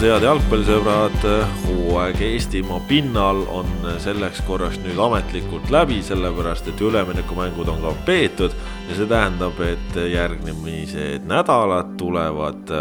tervitus, 0.00 0.14
head 0.16 0.24
jalgpallisõbrad, 0.24 1.24
hooaeg 1.66 2.20
Eestimaa 2.24 2.80
pinnal 2.88 3.42
on 3.52 3.66
selleks 4.00 4.40
korraks 4.46 4.78
nüüd 4.80 4.98
ametlikult 4.98 5.70
läbi, 5.70 6.00
sellepärast 6.02 6.68
et 6.68 6.80
üleminekumängud 6.80 7.68
on 7.68 7.82
ka 7.82 7.92
peetud 8.06 8.54
ja 8.88 8.96
see 8.96 9.06
tähendab, 9.06 9.60
et 9.60 9.98
järgnemised 10.12 11.26
nädalad 11.28 11.96
tulevad 12.00 12.72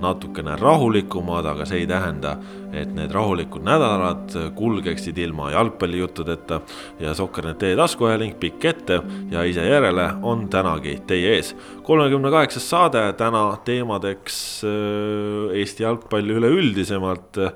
natukene 0.00 0.56
rahulikumad, 0.56 1.46
aga 1.46 1.66
see 1.68 1.82
ei 1.82 1.86
tähenda, 1.86 2.38
et 2.72 2.92
need 2.94 3.12
rahulikud 3.12 3.64
nädalad 3.66 4.32
kulgeksid 4.56 5.18
ilma 5.18 5.50
jalgpallijuttudeta 5.52 6.60
ja 7.00 7.14
Sokker.ee 7.14 7.74
taskuajaling 7.76 8.38
pikk 8.40 8.64
ette 8.72 9.00
ja 9.30 9.44
ise 9.48 9.66
järele 9.66 10.08
on 10.22 10.48
tänagi 10.52 10.98
teie 11.06 11.36
ees. 11.36 11.54
kolmekümne 11.82 12.30
kaheksas 12.30 12.70
saade 12.70 13.04
täna 13.18 13.44
teemadeks 13.64 14.38
äh, 14.64 15.58
Eesti 15.58 15.82
jalgpalli 15.82 16.38
üleüldisemalt. 16.40 17.38
Äh, 17.38 17.52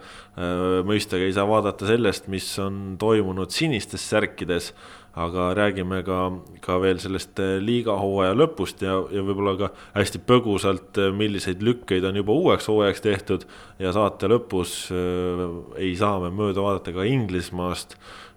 mõistagi 0.84 1.30
ei 1.30 1.33
saa 1.33 1.46
vaadata 1.48 1.87
sellest, 1.88 2.27
mis 2.29 2.51
on 2.60 2.96
toimunud 3.01 3.51
sinistes 3.51 4.05
särkides 4.10 4.74
aga 5.16 5.54
räägime 5.56 6.02
ka, 6.04 6.18
ka 6.60 6.76
veel 6.82 6.98
sellest 7.00 7.40
äh, 7.40 7.56
liiga 7.62 7.95
hooaja 7.96 8.34
lõpust 8.36 8.82
ja, 8.84 8.98
ja 9.12 9.24
võib-olla 9.24 9.54
ka 9.62 9.70
hästi 9.95 10.20
põgusalt, 10.28 11.00
äh, 11.00 11.09
milliseid 11.16 11.64
lükkeid 11.64 12.04
on 12.04 12.20
juba 12.20 12.36
uueks 12.36 12.68
hooajaks 12.68 13.04
tehtud. 13.04 13.46
ja 13.80 13.94
saate 13.96 14.28
lõpus 14.28 14.76
äh, 14.92 15.46
ei 15.80 15.94
saa 15.96 16.20
me 16.20 16.30
mööda 16.37 16.64
vaadata 16.64 16.92
ka 16.92 17.09
Inglismaast, 17.09 17.96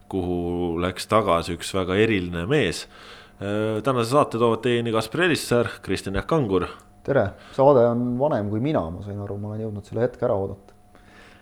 kuhu 0.09 0.79
läks 0.79 1.09
tagasi 1.11 1.57
üks 1.59 1.73
väga 1.75 1.99
eriline 1.99 2.47
mees 2.47 2.85
äh,. 3.43 3.83
tänase 3.83 4.15
saate 4.15 4.39
toovad 4.39 4.63
teieni 4.63 4.95
Kaspar 4.95 5.27
Elissaar, 5.27 5.73
Kristjan 5.83 6.15
Jaak 6.15 6.31
Kangur. 6.31 6.69
tere, 7.03 7.33
saade 7.59 7.89
on 7.91 8.15
vanem 8.19 8.49
kui 8.49 8.63
mina, 8.63 8.87
ma 8.89 9.03
sain 9.03 9.19
aru, 9.19 9.35
ma 9.37 9.51
olen 9.51 9.67
jõudnud 9.67 9.91
selle 9.91 10.07
hetke 10.07 10.29
ära 10.29 10.39
oodata 10.39 10.68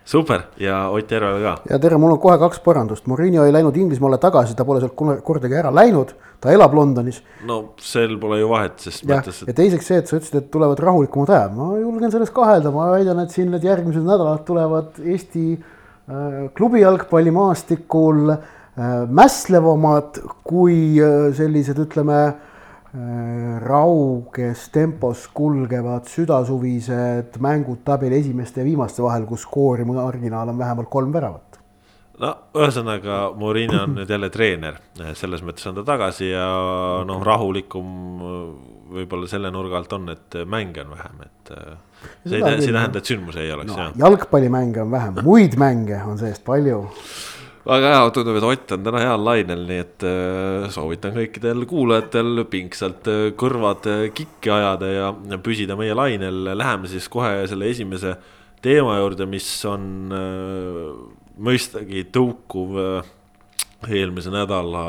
super 0.08 0.40
ja 0.56 0.88
Ott 0.90 1.10
Järvele 1.10 1.42
ka. 1.42 1.54
ja 1.70 1.78
tere, 1.78 1.98
mul 2.00 2.14
on 2.14 2.20
kohe 2.20 2.38
kaks 2.40 2.62
parandust, 2.64 3.06
Murillo 3.10 3.44
ei 3.44 3.52
läinud 3.52 3.76
Inglismaale 3.76 4.18
tagasi, 4.22 4.56
ta 4.56 4.64
pole 4.64 4.80
sealt 4.80 4.96
kordagi 5.24 5.58
ära 5.60 5.72
läinud, 5.74 6.14
ta 6.40 6.52
elab 6.54 6.76
Londonis. 6.76 7.20
no 7.48 7.58
sel 7.84 8.16
pole 8.20 8.40
ju 8.40 8.48
vahet, 8.48 8.78
sest 8.86 9.04
ja, 9.04 9.18
mõttes, 9.18 9.42
et. 9.42 9.52
ja 9.52 9.56
teiseks 9.60 9.90
see, 9.90 10.00
et 10.00 10.08
sa 10.08 10.16
ütlesid, 10.16 10.40
et 10.40 10.50
tulevad 10.54 10.80
rahulikumad 10.80 11.34
ajad, 11.36 11.56
ma 11.58 11.68
julgen 11.76 12.14
selles 12.14 12.32
kahelda, 12.32 12.72
ma 12.72 12.88
väidan, 12.94 13.20
et 13.24 13.36
siin 13.36 13.52
need 13.52 13.68
järgmised 13.68 14.06
nädalad 14.08 14.46
tulevad 14.48 14.96
Eesti 15.04 15.46
äh, 15.58 16.40
klubi 16.56 16.80
jalgpallimaastikul 16.86 18.32
äh, 18.32 18.42
mässlevamad 19.12 20.22
kui 20.48 20.78
äh, 21.04 21.28
sellised, 21.36 21.84
ütleme 21.84 22.22
äh, 22.24 22.47
rauges 23.62 24.68
tempos 24.74 25.26
kulgevad 25.34 26.08
südasuvised 26.10 27.36
mängud 27.42 27.84
tabeli 27.84 28.20
esimeste 28.22 28.62
ja 28.62 28.66
viimaste 28.68 29.02
vahel, 29.04 29.26
kus 29.28 29.44
skoori 29.46 29.86
marginaal 29.88 30.48
on 30.52 30.58
vähemalt 30.58 30.90
kolm 30.90 31.12
väravat. 31.12 31.58
no 32.18 32.32
ühesõnaga, 32.58 33.20
Murillo 33.38 33.84
on 33.84 33.94
nüüd 34.00 34.10
jälle 34.10 34.30
treener, 34.34 34.80
selles 35.14 35.44
mõttes 35.46 35.68
on 35.70 35.78
ta 35.78 35.86
tagasi 35.86 36.32
ja 36.32 36.48
noh, 37.06 37.22
rahulikum 37.22 37.92
võib-olla 38.88 39.28
selle 39.30 39.52
nurga 39.54 39.78
alt 39.78 39.92
on, 39.94 40.08
et 40.14 40.40
mänge 40.48 40.82
on 40.82 40.94
vähem, 40.96 41.24
et. 41.26 41.54
see 42.24 42.38
ei, 42.38 42.42
see 42.42 42.70
ei 42.70 42.74
tähenda, 42.74 42.98
et 42.98 43.12
sündmusi 43.12 43.44
ei 43.44 43.52
oleks 43.54 43.74
no,. 43.74 43.90
jalgpallimänge 44.00 44.82
on 44.82 44.90
vähem, 44.90 45.22
muid 45.26 45.58
mänge 45.60 46.02
on 46.06 46.18
seest 46.18 46.44
palju 46.46 46.86
väga 47.68 47.90
hea, 47.92 48.04
tundub, 48.16 48.38
et 48.38 48.46
Ott 48.48 48.72
on 48.72 48.84
täna 48.86 49.00
heal 49.02 49.24
lainel, 49.24 49.64
nii 49.68 49.82
et 49.82 50.04
äh, 50.08 50.68
soovitan 50.72 51.12
kõikidel 51.16 51.66
kuulajatel 51.68 52.44
pingsalt 52.48 53.08
äh, 53.12 53.24
kõrvad 53.38 53.88
äh, 53.90 54.04
kikki 54.16 54.52
ajada 54.54 54.88
ja 54.88 55.10
püsida 55.44 55.76
meie 55.78 55.96
lainel. 55.96 56.54
Läheme 56.56 56.88
siis 56.88 57.10
kohe 57.12 57.44
selle 57.50 57.68
esimese 57.68 58.16
teema 58.64 58.96
juurde, 58.98 59.28
mis 59.30 59.46
on 59.68 59.84
mõistagi 61.38 62.08
tõukuv 62.10 62.80
eelmise 63.86 64.32
nädala 64.34 64.82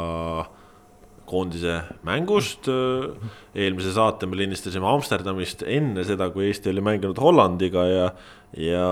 koondise 1.30 1.76
mängust. 2.08 2.66
eelmise 3.54 3.92
saate 3.94 4.26
me 4.26 4.40
lindistasime 4.40 4.88
Amsterdamist 4.90 5.62
enne 5.68 6.02
seda, 6.08 6.32
kui 6.34 6.48
Eesti 6.48 6.72
oli 6.72 6.82
mänginud 6.82 7.22
Hollandiga 7.22 7.86
ja 7.86 8.08
ja 8.58 8.86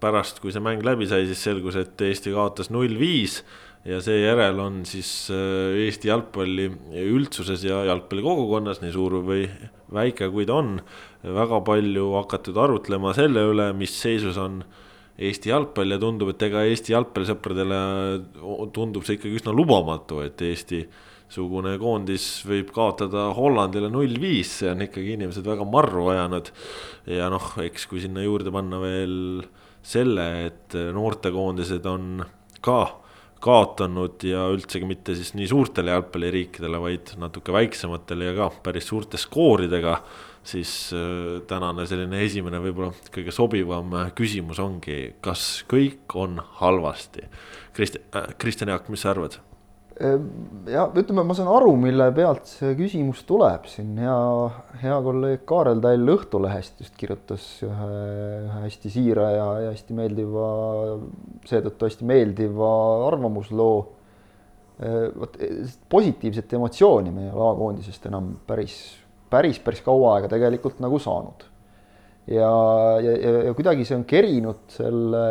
pärast, 0.00 0.42
kui 0.42 0.52
see 0.54 0.62
mäng 0.62 0.84
läbi 0.86 1.08
sai, 1.10 1.26
siis 1.26 1.40
selgus, 1.42 1.78
et 1.80 1.98
Eesti 2.08 2.34
kaotas 2.34 2.70
null 2.70 2.94
viis 3.00 3.40
ja 3.88 4.00
seejärel 4.02 4.58
on 4.62 4.82
siis 4.88 5.10
äh, 5.34 5.76
Eesti 5.86 6.10
jalgpalli 6.10 6.68
üldsuses 7.08 7.64
ja 7.66 7.82
jalgpalli 7.88 8.24
kogukonnas, 8.24 8.82
nii 8.82 8.94
suur 8.94 9.20
või 9.26 9.46
väike, 9.94 10.30
kui 10.34 10.46
ta 10.48 10.58
on, 10.60 10.76
väga 11.22 11.62
palju 11.66 12.12
hakatud 12.18 12.58
arutlema 12.60 13.14
selle 13.16 13.46
üle, 13.50 13.70
mis 13.76 13.94
seisus 13.98 14.38
on 14.40 14.62
Eesti 15.18 15.50
jalgpall. 15.50 15.90
Ja 15.90 15.98
tundub, 15.98 16.30
et 16.30 16.42
ega 16.46 16.62
Eesti 16.68 16.94
jalgpallisõpradele 16.94 17.78
tundub 18.76 19.06
see 19.06 19.18
ikkagi 19.18 19.40
üsna 19.40 19.54
lubamatu, 19.56 20.22
et 20.22 20.42
Eesti 20.46 20.84
sugune 21.32 21.74
koondis 21.80 22.26
võib 22.48 22.70
kaotada 22.74 23.28
Hollandile 23.36 23.90
null 23.92 24.16
viis, 24.20 24.52
see 24.60 24.70
on 24.72 24.84
ikkagi 24.86 25.16
inimesed 25.18 25.46
väga 25.46 25.66
marru 25.68 26.08
ajanud. 26.14 26.52
ja 27.06 27.28
noh, 27.32 27.50
eks 27.64 27.88
kui 27.90 28.00
sinna 28.04 28.24
juurde 28.24 28.52
panna 28.54 28.80
veel 28.82 29.18
selle, 29.84 30.28
et 30.48 30.78
noortekoondised 30.96 31.86
on 31.88 32.24
ka 32.64 32.80
kaotanud 33.44 34.22
ja 34.26 34.48
üldsegi 34.50 34.86
mitte 34.88 35.14
siis 35.14 35.30
nii 35.38 35.46
suurtele 35.50 35.92
jalgpalliriikidele, 35.94 36.80
vaid 36.82 37.12
natuke 37.22 37.54
väiksematele 37.54 38.32
ja 38.32 38.34
ka 38.38 38.48
päris 38.64 38.88
suurte 38.90 39.20
skooridega. 39.20 40.02
siis 40.48 40.94
äh, 40.96 41.42
tänane 41.46 41.84
selline 41.86 42.22
esimene, 42.24 42.56
võib-olla 42.62 42.94
kõige 43.12 43.34
sobivam 43.34 43.92
küsimus 44.16 44.58
ongi, 44.62 45.14
kas 45.20 45.64
kõik 45.68 46.14
on 46.16 46.40
halvasti? 46.62 47.26
Kristjan 47.76 48.04
äh,, 48.16 48.32
Kristjan 48.38 48.72
Jaak, 48.72 48.88
mis 48.88 49.04
sa 49.04 49.10
arvad? 49.12 49.36
Ehm, 49.98 50.26
ja 50.70 50.84
ütleme, 50.94 51.24
ma 51.26 51.34
saan 51.34 51.48
aru, 51.50 51.72
mille 51.80 52.04
pealt 52.14 52.46
see 52.46 52.76
küsimus 52.78 53.24
tuleb 53.26 53.64
siin 53.66 53.96
hea, 53.98 54.18
hea 54.78 54.98
kolleeg 55.02 55.42
Kaarel 55.48 55.80
Tall 55.82 56.12
Õhtulehest 56.12 56.84
just 56.84 56.94
kirjutas 57.00 57.46
ühe, 57.66 57.88
ühe 58.44 58.60
hästi 58.68 58.92
siira 58.94 59.26
ja, 59.34 59.48
ja 59.64 59.72
hästi 59.72 59.96
meeldiva, 59.98 60.52
seetõttu 61.50 61.88
hästi 61.88 62.06
meeldiva 62.06 62.70
arvamusloo. 63.08 63.74
Ehm, 64.78 65.18
vot 65.18 65.36
positiivset 65.90 66.56
emotsiooni 66.60 67.10
me 67.10 67.26
ei 67.26 67.34
ole 67.34 67.50
A-koondisest 67.50 68.06
enam 68.06 68.36
päris, 68.46 68.78
päris, 69.34 69.58
päris 69.58 69.82
kaua 69.82 70.14
aega 70.14 70.30
tegelikult 70.36 70.78
nagu 70.84 71.02
saanud. 71.02 71.42
ja, 72.30 72.54
ja, 73.02 73.18
ja, 73.18 73.36
ja 73.48 73.52
kuidagi 73.56 73.88
see 73.88 73.98
on 73.98 74.06
kerinud 74.06 74.66
selle 74.70 75.26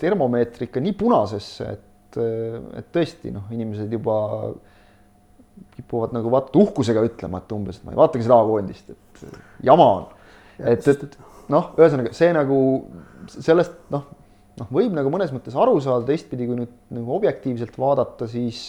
termomeetri 0.00 0.70
ikka 0.70 0.80
nii 0.80 0.94
punasesse, 0.96 1.72
et 1.76 1.88
et, 2.20 2.70
et 2.80 2.88
tõesti 2.94 3.32
noh, 3.34 3.48
inimesed 3.54 3.92
juba 3.92 4.16
kipuvad 5.76 6.14
nagu 6.16 6.32
vaata 6.32 6.58
uhkusega 6.58 7.04
ütlema, 7.06 7.42
et 7.42 7.54
umbes, 7.54 7.78
et 7.78 7.86
ma 7.86 7.94
ei 7.94 8.00
vaatagi 8.00 8.26
seda 8.26 8.40
A-koondist, 8.40 8.92
et 8.92 9.24
jama 9.68 9.88
on. 9.98 10.04
et, 10.58 10.88
et 10.88 11.16
noh, 11.52 11.72
ühesõnaga 11.78 12.12
see 12.16 12.32
nagu 12.34 12.58
sellest 13.32 13.74
noh, 13.92 14.06
noh, 14.60 14.70
võib 14.74 14.94
nagu 14.96 15.12
mõnes 15.12 15.32
mõttes 15.34 15.56
aru 15.58 15.78
saada, 15.84 16.06
teistpidi, 16.08 16.48
kui 16.48 16.60
nüüd 16.60 16.72
nagu 16.94 17.16
objektiivselt 17.16 17.76
vaadata, 17.80 18.28
siis 18.30 18.64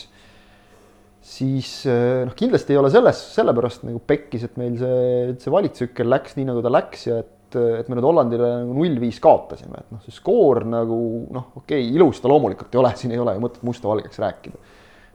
siis 1.24 1.70
noh, 1.88 2.34
kindlasti 2.36 2.76
ei 2.76 2.82
ole 2.82 2.92
selles, 2.92 3.20
sellepärast 3.38 3.86
nagu 3.88 4.02
pekkis, 4.08 4.44
et 4.50 4.58
meil 4.60 4.76
see, 4.80 5.36
see 5.40 5.54
valitsükkel 5.54 6.10
läks 6.12 6.36
nii, 6.36 6.50
nagu 6.50 6.64
ta 6.66 6.72
läks 6.74 7.08
ja 7.08 7.22
et 7.24 7.32
et, 7.54 7.82
et 7.82 7.90
me 7.90 7.98
nüüd 7.98 8.08
Hollandile 8.08 8.50
nagu 8.64 8.76
null 8.78 9.00
viis 9.02 9.20
kaotasime, 9.24 9.82
et 9.82 9.96
noh, 9.96 10.02
see 10.06 10.16
skoor 10.16 10.64
nagu 10.70 11.00
noh, 11.34 11.50
okei 11.62 11.84
okay,, 11.86 11.90
ilus 11.96 12.22
ta 12.22 12.32
loomulikult 12.32 12.74
ei 12.74 12.82
ole, 12.82 12.94
siin 13.00 13.16
ei 13.16 13.22
ole 13.24 13.36
ju 13.38 13.44
mõtet 13.44 13.66
musta-valgeks 13.68 14.22
rääkida. 14.24 14.62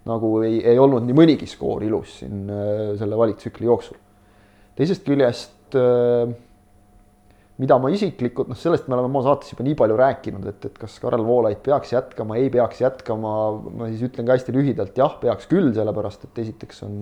nagu 0.09 0.35
ei, 0.47 0.61
ei 0.65 0.79
olnud 0.81 1.05
nii 1.05 1.17
mõnigi 1.17 1.49
skoor 1.51 1.83
ilus 1.85 2.21
siin 2.23 2.47
äh, 2.49 2.93
selle 3.01 3.19
valitsükli 3.19 3.69
jooksul. 3.69 3.99
teisest 4.79 5.05
küljest 5.07 5.77
äh, 5.77 6.33
mida 7.59 7.79
ma 7.83 7.91
isiklikult, 7.91 8.51
noh, 8.53 8.59
sellest 8.59 8.87
me 8.87 8.95
oleme 8.97 9.11
oma 9.11 9.25
saates 9.27 9.53
juba 9.53 9.67
nii 9.67 9.77
palju 9.79 9.99
rääkinud, 9.99 10.47
et, 10.51 10.69
et 10.71 10.79
kas 10.79 10.99
Karel 11.03 11.25
Voolaid 11.27 11.61
peaks 11.65 11.93
jätkama, 11.95 12.39
ei 12.39 12.51
peaks 12.55 12.83
jätkama, 12.85 13.35
ma 13.81 13.91
siis 13.91 14.05
ütlen 14.11 14.29
ka 14.29 14.37
hästi 14.37 14.55
lühidalt, 14.55 14.99
jah, 14.99 15.19
peaks 15.23 15.51
küll, 15.51 15.73
sellepärast 15.77 16.29
et 16.29 16.43
esiteks 16.45 16.85
on 16.87 17.01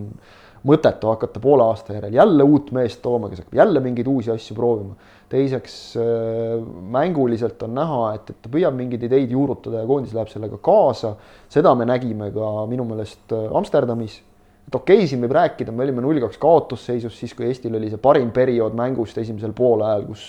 mõttetu 0.67 1.13
hakata 1.13 1.41
poole 1.43 1.67
aasta 1.69 1.95
järel 1.95 2.17
jälle 2.17 2.47
uut 2.49 2.73
meest 2.75 3.03
tooma, 3.05 3.29
kes 3.31 3.45
hakkab 3.45 3.61
jälle 3.61 3.85
mingeid 3.85 4.09
uusi 4.11 4.33
asju 4.33 4.57
proovima 4.57 4.97
teiseks 5.29 5.97
äh, 5.97 6.63
mänguliselt 6.91 7.63
on 7.67 7.75
näha, 7.75 8.01
et, 8.15 8.31
et 8.31 8.39
ta 8.43 8.51
püüab 8.53 8.77
mingeid 8.79 9.07
ideid 9.09 9.33
juurutada 9.35 9.83
ja 9.83 9.89
koondis 9.89 10.15
läheb 10.15 10.31
sellega 10.31 10.59
kaasa. 10.63 11.17
seda 11.51 11.75
me 11.75 11.87
nägime 11.89 12.31
ka 12.35 12.51
minu 12.71 12.87
meelest 12.87 13.35
äh, 13.35 13.49
Amsterdamis. 13.59 14.21
Et 14.67 14.75
okei 14.75 15.03
okay,, 15.03 15.11
siin 15.11 15.23
võib 15.23 15.37
rääkida, 15.37 15.75
me 15.75 15.85
olime 15.87 16.03
null 16.05 16.21
kaks 16.25 16.41
kaotusseisus 16.43 17.15
siis, 17.21 17.35
kui 17.37 17.47
Eestil 17.51 17.77
oli 17.79 17.91
see 17.93 18.03
parim 18.03 18.33
periood 18.35 18.75
mängust 18.79 19.19
esimesel 19.23 19.55
poolajal, 19.57 20.07
kus, 20.09 20.27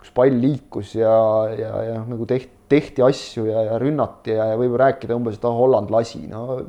kus 0.00 0.12
pall 0.16 0.40
liikus 0.42 0.96
ja, 0.98 1.14
ja, 1.54 1.72
ja 1.92 2.00
nagu 2.08 2.26
tehti, 2.28 2.52
tehti 2.70 3.04
asju 3.06 3.46
ja, 3.46 3.62
ja 3.70 3.78
rünnati 3.82 4.34
ja, 4.34 4.50
ja 4.52 4.58
võib 4.58 4.74
rääkida 4.80 5.14
umbes, 5.16 5.38
et 5.38 5.46
ah, 5.46 5.54
Holland 5.54 5.92
lasi, 5.94 6.24
no 6.30 6.64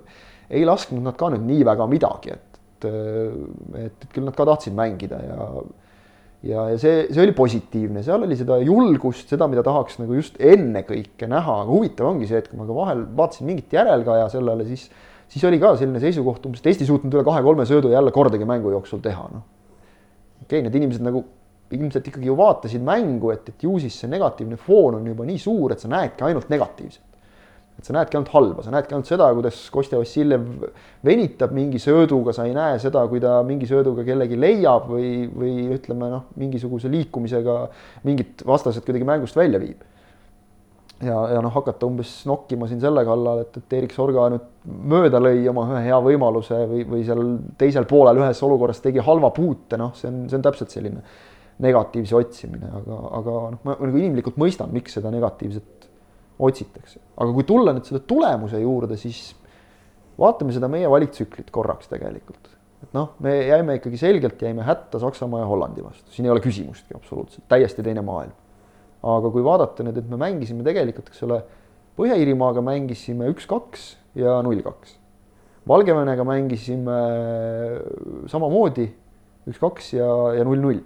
ei 0.47 0.63
lasknud 0.67 1.03
nad 1.03 1.17
ka 1.19 1.31
nüüd 1.33 1.43
nii 1.47 1.65
väga 1.67 1.89
midagi, 1.89 2.37
et, 2.37 2.61
et, 2.85 3.83
et, 3.87 4.07
küll 4.13 4.27
nad 4.27 4.37
ka 4.37 4.45
tahtsid 4.47 4.77
mängida 4.77 5.19
ja 5.25 5.49
ja, 6.45 6.67
ja 6.69 6.77
see, 6.77 7.07
see 7.09 7.23
oli 7.23 7.33
positiivne, 7.35 8.03
seal 8.05 8.23
oli 8.23 8.37
seda 8.37 8.59
julgust, 8.61 9.25
seda, 9.31 9.47
mida 9.49 9.63
tahaks 9.65 9.97
nagu 10.01 10.15
just 10.17 10.37
ennekõike 10.37 11.29
näha, 11.29 11.61
aga 11.63 11.71
huvitav 11.71 12.11
ongi 12.11 12.29
see, 12.29 12.43
et 12.43 12.49
kui 12.51 12.59
ma 12.59 12.67
ka 12.69 12.77
vahel 12.77 13.03
vaatasin 13.17 13.49
mingit 13.49 13.73
järelkaja 13.73 14.29
sellele, 14.35 14.67
siis 14.69 14.85
siis 15.31 15.43
oli 15.47 15.59
ka 15.61 15.73
selline 15.79 16.01
seisukoht 16.03 16.45
umbes, 16.47 16.61
et 16.61 16.69
Eesti 16.71 16.85
ei 16.85 16.91
suutnud 16.91 17.17
üle 17.17 17.25
kahe-kolme 17.27 17.65
söödu 17.67 17.91
jälle 17.93 18.13
kordagi 18.15 18.47
mängu 18.47 18.71
jooksul 18.75 19.01
teha, 19.03 19.27
noh. 19.33 19.43
okei 20.41 20.59
okay,, 20.59 20.63
need 20.67 20.79
inimesed 20.79 21.03
nagu 21.05 21.25
ilmselt 21.75 22.07
ikkagi 22.07 22.29
ju 22.29 22.37
vaatasid 22.39 22.83
mängu, 22.85 23.33
et, 23.33 23.49
et 23.51 23.67
ju 23.67 23.73
siis 23.83 23.97
see 23.99 24.09
negatiivne 24.11 24.59
foon 24.61 25.01
on 25.01 25.11
juba 25.11 25.27
nii 25.27 25.41
suur, 25.41 25.75
et 25.75 25.83
sa 25.83 25.91
näedki 25.91 26.23
ainult 26.27 26.47
negatiivset. 26.53 27.03
et 27.77 27.85
sa 27.85 27.93
näedki 27.93 28.17
ainult 28.17 28.31
halba, 28.33 28.63
sa 28.65 28.71
näedki 28.73 28.95
ainult 28.95 29.09
seda, 29.09 29.27
kuidas 29.37 29.57
Kostja 29.69 29.99
Vassiljev 30.01 30.47
venitab 31.05 31.51
mingi 31.53 31.77
sööduga, 31.77 32.33
sa 32.33 32.47
ei 32.47 32.55
näe 32.55 32.79
seda, 32.81 33.03
kui 33.11 33.19
ta 33.21 33.35
mingi 33.45 33.67
sööduga 33.69 34.05
kellegi 34.07 34.39
leiab 34.39 34.87
või, 34.89 35.11
või 35.29 35.67
ütleme 35.75 36.09
noh, 36.09 36.23
mingisuguse 36.39 36.89
liikumisega 36.89 37.59
mingit 38.07 38.41
vastased 38.47 38.87
kuidagi 38.87 39.05
mängust 39.05 39.37
välja 39.37 39.61
viib 39.61 39.83
ja, 41.03 41.17
ja 41.33 41.41
noh, 41.43 41.53
hakata 41.53 41.87
umbes 41.87 42.11
nokkima 42.29 42.67
siin 42.69 42.81
selle 42.81 43.03
kallal, 43.07 43.43
et, 43.43 43.57
et 43.59 43.75
Erik 43.79 43.93
Sorga 43.95 44.27
nüüd 44.33 44.47
mööda 44.93 45.21
lõi 45.21 45.45
oma 45.51 45.67
ühe 45.71 45.83
hea 45.85 45.97
võimaluse 46.03 46.59
või, 46.69 46.83
või 46.89 47.05
seal 47.07 47.23
teisel 47.59 47.87
poolel 47.89 48.21
ühes 48.23 48.41
olukorras 48.45 48.81
tegi 48.83 49.03
halva 49.05 49.31
puute, 49.35 49.79
noh, 49.79 49.93
see 49.97 50.09
on, 50.09 50.23
see 50.31 50.39
on 50.39 50.45
täpselt 50.47 50.73
selline 50.73 51.03
negatiivse 51.63 52.17
otsimine, 52.17 52.69
aga, 52.81 52.99
aga 53.19 53.37
noh, 53.55 53.61
ma 53.65 53.77
nagu 53.77 54.01
inimlikult 54.01 54.37
mõistan, 54.41 54.73
miks 54.73 54.97
seda 54.97 55.11
negatiivset 55.13 55.87
otsitakse. 56.47 57.01
aga 57.17 57.33
kui 57.33 57.47
tulla 57.49 57.73
nüüd 57.73 57.87
selle 57.87 58.03
tulemuse 58.09 58.61
juurde, 58.61 58.97
siis 59.01 59.31
vaatame 60.21 60.53
seda 60.53 60.69
meie 60.69 60.89
valiktsüklit 60.89 61.49
korraks 61.53 61.89
tegelikult. 61.93 62.53
et 62.85 62.91
noh, 62.93 63.15
me 63.25 63.39
jäime 63.47 63.77
ikkagi 63.79 63.97
selgelt, 64.01 64.41
jäime 64.41 64.65
hätta 64.65 65.01
Saksamaa 65.01 65.41
ja 65.41 65.47
Hollandi 65.49 65.85
vastu, 65.85 66.11
siin 66.13 66.29
ei 66.29 66.33
ole 66.33 66.43
küsimustki 66.45 66.97
absoluutselt, 66.97 67.45
täiesti 67.49 67.85
teine 67.85 68.05
maailm 68.05 68.35
aga 69.03 69.31
kui 69.33 69.45
vaadata 69.45 69.85
nüüd, 69.85 69.97
et 69.99 70.09
me 70.09 70.19
mängisime 70.21 70.65
tegelikult, 70.65 71.11
eks 71.11 71.23
ole, 71.27 71.41
Põhja-Iirimaaga 71.97 72.61
mängisime 72.61 73.25
üks-kaks 73.31 73.87
ja 74.21 74.35
null-kaks. 74.45 74.93
Valgevenega 75.67 76.21
mängisime 76.27 76.97
samamoodi 78.29 78.85
üks-kaks 79.49 79.95
ja, 79.97 80.11
ja 80.37 80.45
null-null. 80.45 80.83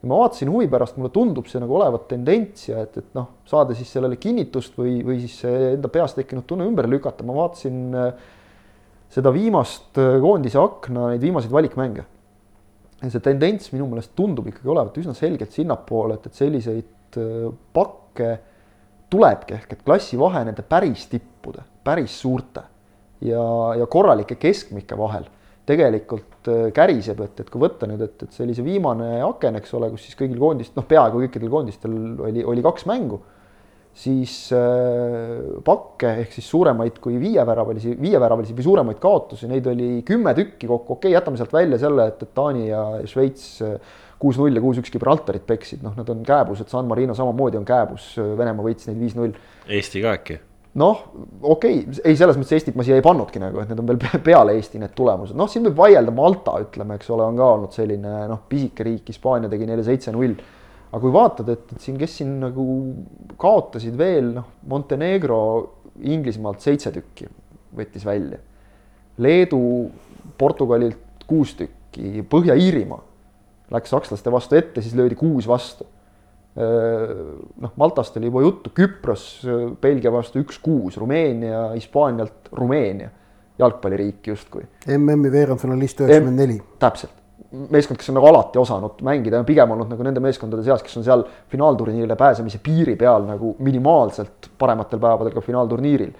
ja 0.00 0.08
ma 0.08 0.20
vaatasin 0.20 0.50
huvi 0.52 0.68
pärast, 0.70 0.94
mulle 1.00 1.10
tundub 1.10 1.48
see 1.50 1.58
nagu 1.62 1.74
olevat 1.78 2.06
tendents 2.10 2.68
ja 2.68 2.84
et, 2.84 2.96
et 3.00 3.12
noh, 3.18 3.32
saada 3.48 3.74
siis 3.74 3.90
sellele 3.90 4.18
kinnitust 4.20 4.76
või, 4.78 5.00
või 5.04 5.18
siis 5.24 5.40
enda 5.48 5.90
peas 5.92 6.14
tekkinud 6.14 6.46
tunne 6.46 6.68
ümber 6.68 6.86
lükata, 6.90 7.26
ma 7.26 7.34
vaatasin 7.40 7.80
äh, 7.96 8.26
seda 9.12 9.32
viimast 9.34 9.98
äh, 9.98 10.18
koondise 10.22 10.60
akna, 10.62 11.10
neid 11.14 11.24
viimaseid 11.24 11.54
valikmänge. 11.54 12.06
see 13.06 13.22
tendents 13.22 13.72
minu 13.74 13.86
meelest 13.90 14.14
tundub 14.16 14.46
ikkagi 14.48 14.70
olevat 14.72 14.96
üsna 14.98 15.12
selgelt 15.14 15.52
sinnapoole, 15.52 16.16
et, 16.16 16.30
et 16.30 16.38
selliseid 16.38 16.86
Äh, 17.16 17.48
pakke 17.76 18.36
tulebki 19.12 19.54
ehk 19.54 19.76
et 19.76 19.84
klassivahe 19.86 20.42
nende 20.48 20.64
päris 20.66 21.06
tippude, 21.10 21.62
päris 21.86 22.16
suurte 22.18 22.64
ja, 23.22 23.42
ja 23.78 23.86
korralike 23.86 24.38
keskmike 24.40 24.98
vahel 24.98 25.28
tegelikult 25.66 26.50
äh, 26.50 26.66
käriseb, 26.74 27.22
et, 27.26 27.40
et 27.42 27.48
kui 27.50 27.62
võtta 27.62 27.88
nüüd, 27.90 28.02
et, 28.06 28.26
et 28.26 28.34
see 28.34 28.66
viimane 28.66 29.20
aken, 29.26 29.60
eks 29.60 29.74
ole, 29.78 29.90
kus 29.94 30.06
siis 30.08 30.18
kõigil 30.18 30.38
koondist, 30.42 30.76
noh, 30.78 30.86
peaaegu 30.86 31.24
kõikidel 31.24 31.50
koondistel 31.52 31.96
oli, 32.28 32.44
oli 32.46 32.64
kaks 32.66 32.86
mängu, 32.90 33.20
siis 33.96 34.34
äh, 34.54 35.58
pakke 35.66 36.12
ehk 36.22 36.34
siis 36.36 36.48
suuremaid 36.52 37.00
kui 37.02 37.18
viieväravalisi, 37.22 37.96
viieväravalisi 38.00 38.56
või 38.58 38.66
suuremaid 38.68 39.00
kaotusi, 39.02 39.50
neid 39.50 39.66
oli 39.72 39.90
kümme 40.06 40.34
tükki 40.38 40.68
kokku, 40.70 40.98
okei 40.98 41.10
okay,, 41.10 41.16
jätame 41.16 41.40
sealt 41.40 41.54
välja 41.56 41.80
selle, 41.82 42.10
et, 42.12 42.26
et 42.26 42.34
Taani 42.36 42.68
ja 42.68 42.82
Šveits 43.08 43.48
äh, 43.66 43.94
kuus-null 44.22 44.56
ja 44.56 44.64
kuus-üks 44.64 44.92
Gibraltarit 44.92 45.44
peksid, 45.46 45.82
noh, 45.84 45.94
nad 45.96 46.08
on 46.12 46.22
kääbused, 46.26 46.70
San 46.72 46.88
Marino 46.88 47.14
samamoodi 47.16 47.58
on 47.60 47.66
kääbus, 47.68 48.14
Venemaa 48.38 48.64
võitis 48.64 48.88
neid 48.88 49.00
viis-null. 49.02 49.34
Eesti 49.68 50.04
ka 50.04 50.14
äkki? 50.16 50.38
noh, 50.76 50.98
okei 51.40 51.78
okay., 51.80 52.00
ei 52.04 52.16
selles 52.20 52.36
mõttes 52.36 52.52
Eestit 52.58 52.76
ma 52.76 52.84
siia 52.84 52.98
ei 52.98 53.04
pannudki 53.04 53.40
nagu, 53.40 53.62
et 53.62 53.70
need 53.70 53.80
on 53.80 53.88
veel 53.88 54.00
peale 54.26 54.56
Eesti 54.58 54.80
need 54.82 54.92
tulemused, 54.96 55.36
noh, 55.38 55.48
siin 55.48 55.64
võib 55.68 55.78
vaielda, 55.78 56.12
Malta 56.12 56.58
ütleme, 56.60 56.98
eks 56.98 57.08
ole, 57.14 57.24
on 57.24 57.38
ka 57.38 57.46
olnud 57.54 57.72
selline 57.76 58.26
noh, 58.28 58.42
pisike 58.50 58.84
riik, 58.84 59.08
Hispaania 59.08 59.48
tegi 59.52 59.68
neile 59.68 59.84
seitse-null. 59.86 60.36
aga 60.90 61.00
kui 61.02 61.12
vaatad, 61.12 61.48
et, 61.52 61.72
et 61.72 61.80
siin, 61.82 61.96
kes 62.00 62.18
siin 62.20 62.36
nagu 62.44 62.66
kaotasid 63.40 63.96
veel, 63.98 64.34
noh, 64.36 64.52
Montenegro 64.68 65.40
Inglismaalt 66.04 66.60
seitse 66.60 66.92
tükki 66.92 67.28
võttis 67.76 68.04
välja. 68.04 68.38
Leedu 69.24 69.60
Portugalilt 70.36 71.24
kuus 71.26 71.54
tükki, 71.56 72.20
Põhja-Iirimaa 72.28 73.00
läks 73.72 73.90
sakslaste 73.90 74.32
vastu 74.32 74.58
ette, 74.58 74.82
siis 74.82 74.94
löödi 74.94 75.18
kuus 75.18 75.48
vastu. 75.48 75.86
noh, 77.60 77.72
Maltast 77.76 78.16
oli 78.16 78.30
juba 78.30 78.40
juttu, 78.40 78.70
Küpros 78.72 79.44
Belgia 79.80 80.12
vastu 80.12 80.40
üks-kuus, 80.40 80.96
Rumeenia 80.96 81.66
Hispaanialt 81.74 82.48
Rumeenia, 82.52 83.10
jalgpalliriik 83.58 84.30
justkui. 84.32 84.64
MM-i 84.96 85.32
veerandfinalist 85.32 86.00
üheksakümmend 86.00 86.40
neli. 86.40 86.56
täpselt, 86.80 87.12
meeskond, 87.52 88.00
kes 88.00 88.08
on 88.08 88.16
nagu 88.16 88.30
alati 88.30 88.58
osanud 88.58 89.02
mängida, 89.04 89.42
on 89.42 89.48
pigem 89.48 89.74
olnud 89.76 89.92
nagu 89.92 90.06
nende 90.06 90.22
meeskondade 90.24 90.64
seas, 90.64 90.80
kes 90.86 90.96
on 90.96 91.04
seal 91.04 91.26
finaalturniirile 91.52 92.16
pääsemise 92.16 92.62
piiri 92.64 92.96
peal 92.96 93.28
nagu 93.28 93.52
minimaalselt 93.58 94.48
parematel 94.58 95.02
päevadel 95.02 95.36
ka 95.36 95.44
finaalturniiril 95.44 96.16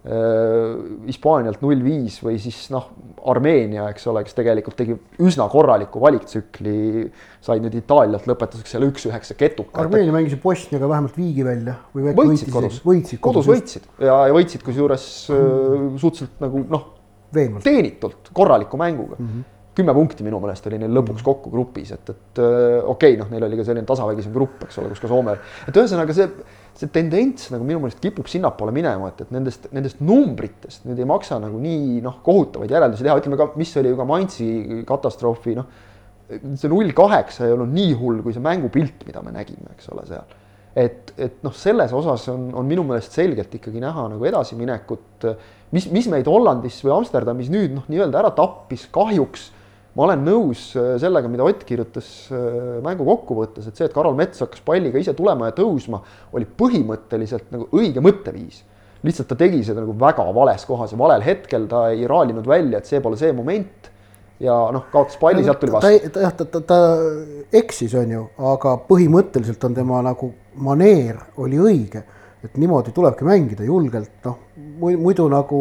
Hispaanialt 0.00 1.60
null 1.60 1.82
viis 1.84 2.14
või 2.24 2.38
siis 2.40 2.70
noh, 2.72 2.86
Armeenia, 3.28 3.84
eks 3.92 4.06
ole, 4.08 4.22
kes 4.24 4.32
tegelikult 4.38 4.78
tegi 4.78 4.94
üsna 5.20 5.44
korraliku 5.52 6.00
valiktsükli, 6.00 7.04
sai 7.44 7.60
nüüd 7.60 7.76
Itaalialt 7.82 8.24
lõpetuseks 8.30 8.72
selle 8.76 8.88
üks-üheksa 8.88 9.36
ketuka. 9.36 9.82
Armeenia 9.82 10.14
mängis 10.14 10.32
ju 10.32 10.40
Bosniaga 10.40 10.88
vähemalt 10.88 11.20
viigi 11.20 11.44
välja 11.44 11.76
või 11.92 12.16
võitsid 12.16 12.48
kodus, 12.54 12.80
võitsid 12.86 13.20
kodus, 13.20 13.44
kodus 13.44 13.52
võitsid 13.52 13.90
ja, 14.00 14.16
ja 14.30 14.36
võitsid 14.38 14.64
kusjuures 14.64 15.06
mm. 15.36 16.00
suhteliselt 16.00 16.44
nagu 16.46 16.64
noh, 16.72 16.88
teenitult 17.30 18.32
korraliku 18.32 18.80
mänguga 18.80 19.20
mm. 19.20 19.26
-hmm 19.26 19.48
kümme 19.80 19.96
punkti 19.96 20.26
minu 20.26 20.38
meelest 20.44 20.70
oli 20.70 20.78
neil 20.80 20.94
lõpuks 21.00 21.26
kokku 21.26 21.50
grupis, 21.52 21.90
et, 21.96 22.14
et 22.14 22.40
okei 22.44 22.84
okay,, 22.94 23.18
noh, 23.20 23.32
neil 23.32 23.48
oli 23.48 23.58
ka 23.58 23.66
selline 23.66 23.88
tasavägisem 23.88 24.32
grupp, 24.36 24.68
eks 24.68 24.78
ole, 24.80 24.92
kus 24.94 25.02
ka 25.02 25.10
Soome, 25.10 25.36
et 25.66 25.80
ühesõnaga 25.80 26.16
see 26.16 26.30
see 26.80 26.90
tendents 26.92 27.50
nagu 27.52 27.64
minu 27.66 27.80
meelest 27.82 28.00
kipub 28.02 28.28
sinnapoole 28.30 28.72
minema, 28.74 29.10
et, 29.10 29.24
et 29.24 29.32
nendest, 29.34 29.68
nendest 29.74 30.00
numbritest 30.04 30.86
nüüd 30.88 31.00
ei 31.02 31.08
maksa 31.08 31.40
nagu 31.42 31.60
nii 31.60 32.00
noh, 32.04 32.20
kohutavaid 32.24 32.72
järeldusi 32.72 33.06
teha, 33.06 33.16
ütleme 33.20 33.38
ka, 33.40 33.50
mis 33.60 33.72
oli 33.80 33.92
ju 33.92 33.98
ka 33.98 34.06
Mainzi 34.08 34.50
katastroofi, 34.88 35.56
noh. 35.58 35.68
see 36.30 36.70
null 36.70 36.94
kaheksa 36.96 37.48
ei 37.48 37.56
olnud 37.56 37.74
nii 37.74 37.96
hull, 38.00 38.22
kui 38.24 38.36
see 38.36 38.44
mängupilt, 38.44 39.04
mida 39.08 39.22
me 39.26 39.34
nägime, 39.34 39.74
eks 39.74 39.90
ole, 39.92 40.06
seal. 40.08 40.36
et, 40.78 41.14
et 41.18 41.40
noh, 41.44 41.54
selles 41.56 41.92
osas 41.96 42.28
on, 42.32 42.48
on 42.56 42.68
minu 42.68 42.86
meelest 42.88 43.18
selgelt 43.18 43.54
ikkagi 43.60 43.82
näha 43.82 44.06
nagu 44.14 44.28
edasiminekut, 44.30 45.26
mis, 45.74 45.90
mis 45.92 46.08
meid 46.12 46.30
Hollandis 46.30 46.80
või 46.86 46.96
Amsterdamis 47.00 47.50
nüüd 47.52 47.74
noh, 47.76 47.88
nii-öelda 47.90 48.22
ära 48.22 48.32
tappis 48.36 48.86
kahjuks 48.94 49.50
ma 49.96 50.06
olen 50.06 50.24
nõus 50.26 50.70
äh, 50.78 50.94
sellega, 51.02 51.30
mida 51.30 51.46
Ott 51.46 51.64
kirjutas 51.68 52.08
äh, 52.32 52.78
mängu 52.84 53.06
kokkuvõttes, 53.08 53.68
et 53.68 53.78
see, 53.78 53.88
et 53.88 53.94
Karol 53.94 54.16
Mets 54.18 54.42
hakkas 54.42 54.62
palliga 54.66 55.00
ise 55.00 55.14
tulema 55.18 55.50
ja 55.50 55.56
tõusma, 55.56 56.02
oli 56.36 56.46
põhimõtteliselt 56.46 57.50
nagu 57.54 57.68
õige 57.76 58.02
mõtteviis. 58.04 58.64
lihtsalt 59.02 59.30
ta 59.32 59.36
tegi 59.40 59.62
seda 59.64 59.80
nagu 59.80 59.94
väga 59.96 60.26
vales 60.36 60.66
kohas 60.68 60.92
ja 60.92 60.98
valel 60.98 61.22
hetkel 61.24 61.66
ta 61.68 61.88
ei 61.90 62.06
raalinud 62.06 62.46
välja, 62.46 62.78
et 62.78 62.86
see 62.86 63.00
pole 63.00 63.16
see 63.16 63.32
moment. 63.32 63.90
ja 64.40 64.54
noh, 64.72 64.86
kaotas 64.92 65.18
palli, 65.20 65.44
sealt 65.44 65.60
tuli 65.60 65.72
vastu. 65.72 66.20
jah, 66.20 66.32
ta, 66.36 66.44
ta, 66.44 66.60
ta 66.60 66.78
eksis, 67.52 67.94
on 67.94 68.14
ju, 68.14 68.22
aga 68.54 68.78
põhimõtteliselt 68.86 69.64
on 69.64 69.74
tema 69.74 70.00
nagu 70.06 70.32
maneer 70.54 71.18
oli 71.36 71.58
õige 71.58 72.04
et 72.40 72.56
niimoodi 72.56 72.92
tulebki 72.96 73.26
mängida 73.26 73.66
julgelt, 73.66 74.14
noh 74.24 74.38
muidu 74.80 75.28
nagu 75.28 75.60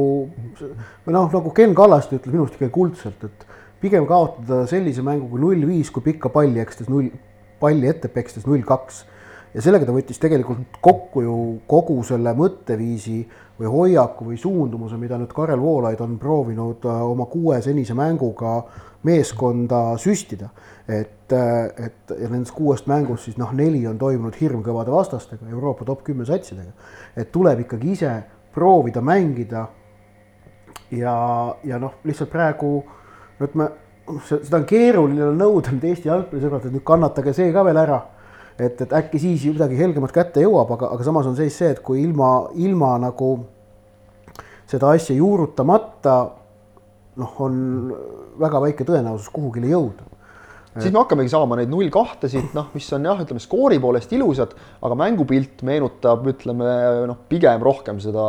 noh, 1.05 1.31
nagu 1.33 1.51
Ken 1.55 1.75
Kallaste 1.75 2.19
ütleb 2.19 2.36
minu 2.36 2.45
arust 2.45 2.55
ikkagi 2.55 2.71
kuldselt, 2.71 3.25
et 3.27 3.49
pigem 3.81 4.05
kaotada 4.07 4.65
sellise 4.67 5.03
mänguga 5.05 5.39
null 5.39 5.63
viis 5.67 5.91
kui 5.93 6.03
pikka 6.03 6.31
palli 6.33 6.59
ekstes 6.63 6.89
null, 6.91 7.12
palli 7.59 7.88
ette 7.88 8.12
pekstes 8.12 8.48
null 8.48 8.65
kaks. 8.67 9.05
ja 9.53 9.63
sellega 9.65 9.88
ta 9.88 9.93
võttis 9.95 10.19
tegelikult 10.21 10.77
kokku 10.83 11.24
ju 11.25 11.36
kogu 11.67 11.95
selle 12.05 12.36
mõtteviisi 12.38 13.24
või 13.59 13.71
hoiaku 13.74 14.27
või 14.27 14.38
suundumuse, 14.38 14.98
mida 14.98 15.17
nüüd 15.17 15.31
Karel 15.33 15.59
Voolaid 15.59 16.01
on 16.05 16.19
proovinud 16.21 16.86
äh, 16.86 17.00
oma 17.01 17.25
kuue 17.31 17.57
senise 17.65 17.95
mänguga 17.98 18.59
meeskonda 19.03 19.98
süstida. 19.98 20.50
et, 20.88 21.31
äh, 21.33 21.86
et 21.86 22.13
ja 22.19 22.29
nendest 22.29 22.53
kuuest 22.53 22.88
mängust 22.88 23.25
siis 23.25 23.38
noh, 23.38 23.51
neli 23.53 23.88
on 23.88 23.98
toimunud 23.98 24.36
hirmkõvade 24.36 24.91
vastastega, 24.91 25.50
Euroopa 25.50 25.86
top 25.86 26.03
kümme 26.03 26.25
satsidega. 26.25 26.71
et 27.15 27.31
tuleb 27.31 27.59
ikkagi 27.65 27.91
ise 27.91 28.13
proovida 28.53 29.01
mängida. 29.01 29.67
ja, 30.91 31.55
ja 31.63 31.79
noh, 31.79 31.93
lihtsalt 32.03 32.29
praegu 32.29 32.83
no 33.39 33.48
ütleme, 33.48 33.69
seda 34.27 34.60
on 34.60 34.65
keeruline 34.69 35.29
nõuda 35.38 35.74
nüüd 35.74 35.86
Eesti 35.91 36.10
jalgpallisõbrad, 36.10 36.67
et 36.67 36.75
nüüd 36.75 36.86
kannatage 36.88 37.34
see 37.38 37.53
ka 37.55 37.63
veel 37.67 37.79
ära. 37.79 38.01
et, 38.60 38.81
et 38.81 38.93
äkki 38.93 39.19
siis 39.22 39.46
midagi 39.48 39.77
helgemat 39.79 40.12
kätte 40.12 40.41
jõuab, 40.43 40.74
aga, 40.75 40.89
aga 40.91 41.03
samas 41.08 41.29
on 41.29 41.36
seis 41.38 41.55
see, 41.55 41.69
et 41.72 41.79
kui 41.79 42.01
ilma, 42.03 42.50
ilma 42.60 42.98
nagu 43.00 43.29
seda 44.67 44.91
asja 44.91 45.15
juurutamata 45.15 46.15
noh, 47.19 47.36
on 47.46 47.55
väga 48.39 48.62
väike 48.65 48.88
tõenäosus 48.88 49.31
kuhugile 49.31 49.72
jõuda. 49.72 50.08
Siis 50.77 50.93
me 50.93 51.01
hakkamegi 51.01 51.31
saama 51.33 51.57
neid 51.59 51.71
null 51.71 51.89
kahtesid, 51.93 52.51
noh, 52.57 52.69
mis 52.75 52.88
on 52.95 53.07
jah, 53.09 53.21
ütleme 53.23 53.41
skoori 53.43 53.79
poolest 53.81 54.11
ilusad, 54.15 54.53
aga 54.85 54.97
mängupilt 54.99 55.63
meenutab, 55.67 56.27
ütleme 56.29 56.73
noh, 57.09 57.21
pigem 57.31 57.63
rohkem 57.65 58.01
seda, 58.03 58.25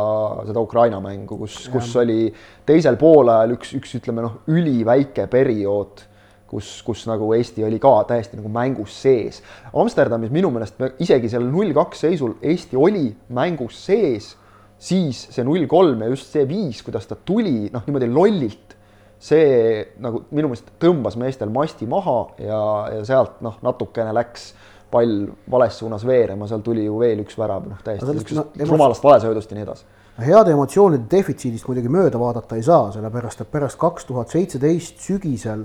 seda 0.47 0.63
Ukraina 0.63 1.01
mängu, 1.03 1.37
kus, 1.43 1.63
kus 1.71 1.91
oli 2.01 2.31
teisel 2.67 2.97
poolajal 3.01 3.57
üks, 3.57 3.75
üks 3.77 3.99
ütleme 4.01 4.25
noh, 4.25 4.39
üliväike 4.51 5.27
periood 5.31 6.07
kus, 6.51 6.81
kus 6.83 7.05
nagu 7.07 7.29
Eesti 7.35 7.63
oli 7.63 7.79
ka 7.81 7.93
täiesti 8.09 8.35
nagu 8.39 8.51
mängus 8.51 8.95
sees. 9.03 9.39
Amsterdamis 9.77 10.33
minu 10.33 10.51
meelest 10.51 10.81
me 10.81 10.91
isegi 11.03 11.31
seal 11.31 11.47
null 11.47 11.71
kaks 11.77 12.03
seisul 12.05 12.35
Eesti 12.43 12.79
oli 12.79 13.07
mängus 13.37 13.77
sees, 13.85 14.33
siis 14.81 15.27
see 15.31 15.45
null 15.47 15.67
kolm 15.71 16.03
ja 16.03 16.11
just 16.11 16.33
see 16.33 16.43
viis, 16.49 16.81
kuidas 16.83 17.07
ta 17.07 17.15
tuli 17.15 17.69
noh, 17.71 17.85
niimoodi 17.87 18.09
lollilt, 18.11 18.75
see 19.21 19.85
nagu 20.01 20.23
minu 20.33 20.49
meelest 20.49 20.73
tõmbas 20.81 21.17
meestel 21.21 21.51
masti 21.53 21.87
maha 21.89 22.19
ja, 22.41 22.61
ja 22.95 23.05
sealt 23.05 23.39
noh, 23.45 23.59
natukene 23.61 24.13
läks 24.17 24.51
pall 24.91 25.27
vales 25.51 25.77
suunas 25.79 26.03
veerema, 26.07 26.49
seal 26.49 26.63
tuli 26.65 26.83
ju 26.87 26.97
veel 26.99 27.21
üks 27.23 27.37
värav, 27.39 27.67
noh 27.69 27.79
täiesti 27.85 28.09
niisugusest 28.09 28.57
no, 28.57 28.71
rumalast 28.73 29.05
valesöödust 29.05 29.53
ja 29.53 29.59
nii 29.59 29.67
edasi 29.67 29.87
heade 30.21 30.51
emotsioonide 30.53 31.07
defitsiidist 31.11 31.67
muidugi 31.69 31.89
mööda 31.91 32.19
vaadata 32.19 32.57
ei 32.59 32.65
saa, 32.65 32.89
sellepärast 32.93 33.45
et 33.45 33.51
pärast 33.51 33.79
kaks 33.81 34.05
tuhat 34.09 34.33
seitseteist 34.33 34.99
sügisel 35.01 35.63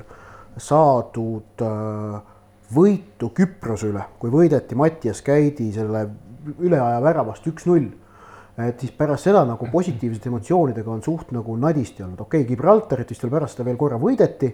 saadud 0.56 1.64
äh, 1.64 2.20
võitu 2.74 3.30
Küprose 3.36 3.90
üle, 3.90 4.04
kui 4.20 4.32
võideti 4.32 4.78
Mattias 4.78 5.22
Käidi 5.26 5.68
selle 5.74 6.06
üleaja 6.62 7.00
väravast 7.02 7.46
üks-null. 7.50 7.90
Et 8.62 8.80
siis 8.80 8.94
pärast 8.96 9.28
seda 9.28 9.44
nagu 9.48 9.68
positiivsete 9.76 10.30
emotsioonidega 10.30 10.92
on 10.92 11.02
suht 11.04 11.32
nagu 11.36 11.56
nadisti 11.60 12.04
olnud, 12.04 12.20
okei 12.20 12.44
okay,, 12.44 12.48
Gibraltarit 12.48 13.10
vist 13.12 13.26
veel 13.26 13.34
pärast 13.34 13.56
seda 13.56 13.68
veel 13.68 13.78
korra 13.80 14.00
võideti. 14.00 14.52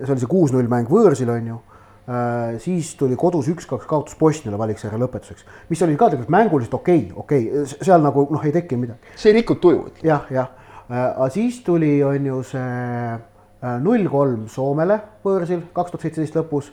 see 0.00 0.10
oli 0.10 0.24
see 0.24 0.30
kuus-null 0.30 0.70
mäng 0.70 0.90
võõrsil 0.90 1.30
on 1.30 1.52
ju 1.52 1.60
äh,. 2.08 2.56
siis 2.62 2.94
tuli 3.00 3.16
kodus 3.16 3.48
üks-kaks 3.52 3.86
kaotus 3.90 4.18
Bosniale 4.18 4.58
valiksarja 4.58 4.98
lõpetuseks, 4.98 5.46
mis 5.68 5.82
oli 5.82 5.96
ka 5.96 6.10
tegelikult 6.10 6.34
mänguliselt 6.34 6.74
okei 6.74 7.06
okay,, 7.10 7.20
okei 7.24 7.62
okay., 7.62 7.84
seal 7.86 8.02
nagu 8.02 8.26
noh, 8.30 8.44
ei 8.44 8.52
tekkinud 8.52 8.88
midagi. 8.88 9.14
see 9.16 9.30
ei 9.30 9.40
rikkunud 9.40 9.62
tuju. 9.62 9.86
jah, 10.02 10.26
jah 10.30 10.50
äh,, 10.90 11.06
aga 11.14 11.30
siis 11.30 11.62
tuli, 11.66 12.02
on 12.02 12.26
ju 12.32 12.42
see 12.50 13.22
Äh, 13.64 13.78
null 13.80 14.04
kolm 14.12 14.44
Soomele 14.52 14.98
võõrsil 15.24 15.62
kaks 15.72 15.94
tuhat 15.94 16.02
seitseteist 16.04 16.34
lõpus, 16.36 16.66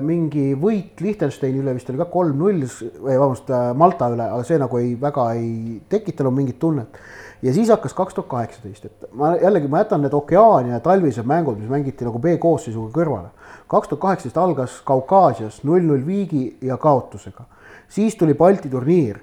mingi 0.00 0.54
võit 0.58 1.00
Liechtensteini 1.04 1.60
üle 1.60 1.74
vist 1.76 1.90
oli 1.90 2.00
ka 2.00 2.06
kolm-null, 2.10 2.64
vabandust, 3.04 3.50
äh, 3.50 3.72
Malta 3.76 4.08
üle, 4.14 4.26
aga 4.36 4.46
see 4.46 4.58
nagu 4.60 4.80
ei, 4.80 4.94
väga 5.00 5.26
ei 5.36 5.80
tekitanud 5.92 6.34
mingit 6.34 6.58
tunnet. 6.58 6.98
ja 7.42 7.52
siis 7.52 7.68
hakkas 7.68 7.94
kaks 7.94 8.14
tuhat 8.14 8.30
kaheksateist, 8.30 8.84
et 8.84 9.08
ma 9.12 9.34
jällegi, 9.36 9.68
ma 9.68 9.82
jätan 9.82 10.02
need 10.02 10.14
Okeaania 10.16 10.80
talvised 10.80 11.28
mängud, 11.28 11.58
mis 11.60 11.68
mängiti 11.70 12.06
nagu 12.08 12.18
B-koosseisuga 12.18 12.92
kõrvale. 12.94 13.30
kaks 13.68 13.92
tuhat 13.92 14.02
kaheksateist 14.06 14.40
algas 14.40 14.80
Kaukaasias 14.84 15.62
null-null 15.64 16.06
viigi 16.06 16.56
ja 16.62 16.76
kaotusega. 16.76 17.44
siis 17.88 18.16
tuli 18.16 18.34
Balti 18.34 18.68
turniir 18.68 19.20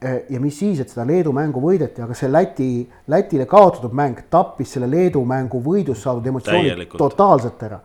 Eh, 0.00 0.24
ja 0.28 0.40
mis 0.40 0.58
siis, 0.58 0.80
et 0.82 0.90
seda 0.92 1.06
Leedu 1.08 1.30
mängu 1.32 1.60
võideti, 1.62 2.02
aga 2.04 2.12
see 2.14 2.28
Läti, 2.28 2.66
Lätile 3.08 3.46
kaotatud 3.48 3.94
mäng 3.96 4.18
tappis 4.28 4.74
selle 4.76 4.90
Leedu 4.92 5.22
mängu 5.24 5.62
võidust 5.64 6.04
saadud 6.04 6.26
emotsioonid 6.28 6.92
totaalselt 7.00 7.62
ära. 7.64 7.78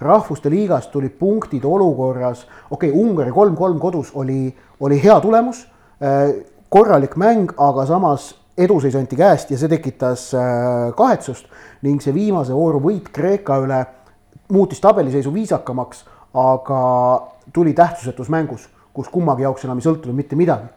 Rahvuste 0.00 0.50
liigas 0.50 0.88
tulid 0.92 1.14
punktid 1.18 1.64
olukorras, 1.64 2.46
okei 2.70 2.90
okay,, 2.90 3.00
Ungari 3.00 3.32
kolm-kolm 3.32 3.78
kodus 3.80 4.12
oli, 4.14 4.54
oli 4.80 5.00
hea 5.02 5.18
tulemus, 5.20 5.64
eh, 6.00 6.34
korralik 6.68 7.16
mäng, 7.16 7.52
aga 7.56 7.86
samas 7.86 8.32
eduseis 8.58 8.94
anti 8.96 9.16
käest 9.16 9.50
ja 9.50 9.58
see 9.58 9.70
tekitas 9.70 10.30
eh, 10.34 10.92
kahetsust 10.96 11.46
ning 11.82 12.02
see 12.02 12.14
viimase 12.14 12.54
vooru 12.54 12.82
võit 12.82 13.10
Kreeka 13.12 13.58
üle 13.62 13.84
muutis 14.52 14.80
tabeliseisu 14.80 15.32
viisakamaks, 15.34 16.04
aga 16.34 16.80
tuli 17.52 17.74
tähtsusetus 17.74 18.30
mängus, 18.30 18.68
kus 18.94 19.08
kummagi 19.08 19.46
jaoks 19.46 19.64
enam 19.64 19.78
ei 19.80 19.86
sõltunud 19.86 20.16
mitte 20.16 20.36
midagi 20.38 20.70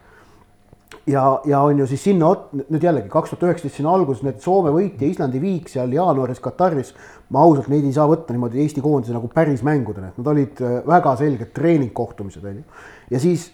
ja, 1.06 1.40
ja 1.44 1.60
on 1.60 1.78
ju 1.78 1.86
siis 1.88 2.04
sinna, 2.08 2.30
nüüd 2.58 2.84
jällegi 2.84 3.10
kaks 3.12 3.32
tuhat 3.32 3.46
üheksateist 3.48 3.78
sinna 3.80 3.92
alguses 3.96 4.24
need 4.26 4.40
Soome 4.44 4.72
võit 4.74 5.00
ja 5.00 5.08
Islandi 5.08 5.40
viik 5.42 5.68
seal 5.72 5.92
jaanuaris 5.92 6.40
Kataris. 6.44 6.94
ma 7.30 7.44
ausalt 7.44 7.68
neid 7.68 7.84
ei 7.84 7.92
saa 7.92 8.08
võtta 8.08 8.32
niimoodi 8.32 8.62
Eesti 8.62 8.84
koondise 8.84 9.12
nagu 9.16 9.28
päris 9.32 9.62
mängudena, 9.66 10.08
et 10.08 10.18
nad 10.20 10.32
olid 10.32 10.60
äh, 10.64 10.80
väga 10.86 11.14
selged 11.20 11.52
treeningkohtumised 11.56 12.44
on 12.44 12.60
ju. 12.60 12.64
ja 13.10 13.20
siis 13.20 13.50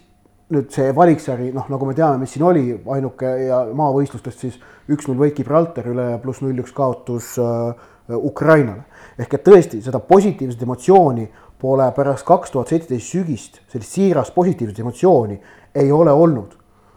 nüüd 0.53 0.69
see 0.69 0.91
valiksari, 0.95 1.49
noh, 1.55 1.65
nagu 1.73 1.87
me 1.87 1.95
teame, 1.97 2.19
mis 2.21 2.35
siin 2.35 2.43
oli, 2.45 2.67
ainuke 2.93 3.31
ja 3.47 3.63
maavõistlustest 3.73 4.43
siis 4.45 4.59
üks-null 4.93 5.17
võit 5.17 5.33
Gibraltari 5.39 5.89
üle 5.89 6.11
ja 6.11 6.19
pluss 6.21 6.43
null-üks 6.45 6.75
kaotus 6.75 7.33
äh, 7.41 7.87
Ukrainale. 8.15 8.85
ehk 9.17 9.33
et 9.33 9.47
tõesti 9.47 9.81
seda 9.81 9.99
positiivset 9.99 10.61
emotsiooni 10.61 11.29
pole 11.59 11.87
pärast 11.95 12.27
kaks 12.27 12.51
tuhat 12.53 12.69
seitseteist 12.69 13.15
sügist, 13.15 13.61
sellist 13.71 13.97
siirast 13.97 14.35
positiivset 14.35 14.83
emotsiooni 14.83 15.39
ei 15.75 15.91
ole 15.91 16.11
olnud 16.11 16.53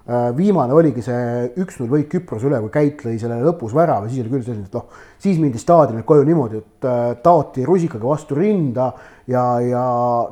viimane 0.09 0.73
oligi 0.73 1.03
see 1.05 1.49
üks-null 1.61 1.91
võit 1.93 2.07
Küprose 2.09 2.49
üle, 2.49 2.61
kui 2.65 2.73
Käit 2.73 3.03
lõi 3.05 3.19
selle 3.21 3.43
lõpus 3.45 3.75
värava, 3.77 4.09
siis 4.09 4.23
oli 4.23 4.33
küll 4.33 4.45
selline, 4.47 4.65
et 4.65 4.77
noh, 4.79 4.87
siis 5.21 5.41
mindi 5.41 5.61
staadionil 5.61 6.07
koju 6.09 6.25
niimoodi, 6.25 6.63
et 6.63 6.87
äh, 6.89 7.11
taoti 7.25 7.67
rusikaga 7.69 8.09
vastu 8.09 8.39
rinda 8.39 8.89
ja, 9.29 9.43
ja 9.61 9.83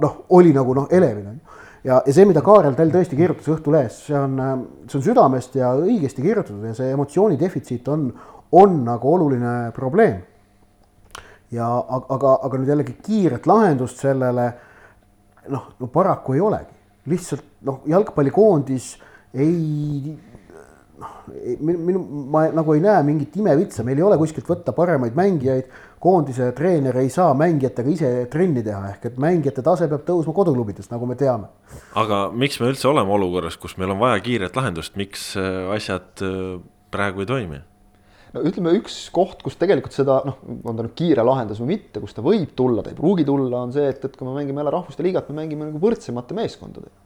noh, 0.01 0.23
oli 0.39 0.55
nagu 0.57 0.77
noh, 0.79 0.87
elevil 0.89 1.27
on 1.27 1.35
ju. 1.37 1.59
ja, 1.91 1.99
ja 1.99 2.15
see, 2.17 2.25
mida 2.29 2.41
Kaarel 2.47 2.77
Tell 2.79 2.95
tõesti 2.95 3.19
kirjutas 3.19 3.51
Õhtulehes, 3.53 3.99
see 4.07 4.17
on, 4.17 4.39
äh, 4.41 4.55
see 4.89 5.01
on 5.01 5.05
südamest 5.11 5.59
ja 5.61 5.75
õigesti 5.77 6.25
kirjutatud 6.25 6.65
ja 6.71 6.73
see 6.79 6.95
emotsiooni 6.95 7.37
defitsiit 7.41 7.91
on, 7.93 8.09
on 8.57 8.79
nagu 8.87 9.13
oluline 9.13 9.57
probleem. 9.77 10.23
ja 11.53 11.69
aga, 11.69 12.39
aga 12.49 12.63
nüüd 12.63 12.73
jällegi 12.73 12.97
kiiret 13.05 13.45
lahendust 13.47 14.01
sellele 14.01 14.49
noh, 15.53 15.69
no 15.79 15.91
paraku 15.93 16.33
ei 16.35 16.41
olegi, 16.41 16.73
lihtsalt 17.13 17.45
noh, 17.69 17.85
jalgpallikoondis 17.93 18.95
ei 19.37 20.17
noh, 21.01 21.13
minu, 21.61 22.01
ma 22.33 22.47
nagu 22.55 22.75
ei 22.77 22.83
näe 22.85 23.03
mingit 23.07 23.37
imevitsa, 23.41 23.85
meil 23.87 24.01
ei 24.01 24.07
ole 24.07 24.19
kuskilt 24.21 24.49
võtta 24.49 24.75
paremaid 24.77 25.17
mängijaid. 25.19 25.69
koondise 26.07 26.51
treener 26.55 26.97
ei 27.01 27.09
saa 27.11 27.33
mängijatega 27.35 27.91
ise 27.91 28.11
trenni 28.31 28.63
teha, 28.63 28.93
ehk 28.93 29.07
et 29.09 29.17
mängijate 29.21 29.65
tase 29.65 29.89
peab 29.91 30.05
tõusma 30.07 30.35
koduklubides, 30.37 30.91
nagu 30.93 31.09
me 31.09 31.17
teame. 31.19 31.49
aga 31.95 32.27
miks 32.33 32.61
me 32.61 32.71
üldse 32.73 32.89
oleme 32.89 33.13
olukorras, 33.17 33.57
kus 33.61 33.77
meil 33.81 33.95
on 33.95 34.03
vaja 34.03 34.21
kiiret 34.25 34.57
lahendust, 34.57 34.97
miks 35.01 35.33
äh, 35.41 35.65
asjad 35.75 36.25
äh, 36.25 36.61
praegu 36.95 37.25
ei 37.25 37.33
toimi? 37.33 37.63
no 38.37 38.45
ütleme, 38.45 38.77
üks 38.79 39.07
koht, 39.15 39.43
kus 39.45 39.57
tegelikult 39.57 39.97
seda 39.97 40.21
noh, 40.27 40.39
on 40.65 40.77
ta 40.77 40.85
nüüd 40.85 40.95
kiire 40.99 41.25
lahendus 41.25 41.61
või 41.63 41.77
mitte, 41.77 42.03
kus 42.05 42.15
ta 42.17 42.25
võib 42.25 42.53
tulla, 42.57 42.85
ta 42.85 42.93
ei 42.93 42.99
pruugi 42.99 43.25
tulla, 43.27 43.65
on 43.65 43.75
see, 43.75 43.89
et, 43.89 44.05
et 44.05 44.17
kui 44.17 44.29
me 44.29 44.37
mängime 44.37 44.63
jälle 44.63 44.77
rahvuste 44.77 45.05
liigat, 45.07 45.33
me 45.33 45.43
mängime 45.43 45.71
nagu 45.71 45.81
võrdsemate 45.83 46.37
meeskondadega 46.37 47.06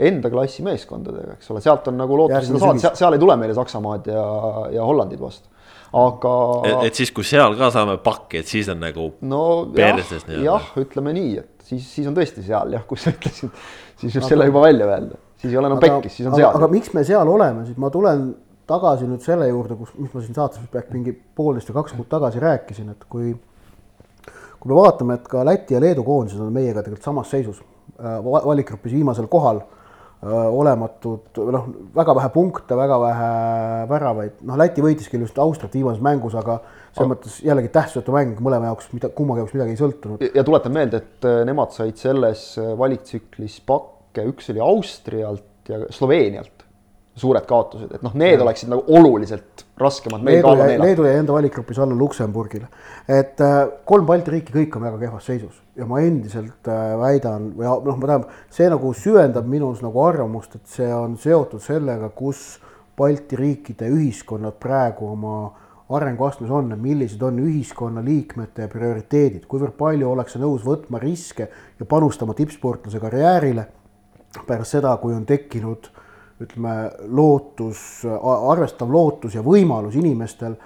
enda 0.00 0.30
klassi 0.32 0.64
meeskondadega, 0.64 1.36
eks 1.36 1.50
ole, 1.52 1.62
sealt 1.64 1.88
on 1.90 1.98
nagu 2.00 2.18
lootus 2.22 2.48
seda 2.48 2.60
saada, 2.62 2.82
seal, 2.82 2.98
seal 2.98 3.16
ei 3.16 3.22
tule 3.22 3.36
meile 3.40 3.56
Saksamaad 3.56 4.10
ja, 4.10 4.26
ja 4.74 4.84
Hollandid 4.86 5.20
vastu. 5.20 5.50
aga. 6.00 6.34
et 6.86 6.96
siis, 6.96 7.12
kui 7.14 7.26
seal 7.26 7.56
ka 7.58 7.70
saame 7.74 7.98
pakki, 8.04 8.40
et 8.40 8.50
siis 8.50 8.70
on 8.72 8.80
nagu 8.80 9.10
no 9.20 9.42
perses 9.74 10.24
nii-öelda. 10.28 10.46
jah, 10.46 10.68
ütleme 10.80 11.14
nii, 11.16 11.32
et 11.42 11.72
siis, 11.72 11.88
siis 11.96 12.08
on 12.10 12.16
tõesti 12.16 12.44
seal 12.46 12.76
jah, 12.76 12.86
kus 12.88 13.04
sa 13.06 13.14
ütlesid, 13.14 13.64
siis 14.00 14.14
just 14.14 14.24
aga, 14.24 14.30
selle 14.34 14.48
juba 14.48 14.64
välja 14.64 14.88
öelda, 14.88 15.20
siis 15.40 15.52
ei 15.52 15.60
ole 15.60 15.72
enam 15.72 15.82
pekkis, 15.82 16.16
siis 16.16 16.30
on 16.30 16.36
aga, 16.36 16.44
seal. 16.44 16.62
aga 16.62 16.70
miks 16.72 16.94
me 16.96 17.04
seal 17.08 17.34
oleme, 17.34 17.66
siis 17.68 17.80
ma 17.80 17.92
tulen 17.92 18.30
tagasi 18.70 19.08
nüüd 19.10 19.24
selle 19.26 19.50
juurde, 19.50 19.76
kus, 19.76 19.92
mis 19.98 20.12
ma 20.14 20.24
siin 20.24 20.36
saates 20.36 20.64
peaaegu 20.70 20.96
mingi 20.96 21.12
poolteist 21.12 21.72
või 21.72 21.82
kaks 21.82 21.96
kuud 21.98 22.10
tagasi 22.10 22.42
rääkisin, 22.42 22.92
et 22.94 23.08
kui 23.10 23.34
kui 24.60 24.68
me 24.68 24.76
vaatame, 24.76 25.16
et 25.16 25.28
ka 25.28 25.42
Läti 25.46 25.74
ja 25.74 25.80
Leedu 25.80 26.04
koondised 26.04 26.40
on 26.44 26.52
meiega 26.52 26.82
tegelikult 26.84 27.06
samas 27.08 27.30
seisus, 27.32 27.62
äh, 27.96 28.18
valikgrupis 28.20 28.92
viimasel 28.92 29.28
kohal 29.32 29.62
olematud, 30.28 31.38
noh, 31.48 31.68
väga 31.96 32.14
vähe 32.18 32.28
punkte, 32.34 32.76
väga 32.76 32.98
vähe 33.00 33.28
väravaid, 33.88 34.34
noh, 34.44 34.58
Läti 34.60 34.84
võitis 34.84 35.08
küll 35.08 35.24
just 35.24 35.38
Austriat 35.40 35.74
viimases 35.78 36.02
mängus, 36.04 36.36
aga 36.36 36.58
selles 36.90 37.08
mõttes 37.14 37.38
jällegi 37.44 37.70
tähtsusetu 37.72 38.12
mäng 38.12 38.42
mõlema 38.44 38.68
jaoks, 38.68 38.90
mida, 38.92 39.08
kummagi 39.16 39.40
jaoks 39.40 39.56
midagi 39.56 39.76
ei 39.76 39.80
sõltunud. 39.80 40.24
ja 40.36 40.44
tuletan 40.44 40.76
meelde, 40.76 41.00
et 41.00 41.28
äh, 41.28 41.40
nemad 41.48 41.72
said 41.72 41.96
selles 42.00 42.50
äh, 42.60 42.72
valiktsüklis 42.78 43.60
pakke, 43.64 44.26
üks 44.28 44.52
oli 44.52 44.60
Austrialt 44.64 45.72
ja 45.72 45.86
Sloveenialt 45.88 46.59
suured 47.20 47.46
kaotused, 47.48 47.90
et 47.94 48.04
noh, 48.04 48.14
need 48.18 48.36
ja. 48.36 48.42
oleksid 48.44 48.70
nagu 48.72 48.84
oluliselt 48.96 49.64
raskemad. 49.80 50.24
Leedu 50.24 50.54
jäi, 50.56 50.78
Leedu 50.80 51.06
jäi 51.08 51.18
enda 51.20 51.36
valikgrupis 51.36 51.78
alla 51.78 51.96
Luksemburgile. 51.96 52.68
et 53.08 53.40
äh, 53.44 53.60
kolm 53.84 54.06
Balti 54.06 54.34
riiki, 54.36 54.54
kõik 54.54 54.76
on 54.76 54.86
väga 54.88 54.98
kehvas 55.04 55.28
seisus 55.28 55.60
ja 55.76 55.86
ma 55.88 56.00
endiselt 56.04 56.68
äh, 56.68 56.96
väidan 57.00 57.52
või 57.56 57.68
noh, 57.68 57.96
ma 57.96 58.10
tähendab, 58.10 58.28
see 58.52 58.68
nagu 58.72 58.92
süvendab 58.96 59.48
minus 59.48 59.82
nagu 59.84 60.04
arvamust, 60.04 60.56
et 60.58 60.76
see 60.76 60.90
on 60.94 61.16
seotud 61.20 61.62
sellega, 61.64 62.12
kus 62.16 62.60
Balti 62.98 63.38
riikide 63.38 63.88
ühiskonnad 63.88 64.58
praegu 64.60 65.08
oma 65.14 65.36
arenguastmes 65.96 66.50
on, 66.54 66.70
millised 66.78 67.22
on 67.26 67.40
ühiskonnaliikmete 67.42 68.68
prioriteedid, 68.70 69.46
kuivõrd 69.50 69.74
palju 69.78 70.10
ollakse 70.12 70.38
nõus 70.38 70.62
võtma 70.66 71.00
riske 71.02 71.48
ja 71.50 71.88
panustama 71.88 72.36
tippsportlase 72.38 73.00
karjäärile 73.02 73.66
pärast 74.46 74.76
seda, 74.76 74.92
kui 75.02 75.14
on 75.16 75.24
tekkinud 75.26 75.90
ütleme, 76.40 76.74
lootus, 77.12 78.04
arvestav 78.48 78.90
lootus 78.90 79.34
ja 79.36 79.42
võimalus 79.44 79.96
inimestel 80.00 80.56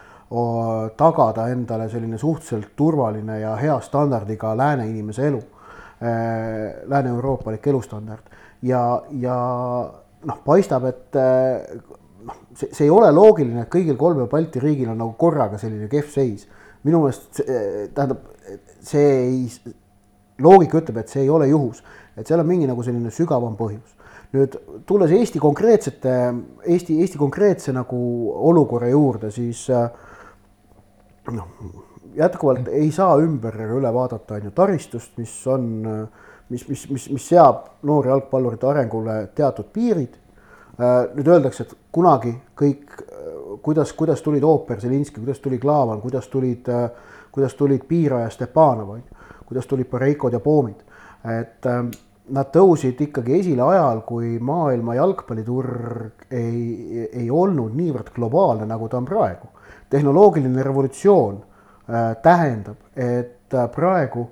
tagada 0.97 1.49
endale 1.52 1.88
selline 1.93 2.19
suhteliselt 2.19 2.73
turvaline 2.76 3.40
ja 3.40 3.57
hea 3.61 3.75
standardiga 3.81 4.54
lääne 4.57 4.87
inimese 4.88 5.28
elu. 5.28 5.43
äh, 6.04 6.88
lääne-euroopalik 6.90 7.66
elustandard 7.66 8.33
ja, 8.62 9.02
ja 9.21 9.37
noh, 10.25 10.40
paistab, 10.45 10.85
et 10.88 11.16
äh, 11.16 11.78
noh, 12.26 12.40
see, 12.57 12.71
see 12.73 12.87
ei 12.88 12.93
ole 12.93 13.11
loogiline, 13.14 13.64
et 13.64 13.73
kõigil 13.73 13.97
kolmel 14.00 14.28
Balti 14.31 14.62
riigil 14.62 14.90
on 14.93 15.00
nagu 15.00 15.14
korraga 15.21 15.61
selline 15.61 15.88
kehv 15.93 16.11
seis. 16.12 16.49
minu 16.85 17.00
meelest 17.00 17.40
see, 17.40 17.87
tähendab, 17.97 18.26
see 18.85 19.04
ei, 19.23 19.75
loogika 20.45 20.83
ütleb, 20.83 20.99
et 21.00 21.12
see 21.12 21.23
ei 21.25 21.31
ole 21.33 21.49
juhus, 21.49 21.81
et 22.16 22.26
seal 22.26 22.43
on 22.43 22.49
mingi 22.49 22.69
nagu 22.69 22.83
selline 22.85 23.12
sügavam 23.14 23.57
põhjus. 23.57 23.95
Nüüd 24.34 24.56
tulles 24.86 25.12
Eesti 25.14 25.38
konkreetsete, 25.38 26.12
Eesti, 26.66 26.98
Eesti 27.00 27.18
konkreetse 27.18 27.72
nagu 27.72 27.98
olukorra 28.50 28.88
juurde, 28.90 29.30
siis 29.34 29.68
äh, 29.70 29.86
noh, 31.32 31.48
jätkuvalt 32.16 32.68
ei 32.68 32.90
saa 32.92 33.16
ümber 33.22 33.56
ega 33.60 33.78
üle 33.78 33.92
vaadata 33.94 34.38
on 34.38 34.48
ju 34.48 34.52
taristust, 34.54 35.14
mis 35.18 35.32
on, 35.50 35.64
mis, 36.50 36.66
mis, 36.68 36.84
mis, 36.90 37.08
mis 37.14 37.28
seab 37.28 37.64
noori 37.86 38.12
jalgpallurite 38.12 38.68
arengule 38.70 39.16
teatud 39.34 39.72
piirid. 39.72 40.20
nüüd 41.14 41.28
öeldakse, 41.30 41.62
et 41.62 41.74
kunagi 41.94 42.32
kõik, 42.58 42.96
kuidas, 43.62 43.92
kuidas 43.94 44.22
tulid 44.22 44.42
Ooper, 44.42 44.80
Zelinski, 44.80 45.20
kuidas 45.20 45.38
tuli 45.40 45.58
Klaavan, 45.62 46.00
kuidas 46.02 46.26
tulid, 46.28 46.66
kuidas 47.32 47.54
tulid 47.54 47.84
Piira 47.86 48.24
ja 48.24 48.30
Stepanov, 48.30 48.90
on 48.90 48.98
ju, 48.98 49.28
kuidas 49.46 49.66
tulid 49.70 49.86
Pareikod 49.86 50.32
ja 50.34 50.40
Poomid, 50.40 50.82
et 51.30 51.68
nad 52.33 52.49
tõusid 52.54 53.00
ikkagi 53.04 53.38
esile 53.40 53.62
ajal, 53.62 54.00
kui 54.09 54.38
maailma 54.40 54.95
jalgpalliturg 54.97 56.25
ei, 56.31 57.09
ei 57.12 57.26
olnud 57.31 57.75
niivõrd 57.76 58.14
globaalne, 58.14 58.64
nagu 58.66 58.88
ta 58.88 58.97
on 58.97 59.04
praegu. 59.04 59.50
tehnoloogiline 59.90 60.62
revolutsioon 60.62 61.43
Äh, 61.85 62.16
tähendab, 62.23 62.78
et 62.97 63.52
äh, 63.52 63.66
praegu 63.69 64.23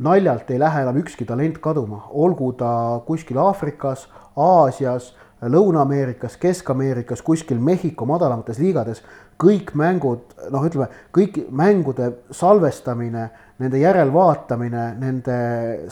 naljalt 0.00 0.48
ei 0.48 0.56
lähe 0.56 0.80
enam 0.80 0.96
ükski 0.96 1.26
talent 1.28 1.58
kaduma, 1.60 2.06
olgu 2.08 2.54
ta 2.56 3.02
kuskil 3.04 3.36
Aafrikas, 3.36 4.06
Aasias, 4.32 5.10
Lõuna-Ameerikas, 5.44 6.38
Kesk-Ameerikas, 6.40 7.20
kuskil 7.20 7.60
Mehhiko 7.60 8.08
madalamates 8.08 8.56
liigades, 8.56 9.02
kõik 9.36 9.74
mängud, 9.76 10.24
noh, 10.48 10.64
ütleme 10.64 10.88
kõik 11.12 11.36
mängude 11.52 12.14
salvestamine, 12.32 13.28
nende 13.58 13.80
järelvaatamine, 13.80 14.84
nende 15.00 15.38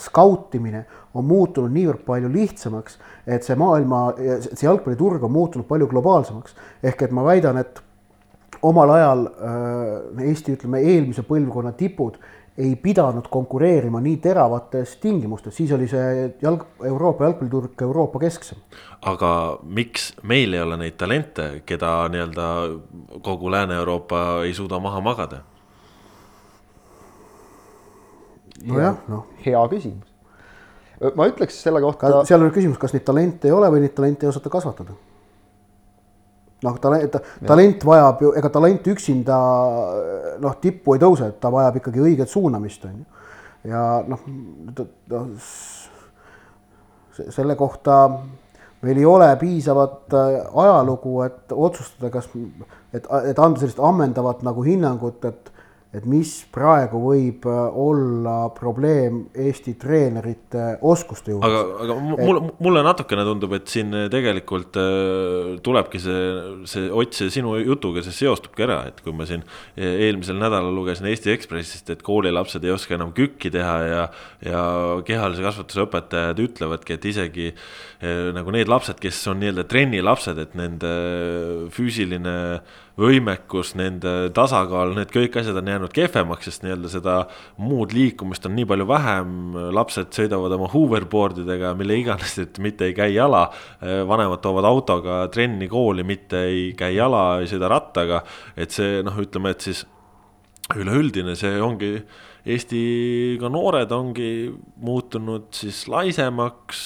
skautimine 0.01 0.85
on 1.17 1.25
muutunud 1.25 1.73
niivõrd 1.73 2.05
palju 2.05 2.29
lihtsamaks, 2.33 2.99
et 3.27 3.47
see 3.47 3.57
maailma, 3.57 4.07
see 4.45 4.67
jalgpalliturg 4.67 5.25
on 5.25 5.33
muutunud 5.33 5.67
palju 5.69 5.89
globaalsemaks. 5.89 6.55
ehk 6.83 7.03
et 7.03 7.11
ma 7.11 7.25
väidan, 7.25 7.59
et 7.59 7.81
omal 8.63 8.91
ajal 8.91 9.27
äh, 9.27 10.25
Eesti, 10.29 10.59
ütleme 10.59 10.81
eelmise 10.81 11.25
põlvkonna 11.29 11.73
tipud 11.77 12.19
ei 12.59 12.77
pidanud 12.79 13.27
konkureerima 13.31 13.99
nii 14.01 14.17
teravates 14.23 14.97
tingimustes, 15.03 15.57
siis 15.57 15.73
oli 15.75 15.89
see 15.91 16.29
jalg, 16.43 16.63
Euroopa 16.87 17.27
jalgpalliturg 17.27 17.83
Euroopa 17.83 18.21
kesksem. 18.23 18.59
aga 19.03 19.59
miks 19.63 20.13
meil 20.23 20.55
ei 20.55 20.63
ole 20.63 20.79
neid 20.79 20.95
talente, 21.01 21.49
keda 21.67 22.07
nii-öelda 22.13 22.47
kogu 23.23 23.51
Lääne-Euroopa 23.51 24.45
ei 24.45 24.55
suuda 24.55 24.79
maha 24.79 25.01
magada? 25.01 25.43
Nojah, 28.63 29.01
noh. 29.11 29.25
hea 29.45 29.65
küsimus. 29.73 30.13
ma 31.17 31.27
ütleks 31.31 31.59
selle 31.67 31.83
kohta. 31.85 32.23
seal 32.29 32.43
on 32.43 32.55
küsimus, 32.55 32.79
kas 32.79 32.95
neid 32.95 33.05
talente 33.07 33.51
ei 33.51 33.57
ole 33.57 33.71
või 33.73 33.85
neid 33.85 33.97
talente 33.97 34.27
ei 34.27 34.33
osata 34.33 34.53
kasvatada 34.53 34.95
noh, 36.65 36.79
talent, 36.81 37.19
talent 37.47 37.85
vajab 37.87 38.23
ju, 38.25 38.31
ega 38.39 38.51
talent 38.53 38.87
üksinda 38.95 39.39
noh, 40.43 40.57
tippu 40.63 40.97
ei 40.97 41.03
tõuse, 41.03 41.31
ta 41.41 41.51
vajab 41.53 41.81
ikkagi 41.81 42.03
õiget 42.05 42.33
suunamist, 42.33 42.87
on 42.89 43.03
ju. 43.03 43.29
ja 43.73 43.83
noh, 44.09 44.25
noh, 45.13 45.51
selle 47.15 47.57
kohta 47.59 47.99
meil 48.85 49.01
ei 49.01 49.07
ole 49.09 49.31
piisavat 49.41 50.15
äh, 50.19 50.39
ajalugu, 50.65 51.19
et 51.25 51.53
otsustada, 51.53 52.11
kas, 52.13 52.29
et, 52.93 53.07
et 53.31 53.39
anda 53.39 53.61
sellist 53.61 53.81
ammendavat 53.81 54.43
nagu 54.45 54.65
hinnangut, 54.67 55.25
et 55.25 55.53
et 55.95 56.07
mis 56.11 56.31
praegu 56.55 57.01
võib 57.05 57.47
äh, 57.47 57.79
olla 57.85 58.49
probleem 58.57 59.25
Eesti 59.35 59.77
treenerite 59.81 60.67
oskuste 60.83 61.35
juures. 61.35 61.47
aga, 61.47 61.85
aga 61.85 61.99
mulle 62.03 62.43
et..., 62.43 62.61
mulle 62.67 62.85
natukene 62.87 63.27
tundub, 63.29 63.55
et 63.59 63.71
siin 63.71 63.95
tegelikult 64.13 64.79
äh, 64.81 65.55
tulebki 65.65 66.03
see, 66.03 66.25
see 66.71 66.91
Ott, 66.95 67.15
see 67.17 67.31
sinu 67.33 67.57
jutuga, 67.59 68.03
see 68.05 68.15
seostubki 68.15 68.67
ära, 68.67 68.83
et 68.91 69.01
kui 69.05 69.15
ma 69.17 69.27
siin 69.29 69.43
eelmisel 69.75 70.39
nädalal 70.39 70.75
lugesin 70.75 71.09
Eesti 71.11 71.33
Ekspressist, 71.35 71.91
et 71.91 72.05
koolilapsed 72.07 72.65
ei 72.65 72.75
oska 72.75 72.97
enam 72.99 73.15
kükki 73.17 73.51
teha 73.55 73.75
ja, 73.89 74.05
ja 74.45 74.63
kehalise 75.07 75.45
kasvatuse 75.45 75.85
õpetajad 75.87 76.43
ütlevadki, 76.45 76.99
et 76.99 77.09
isegi 77.11 77.51
äh, 77.51 78.31
nagu 78.35 78.55
need 78.55 78.71
lapsed, 78.71 78.99
kes 79.03 79.21
on 79.31 79.41
nii-öelda 79.43 79.67
trennilapsed, 79.71 80.41
et 80.43 80.57
nende 80.59 80.93
füüsiline 81.75 82.37
võimekus, 83.01 83.73
nende 83.79 84.13
tasakaal, 84.35 84.93
need 84.95 85.11
kõik 85.15 85.39
asjad 85.41 85.57
on 85.59 85.71
jäänud 85.73 85.95
kehvemaks, 85.95 86.47
sest 86.47 86.65
nii-öelda 86.65 86.91
seda 86.93 87.15
muud 87.59 87.95
liikumist 87.97 88.47
on 88.47 88.55
nii 88.55 88.69
palju 88.71 88.87
vähem. 88.87 89.33
lapsed 89.75 90.13
sõidavad 90.15 90.55
oma 90.55 90.69
hoverboard 90.71 91.41
idega, 91.43 91.75
mille 91.75 91.99
iganes, 91.99 92.37
et 92.39 92.59
mitte 92.63 92.87
ei 92.87 92.95
käi 92.95 93.15
jala. 93.15 93.49
vanemad 93.81 94.43
toovad 94.43 94.65
autoga 94.65 95.29
trenni 95.29 95.69
kooli, 95.69 96.05
mitte 96.05 96.45
ei 96.47 96.73
käi 96.79 96.95
jala, 96.95 97.41
ei 97.41 97.51
sõida 97.51 97.69
rattaga. 97.69 98.23
et 98.57 98.71
see 98.71 99.03
noh, 99.03 99.19
ütleme, 99.19 99.51
et 99.51 99.61
siis 99.61 99.87
üleüldine, 100.75 101.35
see 101.37 101.61
ongi 101.61 101.99
Eesti 102.45 102.81
ka 103.41 103.49
noored 103.49 103.93
ongi 103.97 104.29
muutunud 104.85 105.47
siis 105.57 105.87
laisemaks, 105.89 106.83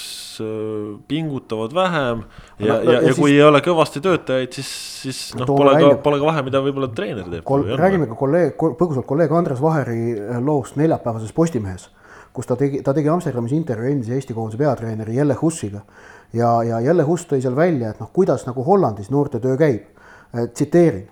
pingutavad 1.09 1.73
vähem 1.75 2.21
ja, 2.61 2.77
ja, 2.77 2.77
ja, 2.79 3.01
ja 3.09 3.15
kui 3.17 3.33
ei 3.33 3.41
ole 3.43 3.59
kõvasti 3.65 3.99
töötajaid, 4.05 4.55
siis, 4.55 4.69
siis 5.01 5.19
noh, 5.35 5.49
pole 5.49 5.73
ka, 5.75 5.89
pole 6.05 6.21
ka 6.21 6.29
vahe, 6.29 6.45
mida 6.47 6.61
võib-olla 6.63 6.87
treener 6.95 7.27
teeb. 7.27 7.51
Räägime 7.81 8.07
ka 8.07 8.15
kolleeg, 8.21 8.55
põgusalt 8.55 9.07
kolleeg 9.09 9.35
Andres 9.35 9.59
Vaheri 9.59 9.99
äh, 10.15 10.39
loost 10.39 10.79
neljapäevases 10.79 11.35
Postimehes, 11.35 11.89
kus 12.31 12.47
ta 12.47 12.55
tegi, 12.59 12.79
ta 12.85 12.95
tegi 12.95 13.11
Amsterdamis 13.11 13.57
intervjuu 13.59 13.91
endise 13.91 14.15
Eesti 14.15 14.37
koondise 14.37 14.63
peatreeneri 14.63 15.19
Jelle 15.19 15.35
Hussiga. 15.41 15.83
ja, 16.31 16.55
ja 16.63 16.79
Jelle 16.87 17.03
Huss 17.03 17.27
tõi 17.27 17.43
seal 17.43 17.59
välja, 17.59 17.91
et 17.91 17.99
noh, 17.99 18.13
kuidas 18.15 18.47
nagu 18.47 18.63
Hollandis 18.63 19.11
noortetöö 19.11 19.59
käib. 19.59 19.91
Äh, 20.31 20.47
tsiteerin 20.53 21.09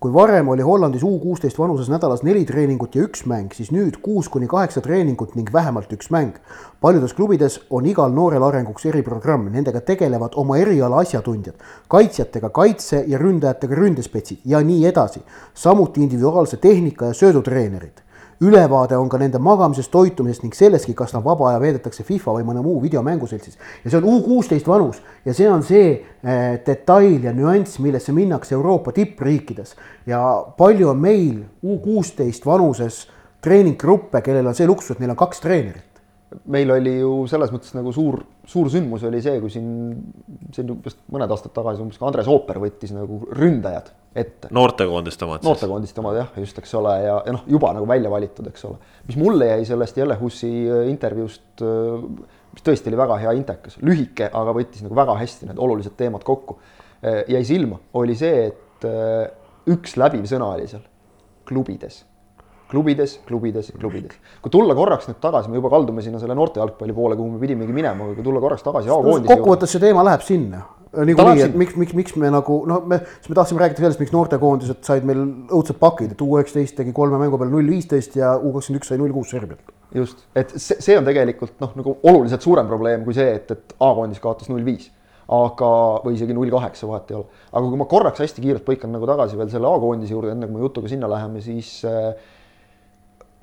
kui 0.00 0.12
varem 0.14 0.48
oli 0.48 0.62
Hollandis 0.62 1.02
U 1.02 1.10
kuusteist 1.18 1.58
vanuses 1.58 1.88
nädalas 1.90 2.22
neli 2.22 2.44
treeningut 2.46 2.94
ja 2.94 3.02
üks 3.02 3.24
mäng, 3.26 3.50
siis 3.54 3.72
nüüd 3.74 3.98
kuus 4.02 4.28
kuni 4.30 4.46
kaheksa 4.46 4.80
treeningut 4.84 5.34
ning 5.34 5.50
vähemalt 5.52 5.92
üks 5.92 6.12
mäng. 6.14 6.38
paljudes 6.80 7.14
klubides 7.18 7.60
on 7.70 7.86
igal 7.86 8.12
noorel 8.14 8.42
arenguks 8.46 8.86
eriprogramm, 8.86 9.50
nendega 9.50 9.80
tegelevad 9.80 10.38
oma 10.38 10.58
eriala 10.62 11.02
asjatundjad, 11.02 11.54
kaitsjatega 11.88 12.50
kaitse 12.50 13.04
ja 13.06 13.18
ründajatega 13.18 13.74
ründespetsid 13.74 14.38
ja 14.44 14.60
nii 14.60 14.86
edasi. 14.86 15.22
samuti 15.54 16.02
individuaalse 16.02 16.56
tehnika 16.56 17.06
ja 17.06 17.14
söödutreenerid 17.14 18.07
ülevaade 18.40 18.96
on 18.96 19.08
ka 19.10 19.18
nende 19.18 19.40
magamisest, 19.42 19.90
toitumisest 19.90 20.44
ning 20.44 20.54
sellestki, 20.54 20.94
kas 20.98 21.14
nad 21.14 21.24
vaba 21.24 21.50
aja 21.50 21.60
veedetakse 21.62 22.04
FIFA 22.06 22.36
või 22.38 22.46
mõne 22.46 22.62
muu 22.62 22.78
videomänguseltsis. 22.82 23.58
ja 23.84 23.90
see 23.90 23.98
on 23.98 24.06
U 24.06 24.20
kuusteist 24.22 24.66
vanus 24.68 25.02
ja 25.24 25.34
see 25.34 25.50
on 25.50 25.62
see 25.66 25.90
äh, 25.92 26.58
detail 26.66 27.24
ja 27.24 27.32
nüanss, 27.34 27.78
millesse 27.82 28.12
minnakse 28.12 28.54
Euroopa 28.54 28.92
tippriikides. 28.92 29.76
ja 30.06 30.22
palju 30.56 30.88
on 30.88 30.98
meil 30.98 31.44
U 31.62 31.78
kuusteist 31.78 32.46
vanuses 32.46 33.06
treeninggruppe, 33.40 34.22
kellel 34.22 34.46
on 34.46 34.54
see 34.54 34.66
luksus, 34.66 34.96
et 34.96 35.00
neil 35.02 35.14
on 35.14 35.18
kaks 35.18 35.40
treenerit 35.40 35.88
meil 36.52 36.70
oli 36.70 36.98
ju 36.98 37.12
selles 37.30 37.52
mõttes 37.54 37.72
nagu 37.76 37.92
suur, 37.94 38.20
suur 38.48 38.68
sündmus 38.72 39.04
oli 39.08 39.20
see, 39.24 39.38
kui 39.40 39.52
siin, 39.52 39.70
see 40.52 40.64
on 40.64 40.80
vist 40.84 41.00
mõned 41.12 41.32
aastad 41.32 41.54
tagasi 41.56 41.82
umbes, 41.84 41.98
kui 42.00 42.08
Andres 42.08 42.28
Ooper 42.28 42.60
võttis 42.62 42.92
nagu 42.94 43.22
ründajad 43.32 43.90
ette. 44.20 44.50
noortekoondiste 44.54 45.26
omad 45.26 45.40
siis? 45.40 45.48
noortekoondiste 45.48 46.02
omad 46.02 46.18
jah, 46.20 46.32
just, 46.42 46.58
eks 46.62 46.74
ole, 46.78 46.94
ja, 47.04 47.20
ja 47.26 47.34
noh, 47.36 47.44
juba 47.50 47.72
nagu 47.76 47.86
välja 47.88 48.10
valitud, 48.12 48.50
eks 48.50 48.66
ole. 48.68 48.78
mis 49.08 49.18
mulle 49.20 49.50
jäi 49.52 49.68
sellest 49.68 50.00
Jelle 50.00 50.18
Hussi 50.20 50.50
äh, 50.66 50.82
intervjuust, 50.90 51.46
äh, 51.62 52.26
mis 52.54 52.66
tõesti 52.66 52.92
oli 52.92 53.00
väga 53.00 53.20
hea 53.24 53.36
intekas, 53.38 53.78
lühike, 53.84 54.30
aga 54.32 54.56
võttis 54.56 54.84
nagu 54.86 54.98
väga 54.98 55.16
hästi 55.20 55.50
need 55.50 55.62
olulised 55.62 55.96
teemad 55.98 56.26
kokku. 56.26 56.58
Äh, 56.98 57.22
jäi 57.36 57.44
silma, 57.46 57.80
oli 57.98 58.18
see, 58.18 58.48
et 58.50 58.86
üks 59.68 59.96
läbiv 59.98 60.26
sõna 60.30 60.52
oli 60.54 60.68
seal, 60.70 60.84
klubides 61.48 62.04
klubides, 62.68 63.14
klubides, 63.26 63.70
klubides. 63.80 64.18
kui 64.44 64.52
tulla 64.52 64.74
korraks 64.76 65.08
nüüd 65.08 65.20
tagasi, 65.22 65.48
me 65.48 65.56
juba 65.56 65.70
kaldume 65.72 66.04
sinna 66.04 66.20
selle 66.20 66.36
noorte 66.36 66.60
jalgpalli 66.60 66.92
poole, 66.92 67.16
kuhu 67.16 67.32
me 67.32 67.40
pidimegi 67.40 67.72
minema, 67.72 68.04
aga 68.04 68.18
kui 68.18 68.26
tulla 68.26 68.42
korraks 68.44 68.66
tagasi 68.66 68.92
A-koondise 68.92 69.32
kokkuvõttes 69.38 69.72
see 69.72 69.82
teema 69.82 70.04
läheb 70.04 70.24
sinna 70.26 70.60
niikuinii, 70.92 71.44
et 71.44 71.56
miks, 71.58 71.76
miks, 71.78 71.94
miks 71.96 72.14
me 72.20 72.30
nagu 72.32 72.60
noh, 72.68 72.84
me, 72.88 73.00
siis 73.18 73.32
me 73.32 73.38
tahtsime 73.38 73.62
rääkida 73.62 73.84
sellest, 73.84 74.02
miks 74.02 74.12
noortekoondised 74.14 74.84
said 74.86 75.06
meil 75.08 75.24
õudsed 75.54 75.78
pakid, 75.80 76.14
et 76.14 76.22
U 76.24 76.30
üheksateist 76.36 76.78
tegi 76.80 76.94
kolme 76.96 77.20
mängu 77.20 77.40
peale 77.40 77.52
null 77.52 77.68
viisteist 77.68 78.16
ja 78.18 78.34
U 78.36 78.52
kakskümmend 78.56 78.82
üks 78.82 78.92
sai 78.92 79.00
null 79.00 79.14
kuus 79.16 79.32
Serbialt. 79.34 79.74
just, 79.94 80.24
et 80.36 80.54
see, 80.56 80.78
see 80.84 80.96
on 80.98 81.08
tegelikult 81.08 81.58
noh, 81.64 81.74
nagu 81.78 81.96
oluliselt 82.02 82.44
suurem 82.44 82.68
probleem 82.68 83.04
kui 83.06 83.16
see, 83.16 83.28
et, 83.40 83.50
et 83.52 83.76
A-koondis 83.80 84.22
kaotas 84.22 84.50
null 84.52 84.64
viis 84.66 84.90
aga, 85.28 85.70
või 86.04 86.16
isegi 86.16 86.36
null 86.36 86.52
kaheksa, 86.52 86.88
vahet 86.88 87.10
ei 87.12 87.18
ole. 87.18 87.42
aga 87.52 87.66
kui 87.66 87.80
ma 87.80 87.88
korraks 87.88 88.24
hästi 88.24 88.44
kiirelt 88.44 88.64
põikan 88.64 88.92
nagu 88.94 89.08
tagasi 89.08 89.36
veel 89.36 89.52
selle 89.52 89.68
A-koondise 89.68 90.16
juurde, 90.16 90.32
enne 90.32 90.48
kui 90.48 90.56
me 90.56 90.64
jutuga 90.64 90.88
sinna 90.88 91.10
läheme, 91.10 91.44
siis 91.44 91.82
äh, 91.88 92.14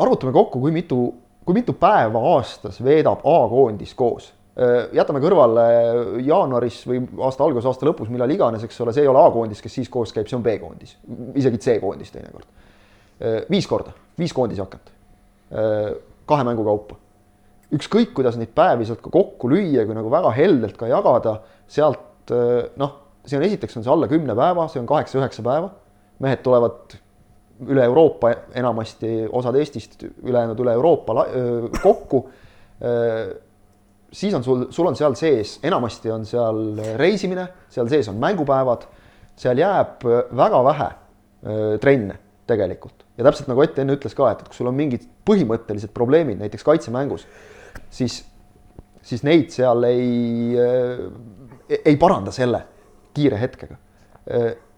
arvutame 0.01 0.33
kokku, 0.33 0.63
kui 0.63 0.73
mitu 0.73 1.03
kui 1.45 1.53
mitu 1.53 1.75
päeva 1.77 2.21
aastas 2.35 2.81
veedab 2.83 3.21
A-koondis 3.21 3.93
koos? 3.97 4.31
Jätame 4.95 5.19
kõrvale 5.19 5.63
jaanuaris 6.23 6.79
või 6.87 7.01
aasta 7.27 7.43
alguses, 7.43 7.67
aasta 7.67 7.87
lõpus, 7.89 8.09
millal 8.11 8.31
iganes, 8.31 8.63
eks 8.63 8.77
ole, 8.85 8.93
see 8.95 9.03
ei 9.03 9.11
ole 9.11 9.19
A-koondis, 9.19 9.61
kes 9.63 9.73
siis 9.81 9.89
koos 9.91 10.13
käib, 10.15 10.29
see 10.31 10.37
on 10.37 10.45
B-koondis, 10.45 10.95
isegi 11.35 11.59
C-koondis 11.65 12.13
teinekord. 12.13 12.47
viis 13.51 13.67
korda, 13.67 13.91
viis 14.19 14.33
koondisjakat, 14.35 14.93
kahe 16.25 16.47
mängu 16.47 16.63
kaupa. 16.67 17.01
ükskõik, 17.75 18.13
kuidas 18.15 18.37
neid 18.39 18.53
päevi 18.55 18.85
sealt 18.87 19.01
ka 19.03 19.11
kokku 19.11 19.49
lüüa, 19.51 19.83
kui 19.85 19.95
nagu 19.97 20.11
väga 20.11 20.31
heldelt 20.31 20.77
ka 20.79 20.87
jagada, 20.87 21.39
sealt 21.67 22.31
noh, 22.79 22.93
see 23.25 23.37
on 23.37 23.43
esiteks 23.43 23.75
on 23.77 23.83
see 23.83 23.91
alla 23.91 24.07
kümne 24.07 24.35
päeva, 24.37 24.69
see 24.71 24.79
on 24.79 24.87
kaheksa-üheksa 24.87 25.43
päeva. 25.43 25.73
mehed 26.19 26.39
tulevad 26.39 26.95
üle 27.67 27.83
Euroopa 27.83 28.31
enamasti, 28.55 29.27
osad 29.31 29.55
Eestist, 29.55 30.03
ülejäänud 30.23 30.59
üle 30.59 30.71
Euroopa 30.71 31.25
kokku 31.83 32.29
siis 34.15 34.35
on 34.37 34.43
sul, 34.45 34.67
sul 34.73 34.87
on 34.87 34.95
seal 34.97 35.15
sees, 35.19 35.57
enamasti 35.65 36.11
on 36.13 36.25
seal 36.27 36.61
reisimine, 36.99 37.47
seal 37.71 37.89
sees 37.91 38.07
on 38.11 38.19
mängupäevad, 38.21 38.85
seal 39.39 39.59
jääb 39.59 40.05
väga 40.35 40.61
vähe 40.69 40.91
öö, 41.45 41.77
trenne 41.83 42.19
tegelikult. 42.47 43.03
ja 43.17 43.23
täpselt 43.23 43.49
nagu 43.49 43.63
Ott 43.63 43.79
enne 43.79 43.95
ütles 43.95 44.15
ka, 44.15 44.29
et, 44.31 44.43
kui 44.47 44.57
sul 44.57 44.69
on 44.69 44.77
mingid 44.77 45.05
põhimõttelised 45.27 45.91
probleemid 45.95 46.39
näiteks 46.43 46.63
kaitsemängus, 46.67 47.25
siis, 47.89 48.19
siis 49.03 49.23
neid 49.25 49.49
seal 49.55 49.83
ei, 49.87 50.55
ei 51.79 51.97
paranda 51.97 52.31
selle 52.35 52.61
kiire 53.15 53.39
hetkega. 53.39 53.79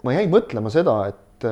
ma 0.04 0.14
jäin 0.14 0.32
mõtlema 0.32 0.72
seda, 0.72 1.00
et 1.10 1.48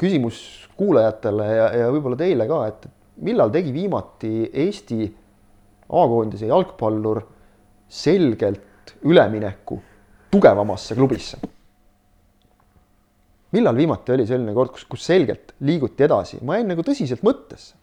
küsimus 0.00 0.40
kuulajatele 0.78 1.46
ja, 1.46 1.66
ja 1.82 1.90
võib-olla 1.94 2.18
teile 2.18 2.48
ka, 2.50 2.62
et 2.72 2.88
millal 3.22 3.52
tegi 3.54 3.74
viimati 3.74 4.32
Eesti 4.64 5.04
A-koondise 5.92 6.48
jalgpallur 6.48 7.20
selgelt 7.92 8.94
ülemineku 9.04 9.80
tugevamasse 10.32 10.94
klubisse. 10.94 11.38
millal 13.52 13.76
viimati 13.76 14.14
oli 14.14 14.24
selline 14.26 14.54
kord, 14.56 14.72
kus, 14.72 14.86
kus 14.88 15.02
selgelt 15.04 15.52
liiguti 15.60 16.06
edasi, 16.06 16.38
ma 16.40 16.56
jäin 16.56 16.70
nagu 16.72 16.84
tõsiselt 16.86 17.24
mõttesse. 17.26 17.74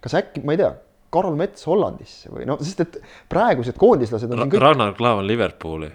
kas 0.00 0.16
äkki, 0.18 0.40
ma 0.44 0.56
ei 0.56 0.62
tea, 0.62 0.72
Karol 1.12 1.36
Mets 1.36 1.66
Hollandisse 1.68 2.32
või 2.32 2.46
noh, 2.48 2.60
sest 2.64 2.80
et 2.86 2.96
praegused 3.28 3.76
koondislased 3.78 4.32
on 4.32 4.40
Ra 4.40 4.46
kõik... 4.48 4.62
Ragnar 4.62 4.96
Klavan 4.96 5.28
Liverpooli. 5.28 5.90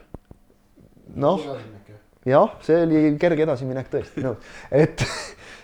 noh, 1.18 1.50
jah, 2.28 2.54
see 2.62 2.78
oli 2.86 3.02
kerge 3.18 3.48
edasiminek 3.48 3.90
tõesti, 3.90 4.22
nõus, 4.28 4.54
et, 4.70 5.02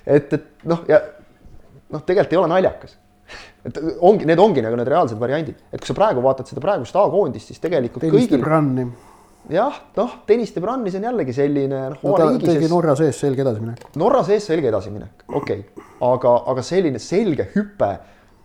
et, 0.08 0.34
et 0.34 0.68
noh, 0.70 0.82
ja 0.90 1.04
noh, 1.94 2.02
tegelikult 2.02 2.34
ei 2.34 2.42
ole 2.42 2.52
naljakas 2.56 2.98
et 3.64 3.80
ongi, 4.04 4.28
need 4.30 4.42
ongi 4.44 4.64
nagu 4.66 4.78
need 4.80 4.92
reaalsed 4.92 5.20
variandid, 5.20 5.60
et 5.72 5.82
kui 5.82 5.90
sa 5.90 5.96
praegu 5.98 6.24
vaatad 6.24 6.50
seda 6.50 6.64
praegust 6.64 6.96
A-koondist, 7.00 7.52
siis 7.52 7.64
tegelikult 7.64 8.04
Tõniste 8.06 8.36
kõigil. 8.36 8.44
Branni. 8.44 8.88
jah, 9.54 9.82
noh, 9.98 10.18
Tõniste 10.28 10.64
Brannis 10.64 10.98
on 11.00 11.08
jällegi 11.10 11.36
selline 11.36 11.84
noh, 11.94 12.00
no 12.04 12.16
ta 12.20 12.32
tegi 12.44 12.72
Norra 12.72 12.96
sees 13.00 13.20
selge 13.24 13.46
edasiminek. 13.46 13.86
Norra 14.02 14.24
sees 14.28 14.50
selge 14.52 14.72
edasiminek, 14.72 15.28
okei 15.30 15.64
okay., 15.64 15.88
aga, 16.04 16.36
aga 16.52 16.66
selline 16.66 17.00
selge 17.00 17.50
hüpe 17.56 17.94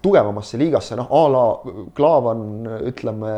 tugevamasse 0.03 0.59
liigasse, 0.61 0.95
noh 0.99 1.09
a 1.11 1.23
la 1.33 1.45
Klaavan, 1.97 2.43
ütleme 2.87 3.33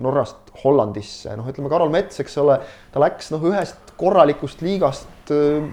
Norrast 0.00 0.54
Hollandisse, 0.62 1.34
noh, 1.36 1.48
ütleme 1.52 1.68
Karol 1.72 1.92
Mets, 1.92 2.22
eks 2.22 2.38
ole, 2.40 2.56
ta 2.92 3.02
läks 3.02 3.28
noh, 3.34 3.44
ühest 3.50 3.92
korralikust 4.00 4.62
liigast 4.64 5.32
äh, 5.32 5.66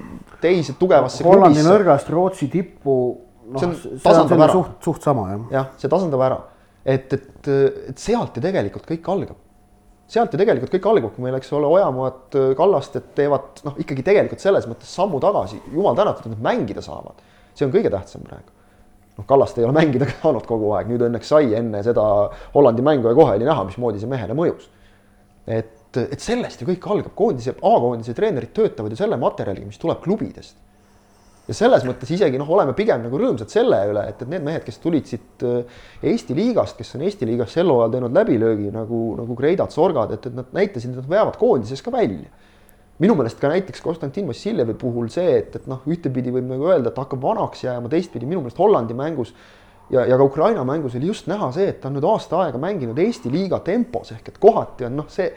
teise 0.43 0.75
tugevasse 0.79 1.23
Hollandi 1.23 1.59
klubisse. 1.59 1.69
nõrgast 1.69 2.11
Rootsi 2.11 2.49
tippu, 2.51 2.97
noh, 3.51 3.63
See 3.79 3.99
tasandab 4.03 4.43
ära. 4.45 4.51
suht, 4.53 4.75
suht 4.85 5.05
sama 5.05 5.29
jah. 5.31 5.45
jah, 5.51 5.71
see 5.79 5.91
tasandab 5.91 6.23
ära, 6.25 6.39
et, 6.83 7.13
et, 7.15 7.49
et 7.89 7.99
sealt 7.99 8.37
ju 8.37 8.43
tegelikult 8.43 8.87
kõik 8.89 9.09
algab. 9.13 9.39
sealt 10.13 10.33
ju 10.33 10.39
tegelikult 10.39 10.73
kõik 10.75 10.89
algab, 10.91 11.13
kui 11.15 11.25
meil, 11.25 11.37
eks 11.39 11.53
ole, 11.57 11.69
Ojamaad, 11.77 12.37
Kallastet 12.59 13.13
teevad 13.17 13.63
noh, 13.67 13.77
ikkagi 13.81 14.05
tegelikult 14.05 14.43
selles 14.43 14.67
mõttes 14.69 14.91
sammu 14.93 15.21
tagasi, 15.23 15.61
jumal 15.73 15.97
tänatud, 15.97 16.27
et 16.27 16.35
nad 16.35 16.49
mängida 16.51 16.83
saavad. 16.85 17.23
see 17.53 17.67
on 17.67 17.73
kõige 17.73 17.91
tähtsam 17.93 18.25
praegu. 18.27 18.51
noh, 19.17 19.27
Kallast 19.29 19.57
ei 19.57 19.67
ole 19.67 19.75
mängida 19.75 20.09
saanud 20.21 20.47
kogu 20.49 20.73
aeg, 20.77 20.91
nüüd 20.91 21.07
õnneks 21.09 21.35
sai 21.35 21.53
enne 21.59 21.83
seda 21.83 22.03
Hollandi 22.55 22.85
mängu 22.85 23.11
ja 23.11 23.17
kohe 23.17 23.37
oli 23.37 23.47
näha, 23.49 23.67
mismoodi 23.69 24.03
see 24.03 24.11
mehele 24.11 24.37
mõjus. 24.37 24.69
et, 25.47 25.97
et 25.97 26.19
sellest 26.19 26.61
ju 26.61 26.67
kõik 26.67 26.91
algab, 26.95 27.15
koondise, 27.15 27.55
A-koondise 27.61 28.15
treenerid 28.17 28.53
töötavad 28.55 28.93
ju 28.93 28.97
selle 28.97 29.17
materjaliga, 29.19 29.67
mis 29.67 29.81
tuleb 29.81 29.99
klubidest 30.03 30.55
ja 31.47 31.55
selles 31.57 31.83
mõttes 31.87 32.11
isegi 32.15 32.39
noh, 32.39 32.49
oleme 32.55 32.75
pigem 32.77 33.01
nagu 33.03 33.19
rõõmsad 33.19 33.51
selle 33.51 33.79
üle, 33.89 34.05
et, 34.09 34.21
et 34.23 34.29
need 34.31 34.45
mehed, 34.45 34.63
kes 34.65 34.79
tulid 34.83 35.09
siit 35.09 35.43
äh, 35.47 35.81
Eesti 36.13 36.35
liigast, 36.37 36.77
kes 36.79 36.95
on 36.97 37.03
Eesti 37.07 37.27
liigas 37.27 37.51
sel 37.55 37.71
hooajal 37.71 37.97
teinud 37.97 38.15
läbilöögi 38.15 38.71
nagu, 38.73 39.01
nagu 39.19 39.35
Kreidad, 39.39 39.73
Sorgad, 39.75 40.15
et, 40.15 40.29
et 40.29 40.37
nad 40.37 40.53
näitasid, 40.55 40.93
et 40.93 41.01
nad 41.01 41.11
veavad 41.17 41.39
koondises 41.41 41.83
ka 41.83 41.91
välja. 41.93 42.31
minu 43.03 43.15
meelest 43.17 43.39
ka 43.41 43.49
näiteks 43.49 43.81
Konstantin 43.81 44.27
Vassiljevi 44.29 44.73
puhul 44.79 45.09
see, 45.11 45.39
et, 45.41 45.55
et 45.57 45.65
noh, 45.67 45.81
ühtepidi 45.89 46.31
võib 46.31 46.45
nagu 46.47 46.69
öelda, 46.69 46.93
et 46.93 47.01
hakkab 47.01 47.21
vanaks 47.21 47.65
jääma, 47.65 47.89
teistpidi 47.91 48.29
minu 48.29 48.45
meelest 48.45 48.61
Hollandi 48.61 48.95
mängus 48.95 49.33
ja, 49.91 50.05
ja 50.05 50.17
ka 50.17 50.23
Ukraina 50.23 50.63
mängus 50.63 50.95
oli 50.95 51.09
just 51.09 51.27
näha 51.27 51.51
see, 51.51 51.67
et 51.73 51.81
ta 51.81 51.89
on 51.89 51.97
nüüd 51.97 52.07
aasta 52.07 52.39
aega 52.45 52.61
mänginud 52.61 52.99
Eesti 52.99 53.31
liiga 53.33 53.59
tempos 53.65 54.13
ehk 54.15 54.29
et 54.31 54.39
kohati 54.39 54.87
on 54.87 55.01
noh, 55.01 55.09
see 55.11 55.27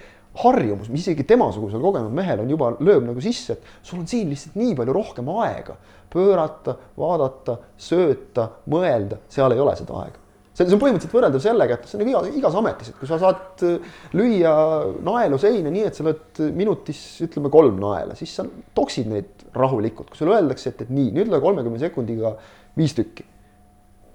harjumus, 0.43 0.91
mis 0.93 1.07
isegi 1.07 1.27
temasugusel 1.29 1.83
kogenud 1.83 2.15
mehel 2.15 2.43
on 2.43 2.51
juba 2.53 2.73
lööb 2.81 3.07
nagu 3.09 3.23
sisse, 3.25 3.57
et 3.57 3.87
sul 3.87 4.03
on 4.03 4.09
siin 4.11 4.31
lihtsalt 4.33 4.59
nii 4.59 4.77
palju 4.79 4.95
rohkem 4.97 5.29
aega 5.41 5.77
pöörata, 6.13 6.77
vaadata, 6.97 7.59
sööta, 7.81 8.47
mõelda, 8.73 9.21
seal 9.33 9.53
ei 9.53 9.61
ole 9.61 9.75
seda 9.79 9.99
aega. 10.05 10.23
see 10.57 10.65
see 10.65 10.73
on 10.73 10.81
põhimõtteliselt 10.81 11.17
võrreldav 11.19 11.43
sellega, 11.45 11.77
et 11.77 11.89
see 11.89 11.99
on 11.99 12.05
nagu 12.05 12.13
iga, 12.15 12.39
igas 12.41 12.55
ametis, 12.57 12.89
et 12.93 12.99
kui 13.01 13.09
sa 13.11 13.19
saad 13.21 13.65
äh, 13.67 13.97
lüüa 14.17 14.57
naelu 15.05 15.39
seina 15.41 15.73
nii, 15.73 15.87
et 15.91 15.99
sa 15.99 16.07
lööd 16.07 16.43
minutis 16.57 17.03
ütleme 17.27 17.53
kolm 17.53 17.81
naela, 17.83 18.17
siis 18.17 18.33
sa 18.39 18.47
toksid 18.77 19.11
neid 19.13 19.49
rahulikult, 19.57 20.13
kui 20.13 20.21
sulle 20.21 20.39
öeldakse, 20.39 20.73
et, 20.73 20.87
et 20.87 20.93
nii, 20.93 21.11
nüüd 21.17 21.33
löö 21.33 21.43
kolmekümne 21.45 21.81
sekundiga 21.83 22.37
viis 22.77 22.97
tükki 22.97 23.27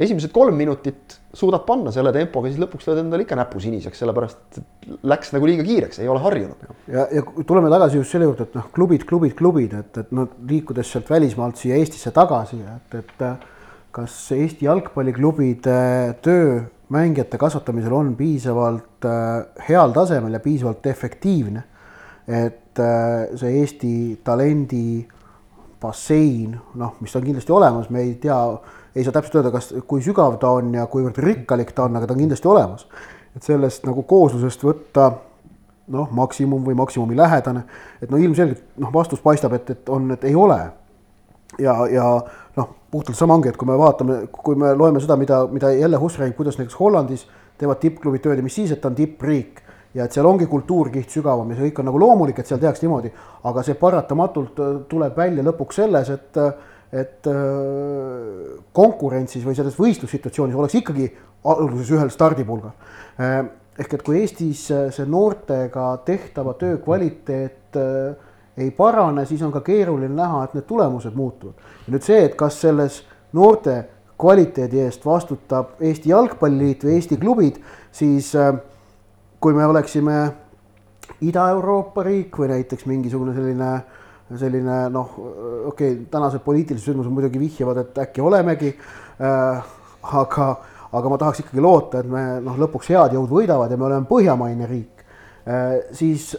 esimesed 0.02 0.34
kolm 0.34 0.58
minutit 0.58 1.18
suudad 1.34 1.64
panna 1.68 1.94
selle 1.96 2.12
tempoga, 2.16 2.50
siis 2.52 2.60
lõpuks 2.60 2.90
lööd 2.90 3.02
endale 3.06 3.24
ikka 3.26 3.38
näpu 3.40 3.62
siniseks, 3.64 4.02
sellepärast 4.04 4.60
läks 5.08 5.32
nagu 5.36 5.48
liiga 5.48 5.64
kiireks, 5.68 6.02
ei 6.04 6.10
ole 6.12 6.20
harjunud. 6.24 6.66
ja, 6.92 7.06
ja 7.08 7.24
tuleme 7.48 7.72
tagasi 7.72 8.02
just 8.02 8.12
selle 8.12 8.28
juurde, 8.28 8.50
et 8.50 8.58
noh, 8.60 8.68
klubid, 8.76 9.06
klubid, 9.08 9.36
klubid, 9.40 9.78
et, 9.80 10.02
et 10.04 10.12
noh, 10.16 10.28
liikudes 10.50 10.92
sealt 10.92 11.10
välismaalt 11.12 11.62
siia 11.62 11.80
Eestisse 11.80 12.12
tagasi, 12.16 12.60
et, 12.76 13.00
et 13.00 13.26
äh, 13.28 13.48
kas 13.96 14.18
Eesti 14.36 14.68
jalgpalliklubide 14.68 15.80
töö 16.24 16.62
mängijate 16.92 17.40
kasvatamisel 17.40 17.94
on 17.96 18.16
piisavalt 18.20 19.08
äh, 19.08 19.66
heal 19.70 19.96
tasemel 19.96 20.36
ja 20.36 20.44
piisavalt 20.44 20.86
efektiivne, 20.92 21.64
et 22.28 22.80
äh, 22.80 23.32
see 23.40 23.56
Eesti 23.62 23.94
talendi 24.24 25.08
bassein, 25.82 26.54
noh, 26.78 26.94
mis 27.02 27.16
on 27.16 27.24
kindlasti 27.26 27.52
olemas, 27.52 27.90
me 27.90 28.04
ei 28.06 28.14
tea, 28.22 28.38
ei 28.96 29.04
saa 29.04 29.16
täpselt 29.16 29.40
öelda, 29.40 29.52
kas, 29.54 29.72
kui 29.88 30.04
sügav 30.06 30.38
ta 30.42 30.52
on 30.58 30.74
ja 30.78 30.86
kuivõrd 30.90 31.18
rikkalik 31.24 31.74
ta 31.76 31.88
on, 31.88 31.98
aga 31.98 32.08
ta 32.08 32.16
on 32.16 32.22
kindlasti 32.22 32.48
olemas. 32.48 32.88
et 33.36 33.44
sellest 33.48 33.86
nagu 33.88 34.04
kooslusest 34.04 34.64
võtta 34.64 35.06
noh, 35.92 36.12
maksimum 36.12 36.66
või 36.66 36.76
maksimumi 36.76 37.16
lähedane, 37.18 37.64
et 38.02 38.12
no 38.12 38.20
ilmselgelt 38.20 38.64
noh, 38.78 38.92
vastus 38.94 39.24
paistab, 39.24 39.56
et, 39.58 39.70
et 39.70 39.90
on, 39.90 40.12
et 40.12 40.24
ei 40.28 40.36
ole. 40.36 40.60
ja, 41.60 41.76
ja 41.92 42.06
noh, 42.58 42.70
puhtalt 42.92 43.18
sama 43.18 43.36
ongi, 43.40 43.50
et 43.50 43.58
kui 43.58 43.68
me 43.68 43.78
vaatame, 43.80 44.26
kui 44.32 44.56
me 44.56 44.74
loeme 44.76 45.00
seda, 45.00 45.18
mida, 45.18 45.46
mida 45.52 45.72
jälle 45.74 45.98
Huss 45.98 46.20
räägib, 46.20 46.36
kuidas 46.38 46.58
näiteks 46.60 46.80
Hollandis 46.80 47.28
teevad 47.58 47.80
tippklubid 47.82 48.24
tööd 48.24 48.40
ja 48.40 48.44
mis 48.44 48.56
siis, 48.56 48.72
et 48.72 48.82
ta 48.82 48.92
on 48.92 48.96
tippriik 48.98 49.62
ja 49.94 50.06
et 50.06 50.16
seal 50.16 50.28
ongi 50.28 50.48
kultuurkiht 50.50 51.12
sügavam 51.12 51.50
ja 51.52 51.58
see 51.58 51.70
kõik 51.70 51.82
on 51.82 51.90
nagu 51.90 52.02
loomulik, 52.02 52.40
et 52.40 52.50
seal 52.50 52.60
tehakse 52.62 52.86
niimoodi, 52.86 53.12
aga 53.50 53.64
see 53.66 53.78
paratamatult 53.80 54.62
äh, 54.62 54.76
tuleb 54.92 55.18
välja 55.18 55.46
lõpuks 55.48 55.82
selles, 55.84 56.14
et 56.14 56.44
et 56.92 57.28
äh, 57.32 58.58
konkurentsis 58.76 59.46
või 59.48 59.56
selles 59.56 59.78
võistlussituatsioonis 59.80 60.58
oleks 60.60 60.76
ikkagi 60.82 61.06
alguses 61.48 61.92
ühel 61.96 62.12
stardipulgal. 62.12 62.74
Äh, 63.20 63.38
ehk 63.80 63.96
et 63.96 64.04
kui 64.04 64.20
Eestis 64.20 64.66
see 64.68 65.06
noortega 65.08 65.94
tehtava 66.06 66.54
töö 66.60 66.76
kvaliteet 66.84 67.80
ei 68.60 68.68
parane, 68.76 69.24
siis 69.26 69.42
on 69.48 69.54
ka 69.54 69.62
keeruline 69.64 70.12
näha, 70.14 70.44
et 70.44 70.58
need 70.58 70.68
tulemused 70.68 71.16
muutuvad. 71.16 71.56
ja 71.88 71.94
nüüd 71.96 72.04
see, 72.04 72.20
et 72.28 72.36
kas 72.36 72.60
selles 72.62 73.00
noorte 73.34 73.78
kvaliteedi 74.22 74.84
eest 74.86 75.06
vastutab 75.06 75.80
Eesti 75.82 76.12
Jalgpalliliit 76.12 76.84
või 76.86 76.98
Eesti 76.98 77.18
klubid, 77.22 77.58
siis 77.96 78.34
äh, 78.38 78.54
kui 79.42 79.54
me 79.58 79.66
oleksime 79.66 80.18
Ida-Euroopa 81.26 82.04
riik 82.06 82.38
või 82.38 82.52
näiteks 82.54 82.86
mingisugune 82.90 83.34
selline, 83.36 83.72
selline 84.38 84.78
noh, 84.94 85.16
okei 85.72 85.96
okay,, 85.96 86.06
tänased 86.14 86.44
poliitilised 86.46 86.92
sündmused 86.92 87.14
muidugi 87.14 87.42
vihjavad, 87.42 87.82
et 87.84 88.04
äkki 88.06 88.22
olemegi 88.22 88.72
äh,. 88.72 89.74
aga, 90.02 90.48
aga 90.98 91.10
ma 91.10 91.18
tahaks 91.22 91.44
ikkagi 91.44 91.62
loota, 91.62 92.00
et 92.02 92.10
me 92.10 92.24
noh, 92.42 92.56
lõpuks 92.58 92.90
head 92.94 93.18
jõud 93.18 93.30
võidavad 93.30 93.72
ja 93.72 93.78
me 93.78 93.90
oleme 93.90 94.10
põhjamaine 94.10 94.70
riik 94.70 95.04
äh,. 95.46 95.82
siis 95.98 96.32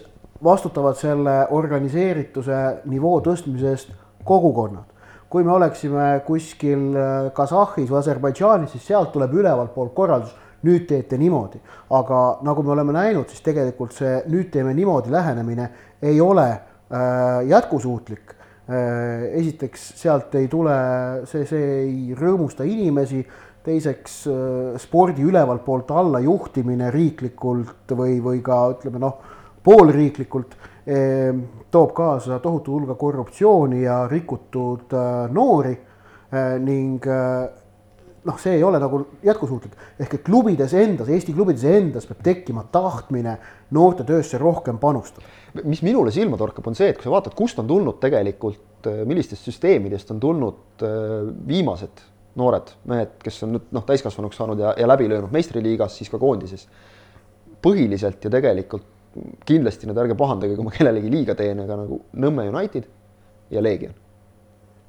vastutavad 0.44 0.98
selle 0.98 1.36
organiseerituse 1.50 2.62
nivoo 2.90 3.20
tõstmise 3.22 3.74
eest 3.74 3.92
kogukonnad. 4.24 4.88
kui 5.32 5.44
me 5.44 5.52
oleksime 5.52 6.20
kuskil 6.26 6.90
äh, 6.92 7.30
Kasahhis 7.32 7.88
või 7.88 8.02
Aserbaidžaanis, 8.02 8.74
siis 8.74 8.84
sealt 8.84 9.14
tuleb 9.14 9.32
ülevalt 9.32 9.72
poolt 9.72 9.94
korraldus, 9.96 10.34
nüüd 10.62 10.86
teete 10.88 11.18
niimoodi. 11.18 11.60
aga 11.90 12.20
nagu 12.42 12.62
me 12.62 12.70
oleme 12.76 12.92
näinud, 12.92 13.28
siis 13.28 13.42
tegelikult 13.42 13.92
see 13.96 14.22
nüüd 14.30 14.50
teeme 14.52 14.74
niimoodi 14.74 15.12
lähenemine 15.12 15.70
ei 16.02 16.20
ole 16.20 16.48
äh, 16.50 17.46
jätkusuutlik 17.48 18.34
äh,. 18.70 19.28
esiteks 19.40 19.92
sealt 20.02 20.34
ei 20.34 20.48
tule, 20.48 20.74
see, 21.24 21.46
see 21.46 21.68
ei 21.82 22.16
rõõmusta 22.18 22.66
inimesi 22.68 23.24
teiseks 23.62 24.26
äh, 24.26 24.80
spordi 24.82 25.22
ülevalt 25.22 25.64
poolt 25.64 25.90
alla 25.90 26.20
juhtimine 26.20 26.90
riiklikult 26.90 27.94
või, 27.98 28.18
või 28.22 28.42
ka 28.42 28.64
ütleme 28.76 29.02
noh, 29.02 29.18
poolriiklikult 29.62 30.56
eh, 30.86 31.34
toob 31.70 31.94
kaasa 31.94 32.38
tohutu 32.42 32.76
hulga 32.76 32.94
korruptsiooni 32.98 33.82
ja 33.82 34.02
rikutud 34.10 34.94
äh, 34.94 35.30
noori 35.30 35.72
eh, 35.72 36.56
ning 36.58 37.06
äh, 37.06 37.48
noh, 38.24 38.38
see 38.38 38.54
ei 38.56 38.62
ole 38.64 38.78
nagu 38.82 39.00
jätkusuutlik. 39.24 39.74
ehk 40.00 40.14
et 40.14 40.24
klubides 40.26 40.74
endas, 40.78 41.08
Eesti 41.10 41.34
klubides 41.34 41.64
endas 41.66 42.06
peab 42.06 42.22
tekkima 42.22 42.64
tahtmine 42.72 43.36
noortetöösse 43.74 44.38
rohkem 44.38 44.78
panustada. 44.78 45.26
mis 45.64 45.82
minule 45.82 46.10
silma 46.10 46.36
torkab, 46.36 46.66
on 46.66 46.78
see, 46.78 46.88
et 46.92 46.96
kui 46.96 47.04
sa 47.08 47.14
vaatad, 47.14 47.34
kust 47.38 47.58
on 47.58 47.66
tulnud 47.66 47.98
tegelikult, 48.00 48.88
millistest 49.06 49.46
süsteemidest 49.46 50.10
on 50.14 50.20
tulnud 50.20 50.86
viimased 51.48 52.02
noored 52.38 52.72
mehed, 52.88 53.18
kes 53.22 53.42
on 53.46 53.56
nüüd 53.56 53.68
noh, 53.74 53.84
täiskasvanuks 53.86 54.38
saanud 54.40 54.62
ja, 54.62 54.72
ja 54.78 54.88
läbi 54.88 55.08
löönud 55.10 55.32
meistriliigas, 55.34 55.98
siis 55.98 56.10
ka 56.10 56.18
koondises. 56.18 56.68
põhiliselt 57.62 58.24
ja 58.24 58.30
tegelikult 58.30 58.86
kindlasti 59.46 59.86
nüüd 59.86 59.98
ärge 60.02 60.16
pahandage, 60.18 60.56
kui 60.56 60.66
ma 60.66 60.72
kellelegi 60.74 61.10
liiga 61.12 61.34
teen, 61.38 61.60
aga 61.62 61.76
nagu 61.84 62.00
Nõmme 62.16 62.46
United 62.48 62.86
ja 63.50 63.62
Leegion. 63.62 63.94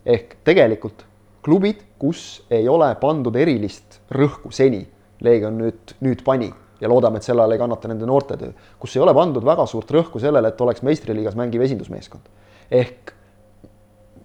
ehk 0.05 0.37
tegelikult 0.43 1.05
klubid, 1.43 1.83
kus 1.99 2.43
ei 2.53 2.67
ole 2.71 2.89
pandud 3.01 3.35
erilist 3.39 4.01
rõhku 4.13 4.51
seni, 4.55 4.83
Leegion 5.23 5.55
nüüd, 5.55 5.95
nüüd 6.03 6.23
pani 6.25 6.49
ja 6.81 6.89
loodame, 6.91 7.19
et 7.19 7.27
selle 7.27 7.43
all 7.43 7.53
ei 7.55 7.61
kannata 7.61 7.87
nende 7.87 8.07
noortetöö, 8.09 8.51
kus 8.79 8.95
ei 8.97 9.03
ole 9.03 9.13
pandud 9.15 9.45
väga 9.45 9.65
suurt 9.69 9.91
rõhku 9.95 10.19
sellele, 10.19 10.51
et 10.51 10.61
oleks 10.61 10.83
meistriliigas 10.83 11.37
mängiv 11.39 11.63
esindusmeeskond. 11.63 12.27
ehk 12.71 13.13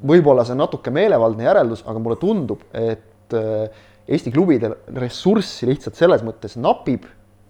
võib-olla 0.09 0.45
see 0.47 0.55
on 0.55 0.63
natuke 0.65 0.91
meelevaldne 0.95 1.47
järeldus, 1.47 1.85
aga 1.87 2.03
mulle 2.03 2.19
tundub, 2.21 2.65
et 2.73 3.37
äh, 3.37 3.85
Eesti 4.09 4.31
klubidel 4.33 4.73
ressurssi 4.97 5.67
lihtsalt 5.69 5.99
selles 5.99 6.23
mõttes 6.25 6.55
napib, 6.57 7.03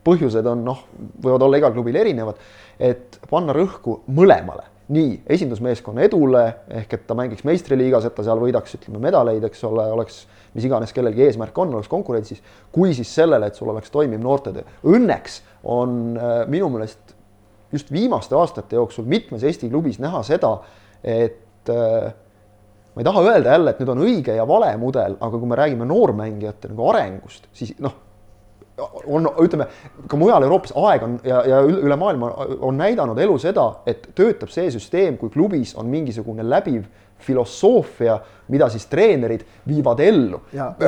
põhjused 0.03 0.47
on 0.51 0.65
noh, 0.67 0.81
võivad 1.23 1.45
olla 1.47 1.61
igal 1.61 1.71
klubil 1.77 1.95
erinevad, 2.01 2.41
et 2.83 3.21
panna 3.31 3.55
rõhku 3.55 4.01
mõlemale, 4.11 4.65
nii 4.89 5.19
esindusmeeskonna 5.37 6.07
edule, 6.07 6.45
ehk 6.81 6.95
et 6.97 7.07
ta 7.07 7.17
mängiks 7.19 7.45
meistriliigas, 7.45 8.07
et 8.09 8.15
ta 8.17 8.25
seal 8.25 8.41
võidaks, 8.41 8.79
ütleme, 8.79 9.01
medaleid, 9.05 9.45
eks 9.45 9.65
ole, 9.69 9.85
oleks 9.93 10.23
mis 10.55 10.65
iganes 10.65 10.95
kellelgi 10.97 11.27
eesmärk 11.27 11.59
on, 11.61 11.75
oleks 11.77 11.91
konkurentsis, 11.93 12.41
kui 12.73 12.95
siis 12.97 13.11
sellele, 13.15 13.51
et 13.51 13.59
sul 13.59 13.69
oleks 13.73 13.93
toimiv 13.95 14.23
noortetöö. 14.25 14.65
Õnneks 14.89 15.43
on 15.69 16.17
äh, 16.17 16.41
minu 16.51 16.71
meelest 16.73 17.15
just 17.73 17.93
viimaste 17.93 18.37
aastate 18.39 18.79
jooksul 18.79 19.07
mitmes 19.09 19.45
Eesti 19.45 19.69
klubis 19.69 20.01
näha 20.01 20.23
seda, 20.27 20.55
et 21.05 21.73
äh, 21.73 22.11
ma 22.95 23.05
ei 23.05 23.09
taha 23.11 23.25
öelda 23.29 23.57
jälle, 23.57 23.75
et 23.75 23.83
nüüd 23.83 23.95
on 23.95 24.05
õige 24.07 24.37
ja 24.39 24.49
vale 24.49 24.73
mudel, 24.81 25.19
aga 25.21 25.39
kui 25.39 25.51
me 25.53 25.59
räägime 25.61 25.89
noormängijate 25.89 26.73
nagu 26.73 26.89
arengust, 26.95 27.51
siis 27.53 27.77
noh, 27.85 28.08
on, 29.07 29.29
ütleme 29.45 29.69
ka 30.09 30.21
mujal 30.21 30.47
Euroopas 30.47 30.75
aeg 30.77 31.05
on 31.07 31.19
ja, 31.27 31.43
ja 31.47 31.61
üle 31.67 31.99
maailma 31.99 32.31
on 32.61 32.79
näidanud 32.79 33.19
elu 33.19 33.37
seda, 33.43 33.69
et 33.87 34.11
töötab 34.19 34.53
see 34.55 34.71
süsteem, 34.75 35.19
kui 35.21 35.33
klubis 35.35 35.75
on 35.79 35.91
mingisugune 35.91 36.47
läbiv 36.47 36.87
filosoofia, 37.19 38.19
mida 38.49 38.69
siis 38.71 38.87
treenerid 38.87 39.43
viivad 39.67 40.01
ellu. 40.01 40.41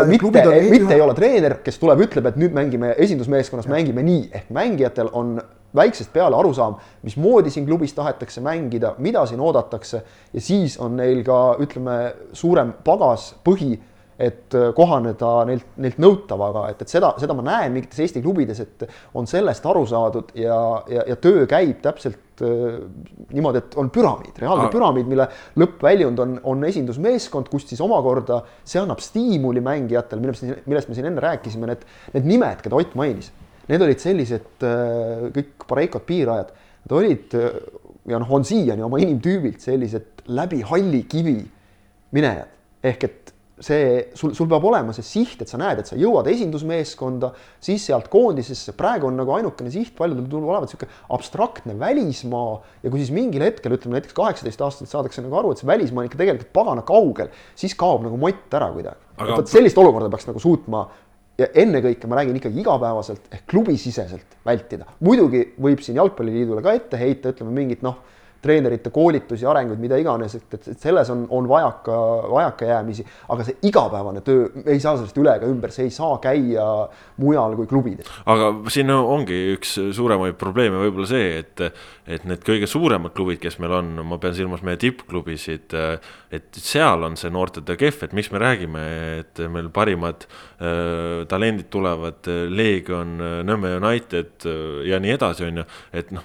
mitte, 0.07 0.45
mitte 0.71 0.95
ei 0.95 1.01
ole 1.03 1.15
treener, 1.15 1.57
kes 1.65 1.79
tuleb, 1.83 2.05
ütleb, 2.07 2.31
et 2.31 2.39
nüüd 2.39 2.55
mängime 2.55 2.95
esindusmeeskonnas, 3.03 3.69
mängime 3.71 4.05
nii, 4.07 4.29
ehk 4.39 4.53
mängijatel 4.55 5.11
on 5.13 5.41
väiksest 5.77 6.13
peale 6.13 6.37
arusaam, 6.37 6.77
mismoodi 7.07 7.51
siin 7.51 7.67
klubis 7.67 7.95
tahetakse 7.95 8.43
mängida, 8.43 8.95
mida 8.99 9.25
siin 9.27 9.41
oodatakse. 9.41 10.03
Ja 10.33 10.41
siis 10.41 10.79
on 10.83 10.97
neil 10.99 11.23
ka 11.27 11.57
ütleme, 11.63 11.99
suurem 12.33 12.73
pagas, 12.85 13.33
põhi, 13.47 13.77
et 14.21 14.57
äh, 14.59 14.71
kohaneda 14.77 15.31
neilt, 15.49 15.67
neilt 15.81 16.01
nõutavaga, 16.03 16.67
et, 16.73 16.83
et 16.85 16.93
seda, 16.93 17.15
seda 17.21 17.37
ma 17.37 17.45
näen 17.47 17.75
mingites 17.77 18.03
Eesti 18.05 18.23
klubides, 18.25 18.61
et 18.61 18.85
on 19.17 19.29
sellest 19.31 19.67
aru 19.71 19.87
saadud 19.89 20.35
ja, 20.39 20.59
ja, 20.93 21.07
ja 21.09 21.17
töö 21.21 21.47
käib 21.51 21.81
täpselt 21.85 22.45
äh, 22.45 22.81
niimoodi, 23.33 23.65
et 23.65 23.77
on 23.81 23.91
püramiid, 23.95 24.37
reaalne 24.43 24.69
ah. 24.69 24.73
püramiid, 24.73 25.09
mille 25.11 25.29
lõppväljund 25.63 26.25
on, 26.25 26.39
on 26.53 26.65
esindusmeeskond, 26.69 27.49
kust 27.53 27.73
siis 27.73 27.81
omakorda 27.85 28.43
see 28.61 28.83
annab 28.83 29.03
stiimuli 29.05 29.65
mängijatele, 29.65 30.25
millest, 30.25 30.67
millest 30.67 30.91
me 30.91 30.99
siin 30.99 31.13
enne 31.13 31.25
rääkisime, 31.25 31.71
need, 31.73 31.87
need 32.17 32.35
nimed, 32.35 32.65
keda 32.65 32.81
Ott 32.81 32.97
mainis 32.99 33.33
need 33.71 33.85
olid 33.85 34.03
sellised 34.03 34.65
äh, 34.67 35.27
kõik 35.35 35.67
Pareikod 35.71 36.05
piirajad, 36.09 36.53
nad 36.87 36.95
olid 36.97 37.37
äh, 37.39 37.59
ja 38.11 38.21
noh, 38.21 38.31
on 38.35 38.47
siiani 38.47 38.85
oma 38.85 39.01
inimtüübilt 39.03 39.63
sellised 39.63 40.25
läbi 40.35 40.63
halli 40.67 41.05
kivi 41.11 41.39
minejad. 42.17 42.57
ehk 42.83 43.05
et 43.05 43.35
see, 43.61 44.07
sul, 44.17 44.33
sul 44.37 44.49
peab 44.51 44.65
olema 44.71 44.95
see 44.97 45.05
siht, 45.07 45.43
et 45.45 45.51
sa 45.51 45.61
näed, 45.61 45.83
et 45.83 45.91
sa 45.91 45.99
jõuad 46.01 46.29
esindusmeeskonda, 46.33 47.33
siis 47.63 47.85
sealt 47.91 48.09
koondisesse, 48.13 48.75
praegu 48.79 49.11
on 49.11 49.19
nagu 49.21 49.35
ainukene 49.37 49.73
siht 49.73 49.93
paljudel 49.99 50.27
tundub 50.27 50.49
olevat 50.51 50.71
niisugune 50.71 50.97
abstraktne 51.17 51.77
välismaa 51.81 52.57
ja 52.85 52.93
kui 52.93 53.03
siis 53.03 53.13
mingil 53.15 53.45
hetkel, 53.45 53.77
ütleme 53.77 53.99
näiteks 53.99 54.17
kaheksateist 54.17 54.65
aastaselt 54.67 54.93
saadakse 54.93 55.25
nagu 55.25 55.41
aru, 55.43 55.53
et 55.53 55.63
see 55.63 55.71
välismaa 55.71 56.05
on 56.05 56.11
ikka 56.11 56.21
tegelikult 56.23 56.53
pagana 56.57 56.85
kaugel, 56.89 57.31
siis 57.59 57.77
kaob 57.79 58.07
nagu 58.07 58.19
mott 58.21 58.57
ära 58.57 58.71
kuidagi 58.75 59.09
Aga.... 59.21 59.37
vot 59.37 59.53
sellist 59.53 59.79
olukorda 59.81 60.09
peaks 60.13 60.29
nagu 60.31 60.41
suutma 60.43 60.87
ja 61.41 61.49
ennekõike 61.63 62.09
ma 62.09 62.21
räägin 62.21 62.39
ikkagi 62.41 62.63
igapäevaselt 62.63 63.29
ehk 63.33 63.45
klubisiseselt 63.51 64.41
vältida. 64.47 64.89
muidugi 65.05 65.51
võib 65.61 65.85
siin 65.85 66.01
Jalgpalliliidule 66.01 66.65
ka 66.65 66.75
ette 66.77 67.01
heita, 67.01 67.35
ütleme 67.35 67.55
mingit 67.57 67.85
noh 67.85 68.01
treenerite 68.43 68.91
koolitusi, 68.91 69.45
arenguid, 69.47 69.81
mida 69.81 69.99
iganes, 70.01 70.35
et, 70.39 70.47
et, 70.57 70.69
et 70.73 70.81
selles 70.81 71.11
on, 71.13 71.27
on 71.37 71.49
vajaka, 71.49 71.97
vajakajäämisi, 72.33 73.05
aga 73.35 73.47
see 73.47 73.59
igapäevane 73.69 74.23
töö, 74.25 74.47
ei 74.65 74.81
saa 74.81 74.97
sellest 74.97 75.21
üle 75.21 75.35
ega 75.37 75.49
ümber, 75.51 75.73
see 75.75 75.89
ei 75.89 75.95
saa 75.95 76.17
käia 76.23 76.67
mujal 77.21 77.57
kui 77.59 77.69
klubides. 77.71 78.09
aga 78.31 78.51
siin 78.73 78.93
ongi 78.95 79.41
üks 79.57 79.77
suuremaid 79.97 80.39
probleeme 80.41 80.81
võib-olla 80.87 81.11
see, 81.11 81.29
et, 81.43 81.65
et 82.09 82.25
need 82.29 82.45
kõige 82.47 82.71
suuremad 82.71 83.15
klubid, 83.17 83.43
kes 83.45 83.61
meil 83.61 83.77
on, 83.81 83.93
ma 84.09 84.21
pean 84.23 84.37
silmas 84.37 84.65
meie 84.67 84.81
tippklubisid, 84.81 85.77
et 86.33 86.61
seal 86.65 87.05
on 87.07 87.21
see 87.21 87.33
noortetöö 87.35 87.77
kehv, 87.81 88.09
et 88.09 88.17
miks 88.17 88.33
me 88.33 88.41
räägime, 88.41 88.89
et 89.21 89.45
meil 89.53 89.69
parimad 89.75 90.25
äh, 90.25 91.27
talendid 91.29 91.69
tulevad, 91.73 92.25
Leegion, 92.51 93.19
Nõmme 93.45 93.77
United 93.77 94.49
ja 94.89 95.01
nii 95.03 95.19
edasi, 95.19 95.51
on 95.51 95.61
ju, 95.61 95.71
et 95.93 96.13
noh 96.17 96.25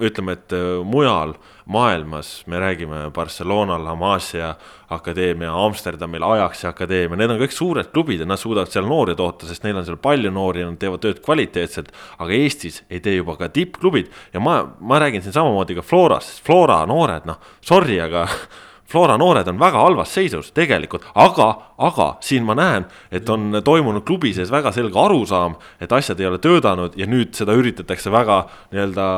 ütleme, 0.00 0.34
et 0.36 0.52
äh, 0.52 0.84
mujal 0.84 1.34
maailmas 1.66 2.42
me 2.46 2.60
räägime 2.60 3.10
Barcelona, 3.14 3.78
La 3.78 3.94
Masia 3.94 4.54
akadeemia, 4.92 5.52
Amsterdamil 5.64 6.22
Ajaxi 6.22 6.66
akadeemia, 6.68 7.16
need 7.18 7.32
on 7.32 7.40
kõik 7.40 7.54
suured 7.54 7.88
klubid 7.94 8.20
ja 8.22 8.28
nad 8.28 8.40
suudavad 8.40 8.70
seal 8.70 8.86
noori 8.86 9.16
toota, 9.18 9.48
sest 9.48 9.64
neil 9.64 9.80
on 9.80 9.86
seal 9.88 9.98
palju 10.02 10.30
noori 10.30 10.62
ja 10.62 10.68
nad 10.70 10.78
teevad 10.82 11.02
tööd 11.02 11.22
kvaliteetselt. 11.24 11.90
aga 12.18 12.36
Eestis 12.36 12.82
ei 12.90 13.00
tee 13.00 13.16
juba 13.16 13.36
ka 13.40 13.48
tippklubid 13.48 14.12
ja 14.32 14.40
ma, 14.40 14.60
ma 14.80 15.00
räägin 15.02 15.24
siin 15.24 15.34
samamoodi 15.34 15.78
ka 15.78 15.82
Florast, 15.82 16.36
sest 16.36 16.46
Flora 16.46 16.84
noored, 16.86 17.26
noh, 17.26 17.40
sorry, 17.60 17.98
aga 18.00 18.28
Flora 18.86 19.16
noored 19.18 19.48
on 19.50 19.58
väga 19.58 19.80
halvas 19.82 20.12
seisus 20.14 20.52
tegelikult, 20.54 21.08
aga, 21.18 21.48
aga 21.82 22.06
siin 22.22 22.44
ma 22.46 22.54
näen, 22.58 22.86
et 23.10 23.28
on 23.32 23.58
toimunud 23.64 24.04
klubi 24.06 24.30
sees 24.36 24.52
väga 24.52 24.70
selge 24.74 25.00
arusaam, 25.02 25.56
et 25.82 25.92
asjad 25.92 26.20
ei 26.22 26.28
ole 26.28 26.38
töötanud 26.42 26.94
ja 26.98 27.08
nüüd 27.10 27.34
seda 27.34 27.56
üritatakse 27.58 28.12
väga 28.14 28.38
nii-öelda. 28.70 29.08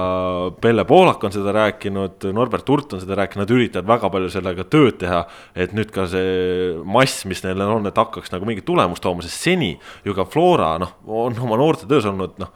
Pelle 0.63 0.85
Poolak 0.89 1.25
on 1.25 1.35
seda 1.35 1.53
rääkinud, 1.55 2.31
Norbert 2.33 2.69
Hurt 2.69 2.97
on 2.97 3.05
seda 3.05 3.19
rääkinud, 3.21 3.45
nad 3.45 3.55
üritavad 3.55 3.91
väga 3.93 4.13
palju 4.15 4.33
sellega 4.33 4.65
tööd 4.65 4.99
teha. 5.03 5.25
et 5.55 5.73
nüüd 5.77 5.91
ka 5.93 6.07
see 6.09 6.75
mass, 6.85 7.25
mis 7.29 7.43
neil 7.45 7.61
on, 7.63 7.87
et 7.87 7.97
hakkaks 7.99 8.33
nagu 8.33 8.47
mingit 8.49 8.65
tulemust 8.67 9.03
tooma, 9.03 9.23
sest 9.23 9.45
seni 9.49 9.75
ju 10.05 10.15
ka 10.17 10.25
Flora 10.25 10.77
noh, 10.81 10.97
on 11.07 11.37
oma 11.45 11.59
noortetöös 11.61 12.07
olnud 12.09 12.39
noh 12.41 12.55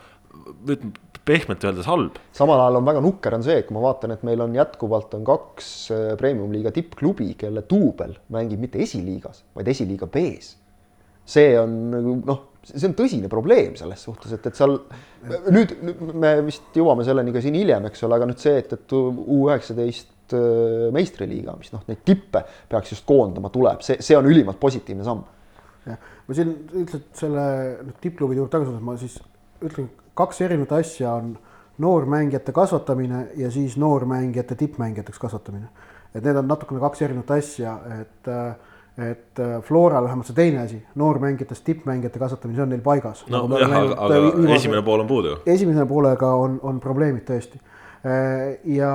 pehmelt 1.28 1.64
öeldes 1.64 1.86
halb. 1.86 2.18
samal 2.34 2.60
ajal 2.60 2.80
on 2.80 2.86
väga 2.88 3.02
nukker 3.04 3.36
on 3.36 3.44
see, 3.46 3.58
et 3.60 3.68
kui 3.68 3.76
ma 3.76 3.84
vaatan, 3.84 4.14
et 4.14 4.24
meil 4.26 4.42
on 4.42 4.54
jätkuvalt 4.56 5.14
on 5.18 5.26
kaks 5.26 5.68
äh, 5.94 6.06
premium-liiga 6.20 6.72
tippklubi, 6.74 7.32
kelle 7.38 7.64
duubel 7.70 8.16
mängib 8.34 8.62
mitte 8.62 8.82
esiliigas, 8.82 9.44
vaid 9.56 9.70
esiliiga 9.72 10.08
B-s. 10.10 10.56
see 11.32 11.52
on 11.58 11.76
nagu 11.92 12.16
noh, 12.26 12.40
see 12.66 12.88
on 12.88 12.96
tõsine 12.98 13.30
probleem 13.30 13.76
selles 13.78 14.02
suhtes, 14.02 14.34
et, 14.34 14.46
et 14.46 14.58
seal 14.58 14.74
nüüd, 15.54 15.76
nüüd 15.86 16.02
me 16.18 16.32
vist 16.46 16.74
jõuame 16.74 17.06
selleni 17.06 17.34
ka 17.34 17.42
siin 17.44 17.58
hiljem, 17.58 17.86
eks 17.90 18.02
ole, 18.06 18.18
aga 18.18 18.26
nüüd 18.30 18.42
see, 18.42 18.56
et, 18.58 18.74
et 18.74 18.96
U 18.96 19.44
üheksateist 19.46 20.34
äh, 20.34 20.90
meistriliiga, 20.94 21.54
mis 21.60 21.70
noh, 21.74 21.86
neid 21.86 22.02
tippe 22.06 22.42
peaks 22.70 22.96
just 22.96 23.06
koondama, 23.06 23.52
tuleb, 23.54 23.86
see, 23.86 24.02
see 24.02 24.18
on 24.18 24.26
ülimalt 24.30 24.58
positiivne 24.62 25.06
samm. 25.06 25.22
jah, 25.86 26.12
ma 26.26 26.38
siin 26.38 26.54
lihtsalt 26.74 27.10
selle 27.18 27.44
tippklubide 28.02 28.42
juurde 28.42 28.56
tagasi 28.58 28.72
tulles 28.72 28.86
ma 28.90 28.98
siis 28.98 29.18
ütlen 29.62 29.90
kaks 30.14 30.40
erinevat 30.40 30.72
asja 30.72 31.12
on 31.12 31.38
noormängijate 31.78 32.52
kasvatamine 32.52 33.26
ja 33.36 33.50
siis 33.50 33.76
noormängijate 33.76 34.54
tippmängijateks 34.54 35.18
kasvatamine. 35.18 35.66
et 36.14 36.24
need 36.24 36.36
on 36.36 36.48
natukene 36.48 36.80
kaks 36.80 37.02
erinevat 37.02 37.30
asja, 37.30 37.78
et, 38.00 38.28
et 38.98 39.40
äh, 39.40 39.62
Floral 39.64 40.04
vähemalt 40.04 40.28
see 40.28 40.36
teine 40.36 40.58
asi, 40.60 40.82
noormängijatest 40.94 41.64
tippmängijate 41.64 42.18
kasvatamine, 42.18 42.56
see 42.56 42.62
on 42.62 42.68
neil 42.68 42.82
paigas. 42.84 43.24
no 43.28 43.46
Nagu 43.46 43.60
jah, 43.62 43.76
aga, 43.78 43.94
aga 43.96 44.18
viimase- 44.26 44.54
esimene 44.54 44.82
pool 44.82 45.00
on 45.00 45.06
puudu. 45.06 45.36
esimese 45.46 45.86
poolega 45.86 46.34
on, 46.34 46.58
on 46.62 46.80
probleemid 46.80 47.24
tõesti. 47.30 47.60
ja 48.64 48.92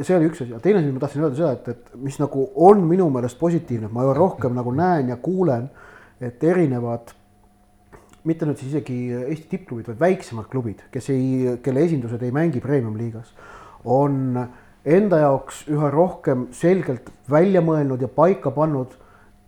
see 0.00 0.16
oli 0.16 0.30
üks 0.30 0.42
asi, 0.42 0.54
teine 0.62 0.78
asi, 0.78 0.92
ma 0.94 1.02
tahtsin 1.02 1.24
öelda 1.24 1.36
seda, 1.36 1.52
et, 1.52 1.68
et 1.68 2.00
mis 2.00 2.16
nagu 2.22 2.48
on 2.54 2.84
minu 2.86 3.10
meelest 3.10 3.38
positiivne, 3.38 3.88
ma 3.92 4.06
üha 4.06 4.14
rohkem 4.14 4.54
nagu 4.54 4.72
näen 4.72 5.08
ja 5.10 5.16
kuulen, 5.16 5.68
et 6.20 6.44
erinevad 6.44 7.12
mitte 8.24 8.46
nüüd 8.48 8.60
siis 8.60 8.72
isegi 8.72 8.98
Eesti 9.20 9.48
tippklubid, 9.50 9.88
vaid 9.92 10.00
väiksemad 10.00 10.48
klubid, 10.52 10.84
kes 10.92 11.10
ei, 11.12 11.56
kelle 11.64 11.84
esindused 11.84 12.22
ei 12.24 12.32
mängi 12.34 12.62
premium-liigas, 12.64 13.34
on 13.84 14.38
enda 14.84 15.20
jaoks 15.20 15.64
üha 15.72 15.90
rohkem 15.92 16.48
selgelt 16.56 17.10
välja 17.30 17.62
mõelnud 17.64 18.00
ja 18.04 18.08
paika 18.08 18.52
pannud 18.54 18.96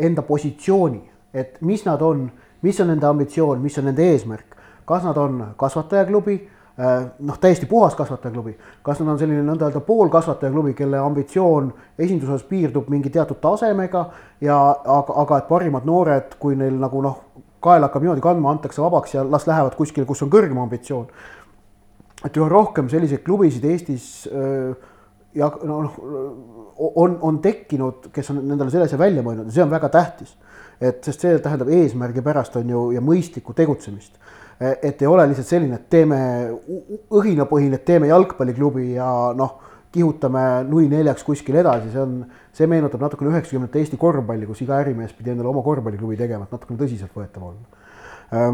enda 0.01 0.25
positsiooni, 0.25 1.01
et 1.37 1.57
mis 1.65 1.85
nad 1.89 2.03
on, 2.05 2.27
mis 2.65 2.81
on 2.81 2.93
nende 2.93 3.09
ambitsioon, 3.09 3.63
mis 3.65 3.77
on 3.81 3.89
nende 3.89 4.05
eesmärk, 4.13 4.57
kas 4.89 5.05
nad 5.05 5.17
on 5.21 5.43
kasvatajaklubi, 5.61 6.37
noh, 6.77 7.39
täiesti 7.41 7.67
puhas 7.69 7.97
kasvatajaklubi, 7.97 8.57
kas 8.85 9.01
nad 9.01 9.15
on 9.15 9.21
selline 9.21 9.45
nõnda 9.45 9.71
öelda 9.71 9.81
poolkasvatajaklubi, 9.85 10.75
kelle 10.77 11.01
ambitsioon 11.01 11.73
esinduses 11.99 12.45
piirdub 12.49 12.91
mingi 12.93 13.13
teatud 13.13 13.41
tasemega 13.41 14.07
ja 14.45 14.59
aga, 14.85 15.17
aga 15.25 15.41
et 15.41 15.49
parimad 15.49 15.89
noored, 15.89 16.37
kui 16.41 16.57
neil 16.61 16.77
nagu 16.81 17.01
noh, 17.05 17.23
kael 17.61 17.87
hakkab 17.87 18.05
niimoodi 18.05 18.25
kandma, 18.25 18.51
antakse 18.51 18.83
vabaks 18.83 19.15
ja 19.15 19.25
las 19.25 19.47
lähevad 19.49 19.77
kuskile, 19.79 20.07
kus 20.07 20.23
on 20.23 20.31
kõrgem 20.33 20.59
ambitsioon. 20.63 21.07
et 22.25 22.37
üha 22.37 22.49
rohkem 22.49 22.89
selliseid 22.89 23.23
klubisid 23.23 23.65
Eestis 23.65 24.29
öö, 24.33 24.75
ja 25.37 25.51
noh, 25.69 25.97
on, 26.79 27.19
on 27.21 27.39
tekkinud, 27.45 28.09
kes 28.13 28.31
on 28.33 28.41
endale 28.41 28.73
selle 28.73 28.89
asja 28.89 28.99
välja 29.01 29.25
mõelnud 29.25 29.51
ja 29.51 29.57
see 29.57 29.65
on 29.65 29.73
väga 29.73 29.91
tähtis. 29.93 30.37
et 30.81 31.05
sest 31.05 31.23
see 31.25 31.39
tähendab 31.41 31.71
eesmärgi 31.73 32.21
pärast 32.25 32.57
on 32.61 32.69
ju 32.69 32.81
ja 32.93 33.01
mõistlikku 33.01 33.55
tegutsemist. 33.57 34.17
et 34.61 35.03
ei 35.03 35.07
ole 35.07 35.27
lihtsalt 35.29 35.47
selline, 35.47 35.75
et 35.77 35.89
teeme 35.93 36.19
õhinapõhine, 37.13 37.79
teeme 37.85 38.09
jalgpalliklubi 38.09 38.93
ja 38.95 39.09
noh, 39.37 39.59
kihutame 39.93 40.43
nui 40.69 40.89
neljaks 40.91 41.25
kuskile 41.27 41.63
edasi, 41.63 41.91
see 41.93 42.03
on, 42.03 42.17
see 42.57 42.69
meenutab 42.71 43.03
natukene 43.07 43.33
üheksakümnendate 43.33 43.83
Eesti 43.83 43.99
korvpalli, 44.01 44.49
kus 44.49 44.63
iga 44.65 44.81
ärimees 44.83 45.15
pidi 45.17 45.33
endale 45.33 45.53
oma 45.53 45.63
korvpalliklubi 45.67 46.19
tegema, 46.21 46.47
et 46.47 46.57
natukene 46.57 46.81
tõsiseltvõetav 46.83 47.47
olla. 47.51 48.53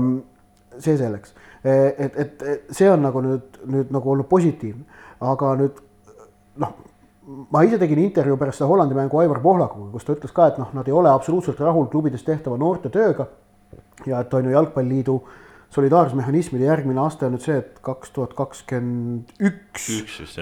see 0.79 0.97
selleks, 0.97 1.35
et, 1.65 2.17
et, 2.17 2.43
et 2.43 2.71
see 2.73 2.89
on 2.91 3.03
nagu 3.05 3.21
nüüd, 3.25 3.61
nüüd 3.69 3.91
nagu 3.93 4.13
olnud 4.15 4.29
positiivne, 4.31 4.85
aga 5.21 5.53
nüüd 5.61 5.81
noh, 6.63 6.73
ma 7.53 7.63
ise 7.67 7.79
tegin 7.81 8.01
intervjuu 8.03 8.39
pärast 8.41 8.61
seda 8.61 8.71
Hollandi 8.71 8.97
mängu 8.97 9.21
Aivar 9.21 9.41
Pohlakuga, 9.45 9.91
kus 9.93 10.07
ta 10.07 10.17
ütles 10.17 10.33
ka, 10.35 10.49
et 10.53 10.59
noh, 10.61 10.73
nad 10.77 10.89
ei 10.89 10.97
ole 10.97 11.13
absoluutselt 11.13 11.61
rahul 11.61 11.89
klubides 11.93 12.25
tehtava 12.27 12.59
noortetööga 12.61 13.29
ja 14.07 14.21
et 14.21 14.35
on 14.35 14.49
ju 14.49 14.55
Jalgpalliliidu 14.57 15.17
solidaarsusmehhanismide 15.73 16.67
järgmine 16.69 17.01
aste 17.01 17.27
on 17.27 17.37
nüüd 17.37 17.45
see, 17.45 17.59
et 17.63 17.79
kaks 17.85 18.13
tuhat 18.13 18.35
kakskümmend 18.37 19.31
üks 19.41 19.87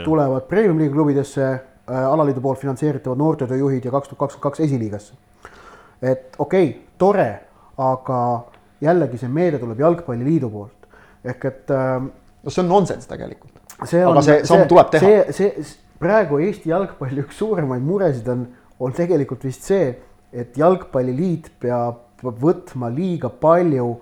tulevad 0.05 0.49
premium-liiga 0.51 0.95
klubidesse 0.95 1.45
äh, 1.47 1.61
alaliidu 2.01 2.43
poolt 2.45 2.63
finantseeritavad 2.63 3.21
noortetööjuhid 3.21 3.87
ja 3.87 3.95
kaks 3.95 4.11
tuhat 4.11 4.25
kakskümmend 4.25 4.49
kaks 4.49 4.65
esiliigasse. 4.67 5.15
et 6.03 6.35
okei 6.39 6.69
okay,, 6.69 6.81
tore, 6.99 7.31
aga 7.79 8.21
jällegi 8.81 9.21
see 9.21 9.29
meede 9.31 9.61
tuleb 9.63 9.81
Jalgpalliliidu 9.81 10.51
poolt 10.51 10.81
ehk 11.25 11.47
et 11.53 11.73
äh, 11.77 12.01
no 12.43 12.51
see 12.51 12.65
on 12.65 12.71
nonsenss 12.73 13.09
tegelikult. 13.11 13.57
Aga 13.81 14.23
see 14.25 14.43
samm 14.49 14.67
tuleb 14.69 14.93
teha. 14.95 15.15
see, 15.31 15.55
see 15.63 15.79
praegu 16.01 16.41
Eesti 16.41 16.73
jalgpalli 16.73 17.25
üks 17.25 17.39
suuremaid 17.41 17.85
muresid 17.85 18.29
on, 18.33 18.47
on 18.81 18.95
tegelikult 18.97 19.45
vist 19.45 19.67
see, 19.69 19.93
et 20.33 20.57
jalgpalliliit 20.59 21.53
peab 21.61 22.25
võtma 22.25 22.91
liiga 22.93 23.31
palju 23.33 23.93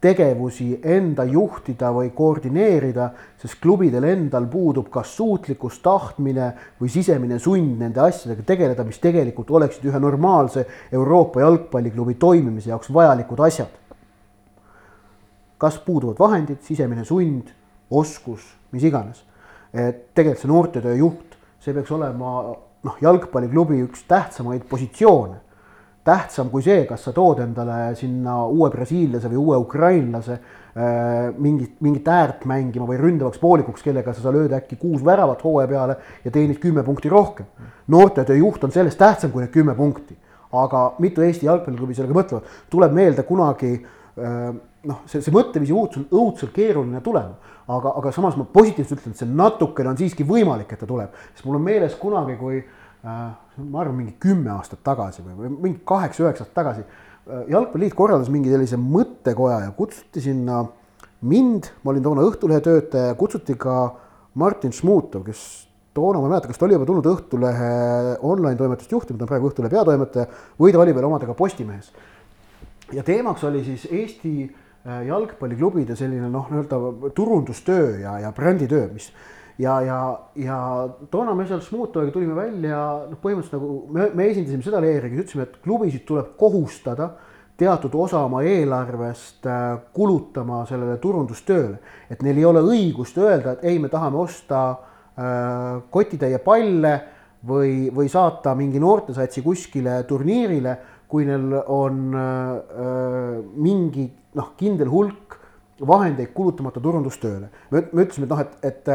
tegevusi 0.00 0.78
enda 0.82 1.26
juhtida 1.28 1.90
või 1.92 2.08
koordineerida, 2.16 3.10
sest 3.40 3.58
klubidel 3.60 4.06
endal 4.08 4.46
puudub 4.48 4.88
kas 4.92 5.12
suutlikkus, 5.16 5.80
tahtmine 5.84 6.52
või 6.80 6.88
sisemine 6.88 7.38
sund 7.38 7.82
nende 7.82 8.00
asjadega 8.00 8.46
tegeleda, 8.48 8.84
mis 8.84 9.02
tegelikult 9.02 9.50
oleksid 9.50 9.84
ühe 9.90 10.00
normaalse 10.00 10.64
Euroopa 10.92 11.44
jalgpalliklubi 11.44 12.16
toimimise 12.20 12.72
jaoks 12.72 12.92
vajalikud 12.94 13.44
asjad 13.44 13.76
kas 15.60 15.76
puuduvad 15.84 16.18
vahendid, 16.18 16.62
sisemine 16.64 17.04
sund, 17.04 17.52
oskus, 17.90 18.46
mis 18.72 18.84
iganes. 18.88 19.26
et 19.72 20.14
tegelikult 20.18 20.40
see 20.42 20.48
noortetöö 20.50 20.94
juht, 20.98 21.36
see 21.62 21.74
peaks 21.76 21.92
olema 21.94 22.30
noh, 22.82 22.96
jalgpalliklubi 23.04 23.76
üks 23.84 24.02
tähtsamaid 24.08 24.64
positsioone. 24.66 25.36
Tähtsam 26.10 26.50
kui 26.50 26.62
see, 26.64 26.84
kas 26.88 27.04
sa 27.06 27.12
tood 27.16 27.42
endale 27.44 27.94
sinna 27.98 28.40
uue 28.50 28.70
brasiillase 28.72 29.30
või 29.30 29.40
uue 29.40 29.58
ukrainlase 29.62 30.36
äh, 30.36 31.28
mingit, 31.38 31.76
mingit 31.84 32.08
äärt 32.10 32.46
mängima 32.50 32.88
või 32.88 32.98
ründavaks 33.00 33.40
poolikuks, 33.42 33.84
kellega 33.86 34.14
sa 34.16 34.32
lööd 34.34 34.54
äkki 34.56 34.78
kuus 34.80 35.04
väravat 35.06 35.44
hooaja 35.46 35.70
peale 35.70 35.98
ja 36.24 36.32
teenid 36.34 36.58
kümme 36.62 36.84
punkti 36.86 37.12
rohkem. 37.12 37.46
noortetöö 37.88 38.36
juht 38.36 38.64
on 38.64 38.72
sellest 38.74 38.98
tähtsam 38.98 39.30
kui 39.30 39.44
need 39.44 39.54
kümme 39.54 39.74
punkti. 39.74 40.16
aga 40.52 40.94
mitu 40.98 41.22
Eesti 41.22 41.46
jalgpalliklubi 41.46 41.94
sellega 41.94 42.14
mõtlevad, 42.14 42.46
tuleb 42.70 42.92
meelde 42.92 43.22
kunagi 43.22 43.72
äh, 43.76 44.50
noh, 44.90 45.04
see, 45.06 45.22
see 45.22 45.34
mõtteviisi 45.34 45.76
muutus 45.76 46.02
on 46.02 46.08
õudselt 46.10 46.52
keeruline 46.56 47.00
tulema, 47.04 47.36
aga, 47.68 47.94
aga 48.00 48.12
samas 48.12 48.36
ma 48.36 48.48
positiivselt 48.50 48.98
ütlen, 48.98 49.14
et 49.14 49.22
see 49.22 49.30
natukene 49.30 49.92
on 49.92 49.98
siiski 50.00 50.26
võimalik, 50.26 50.72
et 50.72 50.80
ta 50.80 50.88
tuleb, 50.90 51.14
sest 51.34 51.46
mul 51.46 51.60
on 51.60 51.66
meeles 51.68 51.94
kunagi, 52.00 52.34
kui 52.40 52.58
äh, 52.58 52.79
ma 53.04 53.80
arvan, 53.80 53.96
mingi 53.96 54.16
kümme 54.20 54.50
aastat 54.52 54.82
tagasi 54.84 55.24
või, 55.24 55.36
või 55.38 55.54
mingi 55.68 55.80
kaheksa-üheksa 55.88 56.44
aastat 56.44 56.56
tagasi 56.58 56.84
äh, 56.84 57.46
jalgpalliliit 57.52 57.96
korraldas 57.96 58.28
mingi 58.32 58.52
sellise 58.52 58.76
mõttekoja 58.80 59.62
ja 59.64 59.72
kutsuti 59.76 60.20
sinna 60.24 60.64
mind, 61.20 61.70
ma 61.84 61.94
olin 61.94 62.04
toona 62.04 62.24
Õhtulehe 62.28 62.60
töötaja, 62.64 63.16
kutsuti 63.18 63.56
ka 63.60 63.80
Martin 64.40 64.72
Šmutov, 64.72 65.24
kes 65.26 65.42
toona, 65.96 66.20
ma 66.20 66.28
ei 66.28 66.34
mäleta, 66.34 66.50
kas 66.50 66.60
ta 66.60 66.66
oli 66.68 66.76
juba 66.76 66.88
tulnud 66.88 67.08
Õhtulehe 67.10 67.72
online 68.26 68.56
toimetust 68.60 68.92
juhtima, 68.92 69.18
ta 69.18 69.26
on 69.26 69.32
praegu 69.32 69.50
Õhtulehe 69.50 69.72
peatoimetaja 69.74 70.28
või 70.60 70.72
ta 70.72 70.80
oli 70.84 70.96
veel 70.96 71.08
omadega 71.10 71.36
Postimehes. 71.36 71.92
ja 72.92 73.02
teemaks 73.06 73.44
oli 73.44 73.64
siis 73.64 73.88
Eesti 73.90 74.34
äh, 74.44 75.04
jalgpalliklubide 75.08 75.96
selline 75.96 76.28
noh, 76.30 76.48
nii-öelda 76.52 77.12
turundustöö 77.16 77.98
ja, 78.00 78.18
ja 78.26 78.32
bränditöö, 78.32 78.88
mis 78.92 79.10
ja, 79.60 79.80
ja, 79.84 79.98
ja 80.40 80.58
toona 81.10 81.34
me 81.36 81.46
seal 81.48 81.60
Smuutoviga 81.64 82.14
tulime 82.14 82.36
välja, 82.36 82.78
noh, 83.10 83.18
põhimõtteliselt 83.22 83.58
nagu 83.58 83.74
me, 83.92 84.08
me 84.16 84.28
esindasime 84.32 84.64
seda 84.64 84.80
leeri, 84.82 85.10
kes 85.12 85.24
ütlesime, 85.24 85.46
et 85.48 85.58
klubisid 85.64 86.06
tuleb 86.08 86.32
kohustada 86.40 87.10
teatud 87.60 87.94
osa 88.00 88.22
oma 88.24 88.42
eelarvest 88.46 89.46
äh, 89.48 89.72
kulutama 89.92 90.62
sellele 90.68 90.96
turundustööle. 91.02 91.78
et 92.10 92.22
neil 92.24 92.40
ei 92.40 92.46
ole 92.48 92.62
õigust 92.64 93.18
öelda, 93.20 93.56
et 93.56 93.66
ei, 93.68 93.78
me 93.78 93.90
tahame 93.92 94.20
osta 94.22 94.62
äh, 94.70 95.82
kotitäie 95.92 96.38
palle 96.44 96.94
või, 97.46 97.90
või 97.94 98.08
saata 98.08 98.54
mingi 98.56 98.80
noortesatsi 98.80 99.44
kuskile 99.44 100.02
turniirile, 100.08 100.76
kui 101.10 101.26
neil 101.28 101.52
on 101.66 102.00
äh, 102.16 103.44
mingi 103.60 104.08
noh, 104.38 104.54
kindel 104.56 104.88
hulk 104.92 105.36
vahendeid 105.86 106.32
kulutamata 106.36 106.80
turundustööle. 106.80 107.50
me, 107.70 107.84
me 107.92 108.06
ütlesime, 108.06 108.24
et 108.24 108.32
noh, 108.32 108.40
et, 108.40 108.56
et, 108.70 108.90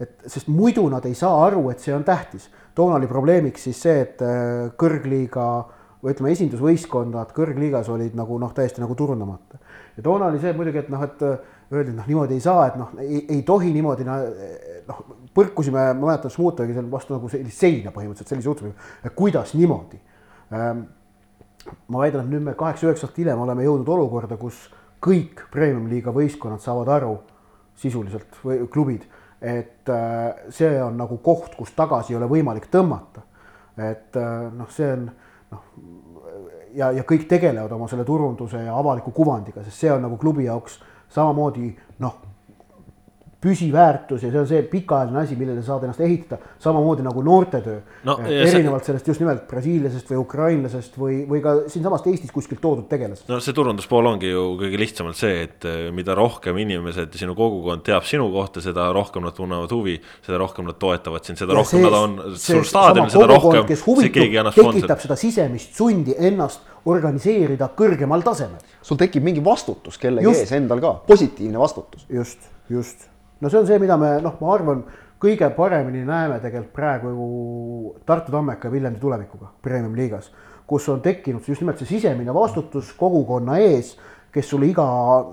et 0.00 0.26
sest 0.26 0.48
muidu 0.48 0.84
nad 0.90 1.04
ei 1.06 1.14
saa 1.14 1.44
aru, 1.46 1.68
et 1.70 1.80
see 1.80 1.94
on 1.94 2.04
tähtis. 2.04 2.50
toona 2.74 2.96
oli 2.96 3.06
probleemiks 3.06 3.64
siis 3.68 3.82
see, 3.82 4.00
et 4.00 4.22
äh, 4.22 4.70
kõrgliiga 4.78 5.46
või 6.02 6.14
ütleme, 6.14 6.32
esindusvõistkonnad 6.34 7.34
kõrgliigas 7.36 7.90
olid 7.92 8.16
nagu 8.18 8.38
noh, 8.38 8.52
täiesti 8.54 8.82
nagu 8.82 8.94
turundamata. 8.98 9.58
ja 9.96 10.02
toona 10.02 10.30
oli 10.32 10.40
see 10.42 10.52
muidugi, 10.56 10.78
et 10.78 10.88
noh, 10.90 11.02
et 11.04 11.22
öeldi, 11.22 11.92
et 11.92 11.96
noh, 11.96 12.08
niimoodi 12.08 12.36
ei 12.36 12.44
saa, 12.44 12.66
et 12.68 12.80
noh, 12.80 12.90
ei, 13.00 13.22
ei 13.36 13.42
tohi 13.46 13.72
niimoodi 13.72 14.06
noh, 14.06 15.04
põrkusime, 15.34 15.92
ma 15.94 16.08
mäletan, 16.08 16.32
Šmutoviga 16.32 16.76
seal 16.76 16.90
vastu 16.90 17.16
nagu 17.16 17.30
sellist 17.32 17.62
seina 17.62 17.92
põhimõtteliselt 17.94 18.34
sellise 18.34 18.50
juhtumiga, 18.50 19.14
kuidas 19.16 19.54
niimoodi 19.56 20.00
ähm, 20.52 20.84
ma 21.88 22.02
väidan, 22.02 22.26
et 22.26 22.32
nüüd 22.34 22.44
me 22.44 22.56
kaheksa-üheksa 22.58 23.06
aastat 23.06 23.22
hiljem 23.22 23.40
oleme 23.42 23.64
jõudnud 23.66 23.88
olukorda, 23.94 24.36
kus 24.40 24.66
kõik 25.02 25.46
premium-liiga 25.54 26.14
võistkonnad 26.14 26.62
saavad 26.62 26.90
aru 26.96 27.16
sisuliselt 27.78 28.36
või 28.44 28.62
klubid, 28.70 29.06
et 29.42 29.88
äh, 29.90 30.46
see 30.54 30.76
on 30.82 30.96
nagu 30.96 31.18
koht, 31.18 31.56
kus 31.58 31.74
tagasi 31.76 32.14
ei 32.14 32.20
ole 32.20 32.30
võimalik 32.30 32.70
tõmmata. 32.70 33.26
et 33.76 34.16
äh, 34.16 34.48
noh, 34.54 34.70
see 34.70 34.92
on 34.92 35.10
noh 35.52 35.64
ja, 36.74 36.90
ja 36.92 37.04
kõik 37.08 37.26
tegelevad 37.28 37.72
oma 37.72 37.88
selle 37.90 38.04
turunduse 38.08 38.62
ja 38.64 38.76
avaliku 38.78 39.12
kuvandiga, 39.14 39.64
sest 39.64 39.84
see 39.84 39.92
on 39.92 40.02
nagu 40.06 40.16
klubi 40.20 40.46
jaoks 40.46 40.78
samamoodi 41.12 41.72
noh, 42.04 42.18
püsiväärtus 43.42 44.22
ja 44.22 44.30
see 44.30 44.40
on 44.40 44.46
see 44.46 44.62
pikaajaline 44.70 45.18
asi, 45.24 45.34
millele 45.38 45.62
saad 45.66 45.82
ennast 45.86 46.00
ehitada, 46.04 46.38
samamoodi 46.62 47.02
nagu 47.02 47.22
noortetöö 47.26 47.80
No, 48.06 48.16
erinevalt 48.22 48.82
see... 48.84 48.92
sellest 48.92 49.08
just 49.10 49.20
nimelt 49.22 49.44
brasiillasest 49.50 50.10
või 50.12 50.20
ukrainlasest 50.22 50.98
või, 50.98 51.16
või 51.28 51.42
ka 51.42 51.54
siinsamast 51.72 52.06
Eestis 52.10 52.30
kuskilt 52.34 52.60
toodud 52.62 52.86
tegelasest. 52.90 53.28
no 53.30 53.40
see 53.42 53.54
turunduspool 53.56 54.06
ongi 54.12 54.30
ju 54.30 54.44
kõige 54.60 54.78
lihtsamalt 54.80 55.18
see, 55.18 55.42
et 55.48 55.66
eh, 55.68 55.90
mida 55.94 56.14
rohkem 56.18 56.58
inimesed, 56.62 57.14
sinu 57.18 57.34
kogukond 57.38 57.82
teab 57.86 58.06
sinu 58.08 58.28
kohta, 58.32 58.62
seda 58.64 58.88
rohkem 58.94 59.26
nad 59.26 59.34
tunnevad 59.36 59.74
huvi, 59.74 59.98
seda 60.26 60.38
rohkem 60.42 60.70
nad 60.70 60.78
toetavad 60.82 61.26
sind, 61.26 61.42
seda 61.42 61.52
Ja 61.56 61.60
rohkem 61.62 61.82
see- 61.82 61.90
nad 61.90 61.98
on 62.00 62.36
sul 62.38 62.62
staadionil, 62.66 63.10
seda 63.10 63.30
rohkem 63.34 63.66
huvitub, 63.86 64.14
keegi 64.20 64.38
annab 64.38 64.54
sponsorit. 64.56 64.82
tekitab 64.86 65.02
seda 65.06 65.16
sisemist 65.18 65.74
sundi 65.78 66.14
ennast 66.18 66.60
organiseerida 66.86 67.70
kõrgemal 67.78 68.22
tasemel. 68.26 68.62
sul 68.82 68.96
tekib 68.98 69.22
mingi 69.22 69.42
vastutus 69.44 69.98
kellegi 69.98 70.26
Just. 70.30 70.40
ees 70.46 70.52
endal 70.58 70.80
ka, 70.82 70.92
positiivne 71.06 71.58
vastutus. 71.58 72.06
just, 72.10 72.38
just. 72.70 73.08
No 73.42 73.50
see 73.50 73.58
on 73.58 73.66
see, 73.66 73.80
mida 73.82 73.98
me 73.98 74.14
noh, 74.22 74.38
ma 74.40 74.54
arvan, 74.54 74.84
kõige 75.22 75.48
paremini 75.56 76.06
näeme 76.06 76.38
tegelikult 76.42 76.72
praegu 76.74 77.94
Tartu 78.06 78.32
Tammeka 78.34 78.68
ja 78.68 78.72
Viljandi 78.72 79.02
tulevikuga 79.02 79.52
Premium 79.62 79.94
liigas, 79.98 80.30
kus 80.66 80.88
on 80.88 81.02
tekkinud 81.04 81.46
just 81.46 81.62
nimelt 81.62 81.82
see 81.82 81.90
sisemine 81.96 82.34
vastutus 82.34 82.94
kogukonna 82.98 83.58
ees, 83.62 83.96
kes 84.32 84.48
sulle 84.54 84.70
iga 84.70 84.86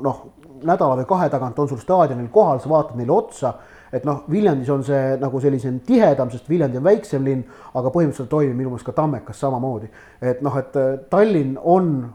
noh, 0.03 0.24
nädala 0.66 0.99
või 0.99 1.07
kahe 1.07 1.30
tagant 1.32 1.60
on 1.62 1.70
sul 1.72 1.80
staadionil 1.80 2.32
kohal, 2.34 2.60
sa 2.60 2.72
vaatad 2.72 2.99
neile 2.99 3.16
otsa 3.16 3.53
et 3.93 4.05
noh, 4.05 4.24
Viljandis 4.30 4.70
on 4.74 4.84
see 4.86 5.18
nagu 5.22 5.41
sellisem 5.41 5.80
tihedam, 5.86 6.30
sest 6.34 6.49
Viljandi 6.49 6.80
on 6.80 6.86
väiksem 6.86 7.26
linn, 7.26 7.45
aga 7.74 7.91
põhimõtteliselt 7.93 8.32
toimib 8.32 8.57
minu 8.57 8.74
meelest 8.74 8.88
ka 8.88 8.95
Tammekas 8.97 9.39
samamoodi. 9.41 9.89
et 10.22 10.41
noh, 10.45 10.57
et 10.57 10.76
äh, 10.78 10.97
Tallinn 11.10 11.57
on 11.57 12.10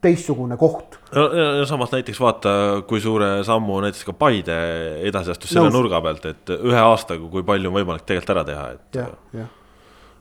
teistsugune 0.00 0.56
koht 0.60 0.96
ja 1.12 1.66
samas 1.68 1.92
näiteks 1.92 2.20
vaata, 2.20 2.50
kui 2.88 3.00
suure 3.02 3.30
sammu 3.46 3.80
näiteks 3.84 4.06
ka 4.08 4.14
Paide 4.16 4.58
edasi 5.08 5.34
astus 5.34 5.52
selle 5.52 5.72
nurga 5.72 6.00
pealt, 6.04 6.26
et 6.30 6.52
ühe 6.56 6.80
aastaga, 6.80 7.28
kui 7.32 7.44
palju 7.46 7.70
on 7.70 7.76
võimalik 7.76 8.06
tegelikult 8.08 8.34
ära 8.36 8.44
teha, 8.48 8.66
et. 8.76 9.00
jah, 9.00 9.14
jah. 9.36 9.48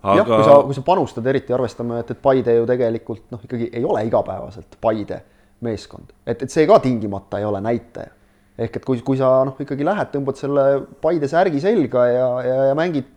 jah, 0.03 0.13
aga 0.13 0.27
kui 0.29 0.47
sa, 0.47 0.55
kui 0.67 0.77
sa 0.79 0.85
panustad, 0.87 1.27
eriti 1.31 1.55
arvestame, 1.55 2.01
et, 2.03 2.13
et 2.15 2.21
Paide 2.23 2.55
ju 2.59 2.69
tegelikult 2.69 3.27
noh, 3.33 3.43
ikkagi 3.47 3.71
ei 3.73 3.85
ole 3.87 4.03
igapäevaselt 4.09 4.79
Paide 4.81 5.21
meeskond, 5.65 6.13
et, 6.25 6.47
et 6.47 6.49
see 6.51 6.67
ka 6.69 6.79
tingimata 6.83 7.39
ei 7.39 7.47
ole 7.47 7.61
näitaja. 7.63 8.15
ehk 8.59 8.81
et 8.81 8.85
kui, 8.85 8.99
kui 9.05 9.19
sa 9.19 9.31
noh, 9.47 9.59
ikkagi 9.59 9.87
lähed, 9.87 10.11
tõmbad 10.15 10.39
selle 10.39 10.67
Paide 11.01 11.31
särgi 11.31 11.63
selga 11.63 12.07
ja, 12.11 12.29
ja, 12.43 12.61
ja 12.71 12.77
mängid 12.79 13.15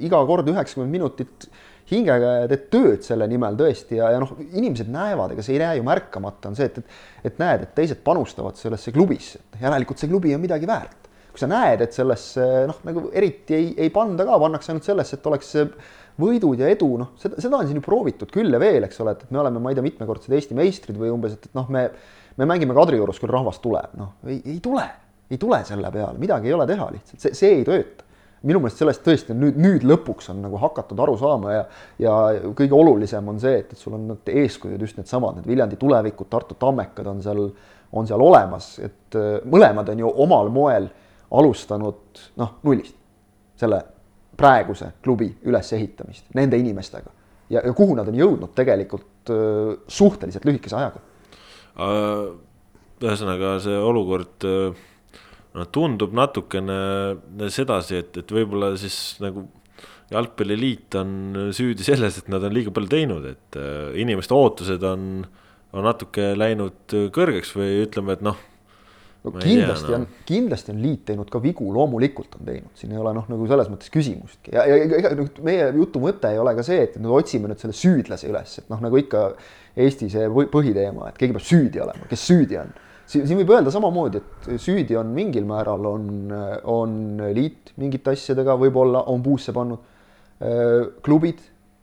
iga 0.00 0.22
kord 0.26 0.48
üheksakümmend 0.50 0.90
minutit 0.90 1.50
hingega 1.90 2.32
ja 2.42 2.48
teed 2.50 2.66
tööd 2.72 3.04
selle 3.06 3.26
nimel 3.30 3.58
tõesti 3.58 3.98
ja, 3.98 4.12
ja 4.14 4.22
noh, 4.22 4.32
inimesed 4.48 4.90
näevad, 4.92 5.34
ega 5.34 5.44
see 5.44 5.56
ei 5.56 5.62
jää 5.62 5.76
ju 5.80 5.86
märkamata, 5.86 6.52
on 6.52 6.58
see, 6.58 6.70
et, 6.70 6.80
et, 6.80 7.30
et 7.32 7.42
näed, 7.42 7.66
et 7.66 7.76
teised 7.76 8.02
panustavad 8.06 8.58
sellesse 8.60 8.94
klubisse, 8.94 9.42
järelikult 9.60 10.00
see 10.00 10.10
klubi 10.10 10.34
on 10.36 10.42
midagi 10.44 10.68
väärt 10.70 11.00
kui 11.30 11.38
sa 11.38 11.46
näed, 11.50 11.84
et 11.84 11.94
sellesse 11.94 12.44
noh, 12.66 12.78
nagu 12.86 13.08
eriti 13.16 13.54
ei, 13.56 13.68
ei 13.86 13.90
panda 13.94 14.26
ka, 14.26 14.38
pannakse 14.42 14.72
ainult 14.72 14.86
sellesse, 14.86 15.18
et 15.18 15.28
oleks 15.30 15.52
võidud 16.20 16.60
ja 16.60 16.70
edu, 16.72 16.88
noh, 17.00 17.12
seda, 17.20 17.38
seda 17.42 17.60
on 17.60 17.68
siin 17.68 17.78
ju 17.78 17.84
proovitud 17.84 18.32
küll 18.34 18.52
ja 18.52 18.60
veel, 18.60 18.84
eks 18.86 19.00
ole, 19.04 19.14
et, 19.16 19.24
et 19.26 19.34
me 19.34 19.40
oleme, 19.42 19.62
ma 19.62 19.72
ei 19.72 19.78
tea, 19.78 19.86
mitmekordsed 19.86 20.34
Eesti 20.36 20.58
meistrid 20.58 20.98
või 21.00 21.12
umbes, 21.14 21.36
et, 21.36 21.48
et 21.48 21.56
noh, 21.56 21.70
me, 21.72 21.86
me 22.40 22.48
mängime 22.50 22.76
Kadriorus, 22.76 23.20
küll 23.22 23.32
rahvas 23.32 23.60
tuleb, 23.62 23.94
noh, 24.00 24.16
ei, 24.26 24.40
ei 24.56 24.58
tule, 24.64 24.84
ei 25.30 25.40
tule 25.40 25.62
selle 25.68 25.92
peale, 25.94 26.18
midagi 26.20 26.50
ei 26.50 26.56
ole 26.56 26.66
teha 26.70 26.90
lihtsalt, 26.96 27.22
see, 27.22 27.36
see 27.38 27.60
ei 27.60 27.66
tööta. 27.68 28.06
Minu 28.46 28.62
meelest 28.62 28.80
sellest 28.80 29.02
tõesti 29.04 29.36
nüüd, 29.36 29.58
nüüd 29.60 29.84
lõpuks 29.88 30.30
on 30.32 30.40
nagu 30.44 30.60
hakatud 30.62 31.00
aru 31.04 31.16
saama 31.20 31.52
ja, 31.52 31.64
ja 32.00 32.14
kõige 32.56 32.76
olulisem 32.76 33.28
on 33.28 33.40
see, 33.42 33.58
et, 33.60 33.74
et 33.74 33.80
sul 33.80 33.98
on 33.98 34.06
need 34.12 34.32
eeskujud 34.42 34.80
just 34.80 35.00
needsamad, 35.00 35.40
need 35.40 35.50
Viljandi 35.50 35.78
tulevikud, 35.80 36.30
Tartu 36.32 36.56
Tammekad 36.60 37.10
on 37.10 37.22
seal, 37.24 37.44
on 37.92 38.08
seal 38.08 38.24
olemas, 38.24 38.72
et 38.84 39.18
äh, 39.20 39.38
mõlemad 39.44 39.92
on 39.92 40.04
ju 40.06 40.12
omal 40.24 40.52
moel 40.54 40.90
alustanud 41.30 42.24
noh, 42.40 42.56
nullist, 42.66 42.96
selle 43.60 43.82
praeguse 44.40 44.94
klubi 45.04 45.28
ülesehitamist 45.46 46.32
nende 46.34 46.58
inimestega 46.58 47.12
ja, 47.50 47.60
ja 47.60 47.72
kuhu 47.76 47.96
nad 47.98 48.08
on 48.08 48.16
jõudnud 48.16 48.54
tegelikult 48.56 49.30
öö, 49.30 49.74
suhteliselt 49.90 50.46
lühikese 50.48 50.78
ajaga. 50.78 51.02
Äh, 51.80 52.30
ühesõnaga 53.04 53.56
see 53.64 53.76
olukord 53.76 54.46
äh, 54.48 54.86
no, 55.56 55.66
tundub 55.72 56.14
natukene 56.16 56.76
sedasi, 57.52 58.02
et, 58.04 58.20
et 58.22 58.36
võib-olla 58.36 58.74
siis 58.80 58.98
nagu 59.22 59.46
jalgpalliliit 60.10 60.98
on 60.98 61.16
süüdi 61.54 61.86
selles, 61.86 62.18
et 62.18 62.30
nad 62.32 62.44
on 62.46 62.54
liiga 62.54 62.72
palju 62.74 62.90
teinud, 62.90 63.26
et 63.30 63.58
äh, 63.58 63.90
inimeste 64.02 64.34
ootused 64.34 64.84
on, 64.86 65.24
on 65.74 65.86
natuke 65.86 66.32
läinud 66.38 66.96
kõrgeks 67.14 67.54
või 67.58 67.84
ütleme, 67.84 68.18
et 68.18 68.24
noh. 68.26 68.40
no 69.22 69.32
ei 69.36 69.38
tea, 69.38 69.44
kindlasti 69.52 69.92
no. 69.92 70.00
on, 70.00 70.08
kindlasti 70.26 70.74
on 70.74 70.82
liit 70.82 71.04
teinud 71.12 71.30
ka 71.30 71.42
vigu, 71.44 71.70
loomulikult 71.76 72.40
on 72.40 72.50
teinud, 72.50 72.74
siin 72.78 72.96
ei 72.96 73.02
ole 73.02 73.14
noh, 73.20 73.30
nagu 73.30 73.46
selles 73.50 73.70
mõttes 73.70 73.92
küsimustki 73.94 74.56
ja, 74.56 74.66
ja 74.66 74.80
ega 74.98 75.14
nüüd 75.18 75.38
meie 75.46 75.70
jutu 75.78 76.02
mõte 76.02 76.34
ei 76.34 76.42
ole 76.42 76.56
ka 76.58 76.66
see, 76.66 76.82
et 76.88 76.98
nüüd 76.98 77.14
otsime 77.20 77.50
nüüd 77.52 77.62
selle 77.62 77.76
süüdlase 77.76 78.30
üles, 78.32 78.58
et 78.62 78.70
noh, 78.72 78.82
nagu 78.82 78.98
ikka 78.98 79.28
Eesti 79.80 80.08
see 80.10 80.26
põhi- 80.26 80.48
põhiteema, 80.50 81.10
et 81.10 81.18
keegi 81.20 81.36
peab 81.36 81.46
süüdi 81.46 81.82
olema, 81.82 82.08
kes 82.10 82.24
süüdi 82.26 82.58
on. 82.58 82.72
Siin, 83.10 83.26
siin 83.26 83.40
võib 83.42 83.54
öelda 83.56 83.72
samamoodi, 83.74 84.20
et 84.20 84.50
süüdi 84.62 84.98
on 84.98 85.10
mingil 85.14 85.46
määral 85.48 85.86
on, 85.90 86.10
on 86.70 86.98
liit 87.34 87.74
mingite 87.80 88.14
asjadega, 88.14 88.56
võib-olla 88.60 89.04
on 89.10 89.24
puusse 89.24 89.54
pannud 89.56 89.88
klubid, 91.04 91.40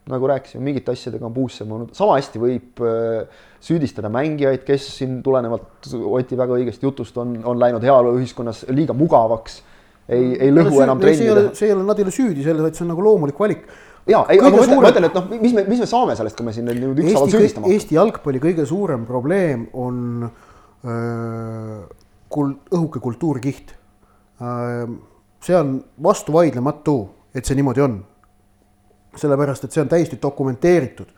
nagu 0.08 0.28
rääkisime, 0.30 0.64
mingite 0.64 0.92
asjadega 0.94 1.26
on 1.28 1.34
puusse 1.36 1.66
pannud, 1.68 1.92
sama 1.96 2.16
hästi 2.18 2.40
võib 2.42 2.80
äh, 2.82 3.42
süüdistada 3.64 4.10
mängijaid, 4.12 4.64
kes 4.66 4.86
siin 5.00 5.18
tulenevalt 5.24 5.90
Oti 5.98 6.38
väga 6.38 6.56
õigest 6.58 6.82
jutust 6.84 7.18
on, 7.20 7.36
on 7.46 7.60
läinud 7.60 7.84
heaoluühiskonnas 7.84 8.64
liiga 8.74 8.96
mugavaks. 8.96 9.60
ei, 10.08 10.32
ei 10.46 10.54
lõhu 10.54 10.80
enam 10.82 10.98
see 10.98 11.04
trenni 11.04 11.26
ei 11.26 11.34
ole, 11.34 11.44
teha. 11.48 11.58
see 11.60 11.68
ei 11.68 11.76
ole, 11.76 11.84
nad 11.86 12.00
ei 12.00 12.08
ole 12.08 12.14
süüdi 12.14 12.46
selles, 12.46 12.64
vaid 12.64 12.78
see 12.78 12.86
on 12.86 12.92
nagu 12.94 13.04
loomulik 13.04 13.38
valik. 13.38 13.66
ja, 14.08 14.24
ei, 14.32 14.40
aga 14.40 14.48
ma 14.48 14.56
ütlen, 14.56 14.74
ma 14.74 14.74
suurem- 14.74 14.92
ütlen, 14.94 15.08
et 15.10 15.18
noh, 15.18 15.30
mis 15.44 15.56
me, 15.56 15.66
mis 15.68 15.82
me 15.84 15.90
saame 15.90 16.16
sellest, 16.18 16.38
kui 16.38 16.48
me 16.48 16.56
siin 16.56 16.70
nüüd 16.72 17.02
ükshaaval 17.04 17.28
Eesti, 17.28 17.36
süüdistama 17.36 17.72
Eesti 17.74 17.98
jalgpalli 17.98 18.42
kõige 18.48 18.66
suurem 18.66 19.04
probleem 19.08 19.68
on 19.76 20.30
öö, 20.30 20.47
kul-, 20.82 22.58
õhuke 22.74 23.00
kultuurkiht. 23.00 23.74
see 25.40 25.56
on 25.56 25.84
vastuvaidlematu, 26.02 27.10
et 27.34 27.44
see 27.44 27.56
niimoodi 27.58 27.80
on. 27.82 28.04
sellepärast, 29.16 29.64
et 29.64 29.72
see 29.72 29.82
on 29.82 29.88
täiesti 29.88 30.18
dokumenteeritud, 30.22 31.08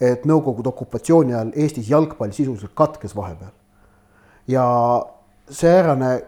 et 0.00 0.24
Nõukogude 0.24 0.68
okupatsiooni 0.68 1.34
ajal 1.34 1.50
Eestis 1.54 1.90
jalgpall 1.90 2.32
sisuliselt 2.32 2.72
katkes 2.74 3.16
vahepeal. 3.16 3.52
ja 4.48 4.64
säärane 5.50 6.22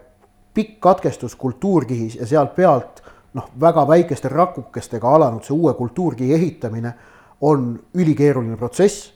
pikk 0.53 0.79
katkestus 0.79 1.35
kultuurkihis 1.35 2.15
ja 2.15 2.27
sealt 2.27 2.55
pealt 2.55 3.03
noh, 3.33 3.49
väga 3.59 3.87
väikeste 3.87 4.29
rakukestega 4.29 5.15
alanud 5.15 5.43
see 5.43 5.55
uue 5.55 5.73
kultuurkihi 5.73 6.33
ehitamine 6.33 6.93
on 7.41 7.79
ülikeeruline 7.93 8.57
protsess 8.57 9.14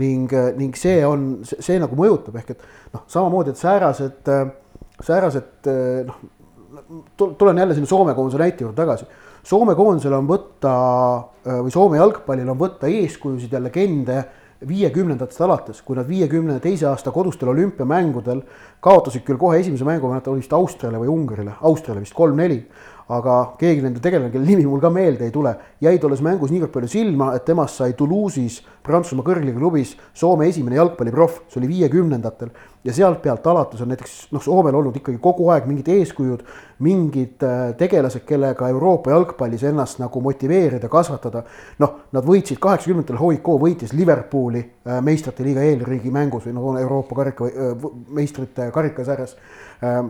ning, 0.00 0.32
ning 0.58 0.76
see 0.78 1.00
on, 1.06 1.28
see 1.44 1.78
nagu 1.82 1.98
mõjutab, 1.98 2.38
ehk 2.40 2.54
et 2.56 2.64
noh, 2.94 3.04
samamoodi, 3.10 3.54
et 3.54 3.60
säärased, 3.60 4.32
säärased 5.06 5.70
noh, 6.08 6.24
tulen 7.16 7.58
jälle 7.58 7.74
sinna 7.74 7.88
Soome 7.88 8.14
koondise 8.14 8.40
näite 8.40 8.64
juurde 8.64 8.76
tagasi. 8.76 9.06
Soome 9.46 9.76
koondisel 9.78 10.16
on 10.16 10.26
võtta 10.28 10.72
või 11.46 11.70
Soome 11.72 12.00
jalgpallil 12.00 12.48
on 12.50 12.58
võtta 12.60 12.90
eeskujusid 12.90 13.52
ja 13.54 13.62
legende 13.62 14.24
viiekümnendatest 14.66 15.40
alates, 15.44 15.82
kui 15.84 15.98
nad 15.98 16.08
viiekümne 16.08 16.56
teise 16.64 16.88
aasta 16.88 17.12
kodustel 17.12 17.50
olümpiamängudel 17.52 18.40
kaotasid 18.80 19.24
küll 19.26 19.38
kohe 19.40 19.60
esimese 19.60 19.84
mängu, 19.84 20.08
ma 20.08 20.16
ei 20.16 20.16
mäleta, 20.16 20.32
oli 20.32 20.40
vist 20.40 20.54
Austriale 20.56 21.00
või 21.02 21.10
Ungarile, 21.12 21.52
Austriale 21.60 22.00
vist 22.00 22.16
kolm-neli 22.16 22.62
aga 23.08 23.34
keegi 23.60 23.84
nende 23.84 24.00
tegelane, 24.02 24.32
kelle 24.32 24.48
nimi 24.48 24.64
mul 24.66 24.80
ka 24.82 24.90
meelde 24.90 25.28
ei 25.28 25.34
tule, 25.34 25.52
jäi 25.82 25.94
tolles 26.02 26.22
mängus 26.26 26.50
niivõrd 26.50 26.72
palju 26.74 26.88
silma, 26.90 27.30
et 27.38 27.44
temast 27.46 27.78
sai 27.78 27.94
Toulouse'is, 27.98 28.58
Prantsusmaa 28.86 29.26
kõrgliiga 29.26 29.58
klubis 29.58 29.96
Soome 30.14 30.48
esimene 30.50 30.78
jalgpalliproff, 30.78 31.44
see 31.50 31.60
oli 31.60 31.70
viiekümnendatel. 31.70 32.50
ja 32.86 32.92
sealt 32.94 33.18
pealt 33.22 33.46
alates 33.46 33.80
on 33.82 33.88
näiteks 33.90 34.28
noh, 34.30 34.42
Soomel 34.42 34.74
olnud 34.74 34.94
ikkagi 34.98 35.18
kogu 35.22 35.48
aeg 35.50 35.66
mingid 35.66 35.88
eeskujud, 35.90 36.42
mingid 36.82 37.42
äh, 37.42 37.72
tegelased, 37.78 38.22
kellega 38.26 38.68
Euroopa 38.70 39.10
jalgpallis 39.10 39.62
ennast 39.66 39.98
nagu 40.02 40.20
motiveerida, 40.22 40.88
kasvatada. 40.88 41.44
noh, 41.78 41.96
nad 42.12 42.26
võitsid 42.26 42.58
kaheksakümnendatel, 42.62 43.18
HIK 43.22 43.54
võitis 43.62 43.94
Liverpooli 43.94 44.62
äh, 44.62 45.00
meistrite 45.02 45.46
liiga 45.46 45.62
eelriigi 45.62 46.10
mängus 46.10 46.46
või 46.46 46.58
noh, 46.58 46.78
Euroopa 46.82 47.22
karika 47.22 47.50
äh,, 47.50 47.90
meistrite 48.18 48.70
karikasarjas 48.74 49.36
äh, 49.82 50.02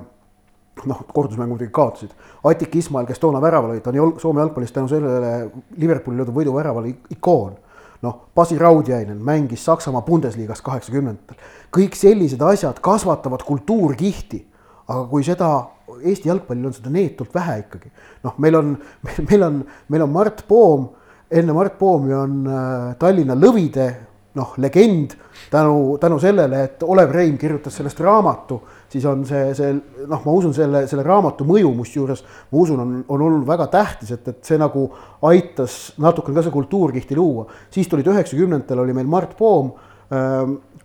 noh, 0.85 1.05
kordusmängu 1.15 1.55
muidugi 1.55 1.73
kaotasid. 1.73 2.11
Atik 2.45 2.75
Ismail, 2.77 3.07
kes 3.09 3.21
toona 3.23 3.41
värava 3.41 3.71
lõi, 3.73 3.81
ta 3.81 3.91
on 3.91 3.97
jol- 3.97 4.19
Soome 4.21 4.43
jalgpallis 4.43 4.73
tänu 4.73 4.89
sellele 4.89 5.51
Liverpooli 5.77 6.21
löödud 6.21 6.35
võiduväravale 6.37 6.95
ikoon. 7.11 7.57
noh, 8.03 8.19
Basi 8.35 8.59
Raudjainen 8.59 9.17
mängis 9.25 9.65
Saksamaa 9.65 10.03
Bundesliga's 10.03 10.61
kaheksakümnendatel. 10.63 11.37
kõik 11.73 11.95
sellised 11.95 12.43
asjad 12.43 12.81
kasvatavad 12.81 13.43
kultuurkihti. 13.43 14.47
aga 14.89 15.05
kui 15.05 15.25
seda, 15.25 15.69
Eesti 16.05 16.29
jalgpallil 16.29 16.67
on 16.67 16.73
seda 16.73 16.91
neetult 16.91 17.35
vähe 17.35 17.59
ikkagi. 17.59 17.91
noh, 18.25 18.35
meil 18.39 18.55
on, 18.55 18.79
meil 19.31 19.43
on, 19.43 19.65
meil 19.89 20.03
on 20.03 20.11
Mart 20.11 20.45
Poom, 20.49 20.89
enne 21.31 21.53
Mart 21.53 21.79
Poomi 21.79 22.15
on 22.15 22.47
äh, 22.47 22.95
Tallinna 22.99 23.35
Lõvide 23.35 24.06
noh, 24.37 24.53
legend 24.61 25.17
tänu, 25.51 25.97
tänu 26.01 26.19
sellele, 26.21 26.63
et 26.65 26.83
Olev 26.83 27.11
Rein 27.15 27.39
kirjutas 27.39 27.77
sellest 27.79 28.01
raamatu, 28.05 28.61
siis 28.93 29.05
on 29.09 29.25
see, 29.27 29.55
see 29.57 29.73
noh, 30.07 30.23
ma 30.25 30.35
usun 30.37 30.55
selle, 30.57 30.85
selle 30.91 31.05
raamatu 31.07 31.47
mõju, 31.49 31.73
musjuures 31.77 32.23
ma 32.53 32.61
usun, 32.61 32.83
on, 32.83 32.95
on 33.09 33.27
olnud 33.29 33.47
väga 33.49 33.69
tähtis, 33.73 34.13
et, 34.17 34.29
et 34.33 34.41
see 34.45 34.59
nagu 34.61 34.87
aitas 35.31 35.95
natukene 36.03 36.37
ka 36.37 36.47
see 36.47 36.55
kultuurkihti 36.55 37.17
luua. 37.17 37.47
siis 37.71 37.89
tulid 37.89 38.09
üheksakümnendatel 38.13 38.85
oli 38.85 38.97
meil 38.97 39.09
Mart 39.11 39.37
Poom, 39.39 39.73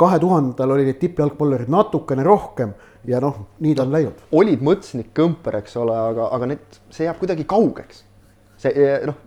kahe 0.01 0.19
tuhandendal 0.21 0.77
oli 0.77 0.87
neid 0.87 0.97
tippjalgpallureid 1.01 1.69
natukene 1.69 2.23
rohkem 2.25 2.71
ja 3.05 3.19
noh, 3.21 3.43
nii 3.61 3.75
ta 3.77 3.85
on 3.85 3.93
läinud. 3.93 4.23
olid 4.37 4.63
Mõtsnik, 4.65 5.11
Kõmper, 5.17 5.59
eks 5.61 5.75
ole, 5.81 5.97
aga, 6.11 6.29
aga 6.37 6.53
need, 6.53 6.79
see 6.93 7.05
jääb 7.05 7.19
kuidagi 7.21 7.45
kaugeks. 7.49 8.05
see 8.61 8.89
noh, 9.09 9.17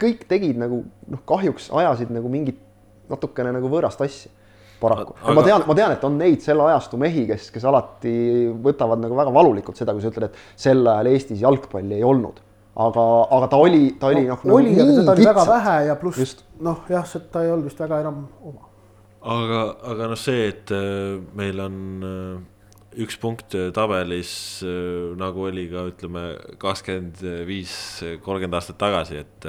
kõik 0.00 0.26
tegid 0.30 0.58
nagu 0.62 0.84
noh, 1.10 1.22
kahjuks 1.26 1.70
ajasid 1.74 2.12
nagu 2.14 2.30
mingit 2.30 2.62
natukene 3.10 3.52
nagu 3.56 3.70
võõrast 3.72 4.02
asja 4.04 4.32
paraku 4.80 5.14
aga.... 5.20 5.34
ma 5.36 5.44
tean, 5.46 5.64
ma 5.68 5.76
tean, 5.78 5.94
et 5.96 6.04
on 6.06 6.18
neid 6.20 6.42
selle 6.44 6.66
ajastu 6.70 6.98
mehi, 7.00 7.26
kes, 7.28 7.50
kes 7.54 7.66
alati 7.68 8.16
võtavad 8.64 9.02
nagu 9.02 9.18
väga 9.18 9.32
valulikult 9.34 9.78
seda, 9.78 9.94
kui 9.96 10.04
sa 10.04 10.12
ütled, 10.12 10.28
et 10.30 10.66
sel 10.66 10.82
ajal 10.84 11.12
Eestis 11.12 11.44
jalgpalli 11.44 11.98
ei 11.98 12.04
olnud. 12.06 12.42
aga, 12.86 13.06
aga 13.38 13.50
ta 13.52 13.60
oli, 13.62 13.84
ta 14.00 14.10
oli 14.12 14.26
noh 14.26 14.42
no,. 14.44 14.58
oli, 14.58 14.74
aga 14.76 14.98
teda 15.00 15.14
oli 15.14 15.30
väga 15.30 15.46
vähe 15.52 15.76
ja 15.90 16.00
pluss 16.00 16.36
noh, 16.60 16.82
jah, 16.92 17.06
seda 17.08 17.44
ei 17.44 17.54
olnud 17.54 17.70
vist 17.70 17.80
väga 17.80 18.02
enam 18.04 18.26
oma. 18.44 18.68
aga, 19.38 19.62
aga 19.94 20.12
noh, 20.12 20.20
see, 20.20 20.50
et 20.52 20.74
äh, 20.76 21.16
meil 21.38 21.64
on 21.64 21.80
äh, 22.10 23.00
üks 23.06 23.18
punkt 23.20 23.56
tabelis 23.76 24.30
nagu 25.20 25.48
oli 25.48 25.66
ka 25.68 25.88
ütleme 25.90 26.28
kakskümmend 26.60 27.20
viis, 27.48 27.74
kolmkümmend 28.24 28.56
aastat 28.56 28.78
tagasi, 28.80 29.20
et 29.20 29.48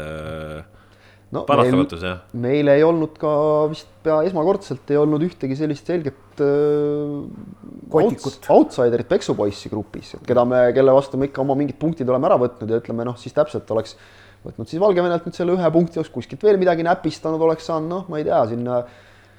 no, 1.36 1.43
paratamatus 1.47 2.03
jah. 2.05 2.21
meil 2.39 2.69
ei 2.71 2.84
olnud 2.88 3.17
ka 3.19 3.32
vist 3.71 3.89
pea 4.05 4.21
esmakordselt 4.28 4.93
ei 4.93 4.99
olnud 4.99 5.23
ühtegi 5.28 5.57
sellist 5.59 5.89
selget 5.89 6.43
äh, 6.43 7.97
outs, 7.97 8.39
outsiderit 8.53 9.09
peksupoissi 9.09 9.71
grupis, 9.73 10.15
keda 10.28 10.45
me, 10.47 10.67
kelle 10.75 10.95
vastu 10.95 11.19
me 11.19 11.32
ikka 11.32 11.43
oma 11.43 11.57
mingid 11.59 11.80
punktid 11.82 12.07
oleme 12.09 12.30
ära 12.30 12.39
võtnud 12.41 12.71
ja 12.71 12.80
ütleme 12.82 13.07
noh, 13.07 13.17
siis 13.19 13.36
täpselt 13.36 13.69
oleks 13.75 13.97
võtnud 14.45 14.69
siis 14.69 14.82
Valgevenelt 14.82 15.28
nüüd 15.28 15.36
selle 15.36 15.57
ühe 15.57 15.73
punkti, 15.73 15.99
oleks 15.99 16.13
kuskilt 16.13 16.45
veel 16.45 16.59
midagi 16.61 16.86
näpistanud, 16.88 17.41
oleks 17.43 17.67
saanud 17.67 17.91
noh, 17.91 18.07
ma 18.11 18.21
ei 18.21 18.28
tea, 18.28 18.39
sinna 18.53 18.80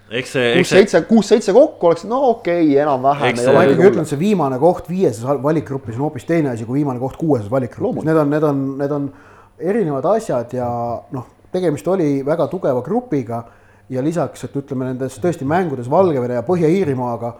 eks 0.08 0.34
see, 0.34 0.52
kuus-seitse, 0.58 1.02
kuus-seitse 1.08 1.54
kokku 1.56 1.90
oleks, 1.90 2.04
no 2.08 2.20
okei 2.34 2.66
okay,, 2.66 2.76
enam-vähem. 2.84 3.40
ma 3.54 3.64
ikkagi 3.64 3.88
ütlen, 3.92 4.08
see 4.08 4.20
viimane 4.20 4.60
koht 4.60 4.88
viieses 4.90 5.24
valikgrupis 5.24 5.96
on 5.96 6.08
hoopis 6.08 6.28
teine 6.28 6.52
asi 6.52 6.68
kui 6.68 6.82
viimane 6.82 7.00
koht 7.00 7.16
kuueses 7.20 7.48
valikgrupis, 7.52 8.04
need 8.08 8.20
on, 8.20 8.30
need 8.32 8.46
on, 8.48 8.62
need 8.80 8.94
on 8.98 9.10
erinevad 9.58 10.06
asjad 10.16 10.52
ja 10.56 10.68
noh 11.16 11.37
tegemist 11.52 11.88
oli 11.88 12.22
väga 12.26 12.46
tugeva 12.52 12.82
grupiga 12.84 13.42
ja 13.88 14.02
lisaks, 14.04 14.44
et 14.44 14.56
ütleme 14.56 14.90
nendes 14.90 15.18
tõesti 15.22 15.46
mängudes 15.48 15.88
Valgevene 15.90 16.38
ja 16.38 16.44
Põhja-Iirimaaga 16.46 17.32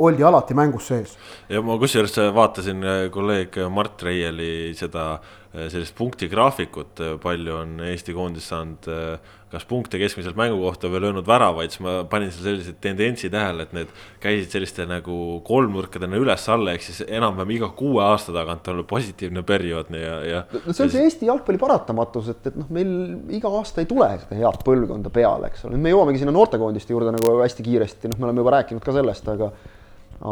oldi 0.00 0.24
alati 0.24 0.54
mängus 0.56 0.88
sees. 0.88 1.16
ja 1.48 1.62
ma 1.62 1.76
kusjuures 1.78 2.16
vaatasin 2.34 2.84
äh, 2.84 3.02
kolleeg 3.12 3.58
Mart 3.72 4.02
Reieli 4.02 4.72
seda 4.78 5.12
äh, 5.18 5.68
sellist 5.68 5.96
punktigraafikut, 5.98 7.02
palju 7.22 7.56
on 7.58 7.80
Eesti 7.90 8.14
koondis 8.16 8.48
saanud 8.52 8.88
äh, 8.88 9.36
kas 9.50 9.64
punkte 9.66 9.98
keskmiselt 9.98 10.36
mängu 10.38 10.60
kohta 10.62 10.88
või 10.90 11.02
löönud 11.02 11.26
väravaid, 11.26 11.72
siis 11.74 11.82
ma 11.82 11.96
panin 12.10 12.30
seal 12.30 12.46
sellise 12.46 12.74
tendentsi 12.82 13.30
tähele, 13.32 13.66
et 13.66 13.72
need 13.74 13.90
käisid 14.22 14.54
selliste 14.54 14.86
nagu 14.86 15.40
kolmnurkadena 15.46 16.20
üles-alla, 16.20 16.76
ehk 16.76 16.86
siis 16.86 17.02
enam-vähem 17.06 17.56
iga 17.56 17.70
kuue 17.76 18.02
aasta 18.04 18.34
tagant 18.36 18.70
on 18.70 18.84
positiivne 18.90 19.42
periood 19.46 19.90
ja, 19.98 20.14
ja. 20.26 20.44
no 20.54 20.74
see 20.74 20.86
on 20.86 20.94
see 20.94 21.02
Eesti 21.08 21.26
jalgpalli 21.26 21.58
paratamatus, 21.62 22.30
et, 22.34 22.46
et 22.52 22.60
noh, 22.60 22.70
meil 22.74 22.94
iga 23.40 23.50
aasta 23.58 23.82
ei 23.82 23.90
tule 23.90 24.08
seda 24.22 24.38
head 24.38 24.62
põlvkonda 24.66 25.10
peale, 25.14 25.50
eks 25.50 25.66
ole, 25.66 25.74
nüüd 25.74 25.88
me 25.88 25.94
jõuamegi 25.96 26.22
sinna 26.22 26.36
noortekoondiste 26.36 26.94
juurde 26.94 27.16
nagu 27.18 27.34
hästi 27.42 27.66
kiiresti, 27.66 28.12
noh, 28.12 28.22
me 28.22 28.30
oleme 28.30 28.44
juba 28.44 28.54
rääkinud 28.60 28.86
ka 28.86 28.94
sellest, 28.94 29.34
aga, 29.34 29.50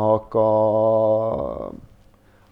aga 0.07 0.49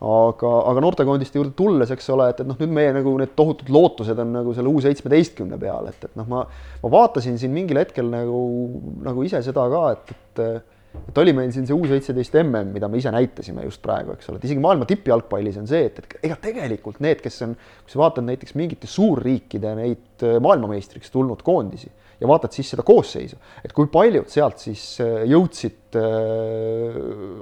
aga, 0.04 0.52
aga 0.70 0.84
noortekoondiste 0.84 1.40
juurde 1.40 1.54
tulles, 1.56 1.90
eks 1.94 2.10
ole, 2.12 2.28
et, 2.32 2.40
et 2.42 2.48
noh, 2.48 2.58
nüüd 2.60 2.72
meie 2.76 2.92
nagu 2.96 3.14
need 3.20 3.32
tohutud 3.38 3.70
lootused 3.72 4.18
on 4.22 4.32
nagu 4.36 4.54
selle 4.56 4.72
U 4.72 4.80
seitsmeteistkümne 4.84 5.58
peal, 5.60 5.88
et, 5.88 6.08
et 6.08 6.16
noh, 6.20 6.28
ma, 6.28 6.44
ma 6.82 6.92
vaatasin 6.92 7.38
siin 7.40 7.54
mingil 7.54 7.80
hetkel 7.80 8.10
nagu, 8.12 8.40
nagu 9.06 9.24
ise 9.26 9.40
seda 9.46 9.68
ka, 9.72 9.84
et, 9.96 10.16
et 10.16 10.72
et 10.96 11.18
oli 11.20 11.34
meil 11.36 11.50
siin 11.52 11.66
see 11.68 11.76
U 11.76 11.84
seitseteist 11.84 12.38
mm, 12.40 12.70
mida 12.72 12.88
me 12.88 12.96
ise 12.96 13.10
näitasime 13.12 13.66
just 13.66 13.82
praegu, 13.84 14.14
eks 14.16 14.30
ole, 14.30 14.38
et 14.40 14.46
isegi 14.48 14.62
maailma 14.64 14.86
tippjalgpallis 14.88 15.58
on 15.60 15.68
see, 15.68 15.90
et, 15.90 15.98
et 16.00 16.24
ega 16.24 16.38
tegelikult 16.40 17.02
need, 17.04 17.20
kes 17.20 17.36
on, 17.44 17.52
kui 17.84 17.92
sa 17.92 18.00
vaatad 18.00 18.24
näiteks 18.24 18.56
mingite 18.56 18.88
suurriikide 18.88 19.74
neid 19.76 20.24
maailmameistriks 20.40 21.12
tulnud 21.12 21.44
koondisi 21.44 21.92
ja 22.20 22.28
vaatad 22.30 22.54
siis 22.56 22.70
seda 22.72 22.84
koosseisu, 22.86 23.38
et 23.64 23.74
kui 23.76 23.90
paljud 23.92 24.28
sealt 24.32 24.62
siis 24.62 24.84
äh, 25.04 25.24
jõudsid 25.30 25.98
äh, 26.00 26.96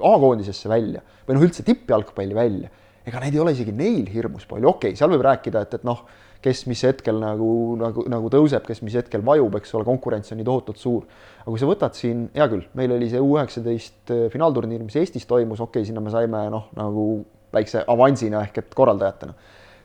A-koondisesse 0.05 0.71
välja 0.71 1.03
või 1.25 1.37
noh, 1.37 1.47
üldse 1.47 1.65
tippjalgpalli 1.67 2.37
välja, 2.37 2.71
ega 3.05 3.21
neid 3.21 3.37
ei 3.37 3.41
ole 3.43 3.55
isegi 3.55 3.73
neil 3.75 4.09
hirmus 4.11 4.47
palju, 4.49 4.69
okei 4.73 4.93
okay,, 4.93 4.99
seal 4.99 5.13
võib 5.13 5.25
rääkida, 5.25 5.65
et, 5.65 5.77
et 5.79 5.87
noh, 5.87 6.03
kes 6.45 6.65
mis 6.69 6.81
hetkel 6.85 7.17
nagu, 7.21 7.49
nagu, 7.79 8.03
nagu 8.11 8.29
tõuseb, 8.33 8.65
kes 8.67 8.83
mis 8.85 8.97
hetkel 8.99 9.23
vajub, 9.25 9.55
eks 9.57 9.73
ole, 9.77 9.87
konkurents 9.87 10.33
on 10.33 10.39
nii 10.41 10.45
tohutult 10.45 10.81
suur. 10.81 11.07
aga 11.41 11.47
kui 11.49 11.61
sa 11.61 11.69
võtad 11.69 11.97
siin, 11.97 12.27
hea 12.35 12.45
küll, 12.51 12.67
meil 12.77 12.93
oli 12.97 13.09
see 13.09 13.21
U 13.23 13.33
üheksateist 13.37 14.13
äh, 14.13 14.27
finaalturniir, 14.33 14.83
mis 14.85 14.99
Eestis 15.01 15.25
toimus, 15.29 15.63
okei 15.63 15.81
okay,, 15.81 15.89
sinna 15.89 16.03
me 16.03 16.13
saime 16.13 16.45
noh, 16.53 16.69
nagu 16.77 17.07
väikse 17.55 17.85
avansina 17.87 18.43
ehk 18.43 18.59
et 18.61 18.73
korraldajatena 18.75 19.35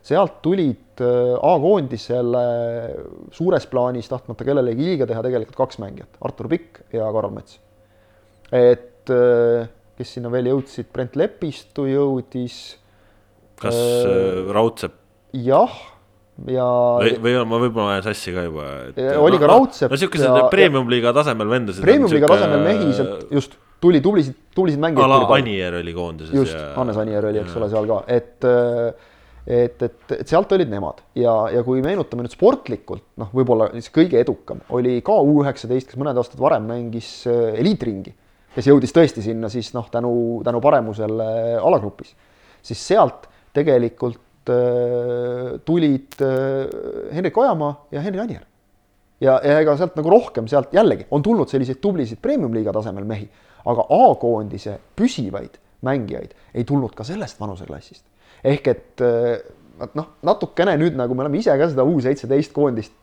sealt 0.06 0.40
tulid 0.44 1.02
äh, 1.04 1.34
A-koondisele 1.36 2.44
suures 3.36 3.66
plaanis, 3.70 4.08
tahtmata 4.10 4.46
kellelegi 4.48 4.86
liiga 4.92 5.08
teha, 5.08 5.22
tegelikult 5.26 5.58
kaks 5.58 5.80
mängijat, 5.82 6.16
Artur 6.24 6.48
Pikk 6.52 6.82
ja 6.96 7.10
Karol 7.14 7.34
Mets. 7.36 7.60
et 8.50 9.12
äh, 9.12 9.68
kes 10.00 10.16
sinna 10.16 10.32
veel 10.32 10.50
jõudsid, 10.54 10.90
Brent 10.92 11.16
Lepistu 11.20 11.86
jõudis. 11.90 12.58
kas 13.60 13.76
äh, 13.76 14.50
Raudsepp? 14.50 14.96
jah, 15.36 15.74
ja. 16.48 16.68
või, 16.98 17.16
või 17.22 17.34
ma 17.46 17.60
võib-olla 17.62 17.96
ajan 17.98 18.08
sassi 18.08 18.32
ka 18.34 18.46
juba. 18.48 18.68
oli 19.20 19.36
no, 19.36 19.42
ka 19.42 19.50
Raudsepp. 19.52 19.92
no 19.92 20.00
siukesed 20.00 20.46
premium-liiga 20.52 21.12
tasemel 21.16 21.52
vendasid. 21.52 21.84
Premium-liiga 21.84 22.32
tasemel 22.32 22.64
mehi 22.64 22.94
sealt 22.96 23.28
just 23.36 23.60
tuli 23.80 24.00
tublisid, 24.04 24.36
tublisid 24.56 24.80
mängijaid. 24.80 25.30
Anier 25.36 25.78
oli 25.78 25.94
koondises. 25.96 26.34
just 26.34 26.56
ja..., 26.56 26.72
Hannes 26.76 26.98
Anier 27.00 27.30
oli, 27.30 27.40
eks 27.44 27.56
ole, 27.56 27.68
seal 27.72 27.88
ka, 27.88 28.02
et 28.10 28.48
et, 29.46 29.82
et, 29.82 30.14
et 30.18 30.28
sealt 30.28 30.52
olid 30.54 30.70
nemad. 30.70 31.00
Ja, 31.18 31.34
ja 31.52 31.62
kui 31.66 31.82
meenutame 31.84 32.24
nüüd 32.24 32.34
sportlikult, 32.34 33.04
noh, 33.20 33.30
võib-olla 33.34 33.70
siis 33.76 33.90
kõige 33.94 34.20
edukam 34.20 34.62
oli 34.76 34.98
ka 35.06 35.16
U 35.24 35.40
üheksateist, 35.42 35.90
kes 35.90 36.00
mõned 36.00 36.18
aastad 36.20 36.40
varem 36.42 36.68
mängis 36.68 37.10
äh, 37.30 37.56
eliitringi, 37.60 38.14
kes 38.54 38.70
jõudis 38.70 38.94
tõesti 38.96 39.24
sinna 39.24 39.50
siis 39.52 39.72
noh, 39.76 39.88
tänu, 39.92 40.12
tänu 40.46 40.60
paremusele 40.64 41.30
alagrupis, 41.60 42.12
siis 42.66 42.82
sealt 42.92 43.28
tegelikult 43.56 44.52
äh, 44.52 45.56
tulid 45.66 46.20
äh, 46.26 47.14
Henrik 47.16 47.40
Ojamaa 47.40 47.86
ja 47.94 48.04
Henri 48.04 48.22
Anier. 48.22 48.44
ja, 49.20 49.38
ja 49.44 49.60
ega 49.62 49.76
sealt 49.80 49.96
nagu 49.98 50.12
rohkem 50.12 50.48
sealt 50.50 50.74
jällegi 50.76 51.08
on 51.10 51.24
tulnud 51.24 51.48
selliseid 51.48 51.80
tublisid 51.80 52.20
premium-liiga 52.22 52.74
tasemel 52.76 53.08
mehi, 53.08 53.28
aga 53.68 53.88
A-koondise 53.88 54.78
püsivaid 54.96 55.58
mängijaid 55.84 56.32
ei 56.54 56.64
tulnud 56.68 56.92
ka 56.96 57.04
sellest 57.08 57.40
vanuseklassist 57.40 58.04
ehk 58.44 58.70
et 58.72 59.04
äh, 59.04 59.40
noh, 59.96 60.08
natukene 60.26 60.76
nüüd 60.80 60.96
nagu 60.98 61.14
me 61.16 61.24
oleme 61.24 61.40
ise 61.40 61.56
ka 61.58 61.68
seda 61.70 61.84
U 61.84 62.00
seitseteist 62.04 62.52
koondist 62.56 62.94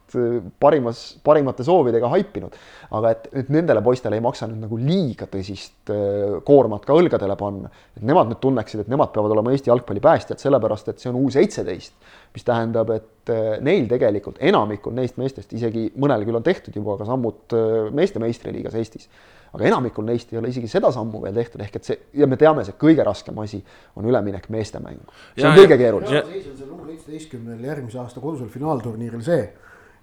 parimas, 0.60 1.01
parimate 1.26 1.66
soovidega 1.68 2.10
haipinud, 2.14 2.55
aga 2.97 3.14
et 3.16 3.30
nüüd 3.34 3.53
nendele 3.58 3.84
poistele 3.86 4.20
ei 4.20 4.24
maksa 4.24 4.49
nüüd 4.49 4.66
nagu 4.66 4.80
liiga 4.82 5.28
tõsist 5.32 5.93
äh, 5.93 6.38
koormat 6.47 6.88
ka 6.88 6.97
õlgadele 6.97 7.38
panna. 7.39 7.72
et 7.97 8.05
nemad 8.08 8.32
nüüd 8.32 8.41
tunneksid, 8.43 8.86
et 8.86 8.91
nemad 8.91 9.14
peavad 9.16 9.36
olema 9.36 9.53
Eesti 9.55 9.72
jalgpalli 9.72 10.03
päästjad, 10.03 10.41
sellepärast 10.43 10.93
et 10.93 11.03
see 11.03 11.12
on 11.12 11.22
U 11.22 11.32
seitseteist, 11.34 11.95
mis 12.36 12.45
tähendab, 12.47 12.91
et 12.95 13.34
neil 13.62 13.88
tegelikult 13.91 14.38
enamikul 14.39 14.95
neist 14.95 15.18
meestest, 15.20 15.51
isegi 15.58 15.89
mõnel 15.99 16.24
küll 16.28 16.39
on 16.39 16.45
tehtud 16.45 16.76
juba 16.76 16.95
ka 16.99 17.08
sammud 17.10 17.58
meeste 17.95 18.22
meistriliigas 18.24 18.78
Eestis 18.80 19.10
aga 19.53 19.68
enamikul 19.72 20.05
neist 20.08 20.32
ei 20.34 20.39
ole 20.41 20.51
isegi 20.51 20.70
seda 20.72 20.91
sammu 20.93 21.22
veel 21.24 21.36
tehtud, 21.38 21.62
ehk 21.64 21.80
et 21.80 21.88
see 21.88 21.97
ja 22.22 22.28
me 22.30 22.39
teame, 22.39 22.66
see 22.68 22.76
kõige 22.80 23.05
raskem 23.08 23.38
asi 23.43 23.60
on 23.97 24.08
üleminek 24.10 24.49
meeste 24.53 24.82
mängu. 24.84 25.08
see 25.36 25.45
ja, 25.45 25.51
on 25.51 25.60
kõige 25.60 25.78
keerulisem. 25.80 26.28
seis 26.34 26.49
on 26.51 26.58
seal 26.60 26.70
number 26.72 26.91
seitsmeteistkümnel 26.91 27.70
järgmise 27.70 28.01
aasta 28.03 28.24
kodusel 28.24 28.51
finaalturniiril 28.53 29.24
see, 29.26 29.47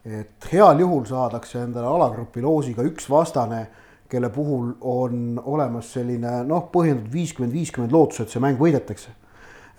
et 0.04 0.48
heal 0.52 0.80
juhul 0.80 1.04
saadakse 1.08 1.62
endale 1.62 1.88
alagrupi 1.88 2.42
loosiga 2.44 2.84
üks 2.84 3.08
vastane, 3.10 3.66
kelle 4.10 4.28
puhul 4.30 4.74
on 4.80 5.40
olemas 5.44 5.92
selline 5.96 6.42
noh, 6.48 6.68
põhjendatud 6.72 7.12
viiskümmend, 7.12 7.54
viiskümmend 7.54 7.94
lootus, 7.94 8.20
et 8.20 8.34
see 8.34 8.42
mäng 8.44 8.60
võidetakse. 8.60 9.14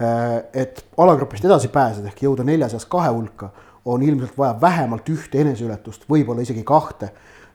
Äh, 0.01 0.33
et 0.65 0.81
alagrupist 0.97 1.45
edasi 1.45 1.69
pääseda 1.71 2.09
ehk 2.11 2.25
jõuda 2.25 2.43
nelja 2.47 2.71
seast 2.73 2.89
kahe 2.91 3.13
hulka, 3.13 3.51
on 3.85 4.01
ilmselt 4.01 4.33
vaja 4.37 4.57
vähemalt 4.61 5.07
ühte 5.13 5.39
eneseületust, 5.43 6.07
võib-olla 6.09 6.41
isegi 6.41 6.65
kahte 6.65 7.11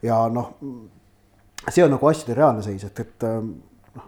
ja 0.06 0.22
noh 0.30 0.54
see 1.68 1.84
on 1.84 1.92
nagu 1.94 2.08
asjade 2.08 2.36
reaalne 2.38 2.62
seis, 2.64 2.84
et, 2.86 3.00
et 3.02 3.26
ähm, 3.28 3.52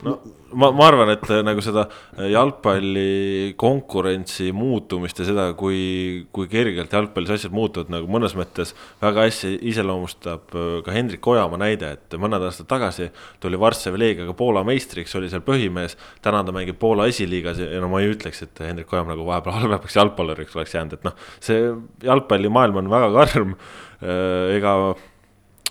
no 0.02 0.14
ma, 0.54 0.68
ma 0.70 0.86
arvan, 0.86 1.10
et 1.12 1.24
äh, 1.30 1.40
nagu 1.44 1.62
seda 1.64 1.84
äh, 1.88 2.28
jalgpalli 2.32 3.54
konkurentsi 3.58 4.50
muutumist 4.54 5.18
ja 5.18 5.26
seda, 5.26 5.46
kui, 5.58 6.26
kui 6.34 6.48
kergelt 6.50 6.92
jalgpallis 6.94 7.32
asjad 7.36 7.54
muutuvad, 7.56 7.90
nagu 7.92 8.08
mõnes 8.10 8.36
mõttes 8.38 8.74
väga 9.02 9.26
hästi 9.26 9.54
iseloomustab 9.72 10.54
äh, 10.54 10.74
ka 10.86 10.94
Hendrik 10.94 11.26
Ojamaa 11.28 11.60
näide, 11.64 11.94
et 11.96 12.18
mõned 12.20 12.46
aastad 12.46 12.68
tagasi 12.70 13.10
tuli 13.42 13.60
Varssavi 13.60 14.00
leegiaga 14.00 14.36
Poola 14.38 14.64
meistriks, 14.66 15.14
oli 15.18 15.30
seal 15.32 15.44
põhimees. 15.46 15.96
täna 16.22 16.44
ta 16.46 16.54
mängib 16.54 16.78
Poola 16.82 17.08
esiliigas 17.10 17.62
ja 17.62 17.82
no 17.82 17.90
ma 17.92 18.02
ei 18.02 18.12
ütleks, 18.14 18.44
et 18.46 18.62
Hendrik 18.62 18.92
Ojamaa 18.92 19.16
nagu 19.16 19.26
vahepeal 19.28 19.56
halvemaks 19.58 19.98
jalgpalluriks 19.98 20.58
oleks 20.58 20.76
jäänud, 20.78 20.98
et 20.98 21.08
noh, 21.10 21.18
see 21.42 21.64
jalgpallimaailm 22.06 22.84
on 22.84 22.92
väga 22.92 23.10
karm. 23.18 23.56
ega, 24.02 24.72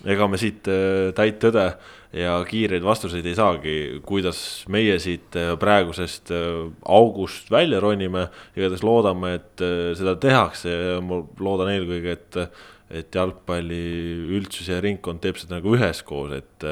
ega 0.08 0.28
me 0.32 0.38
siit 0.40 0.64
täit 1.16 1.42
tõde 1.44 1.66
ja 2.16 2.34
kiireid 2.48 2.84
vastuseid 2.84 3.26
ei 3.28 3.36
saagi, 3.38 3.76
kuidas 4.08 4.42
meie 4.72 4.98
siit 5.02 5.36
äh, 5.40 5.54
praegusest 5.60 6.34
äh, 6.36 6.68
august 6.84 7.52
välja 7.52 7.80
ronime. 7.80 8.28
igatahes 8.56 8.84
loodame, 8.84 9.36
et 9.40 9.64
äh, 9.64 9.94
seda 9.98 10.18
tehakse 10.20 10.76
ja 10.76 11.00
ma 11.06 11.22
loodan 11.40 11.72
eelkõige, 11.72 12.18
et, 12.18 12.40
et 13.02 13.16
jalgpalli 13.16 13.82
üldsus 14.38 14.68
ja 14.72 14.82
ringkond 14.84 15.24
teeb 15.24 15.40
seda 15.40 15.60
nagu 15.60 15.76
üheskoos, 15.78 16.36
et 16.42 16.68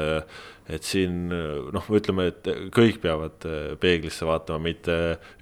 et 0.70 0.86
siin 0.86 1.28
noh, 1.30 1.90
ütleme, 1.96 2.28
et 2.30 2.50
kõik 2.74 3.00
peavad 3.02 3.46
äh, 3.48 3.74
peeglisse 3.80 4.28
vaatama, 4.28 4.62
mitte 4.70 4.96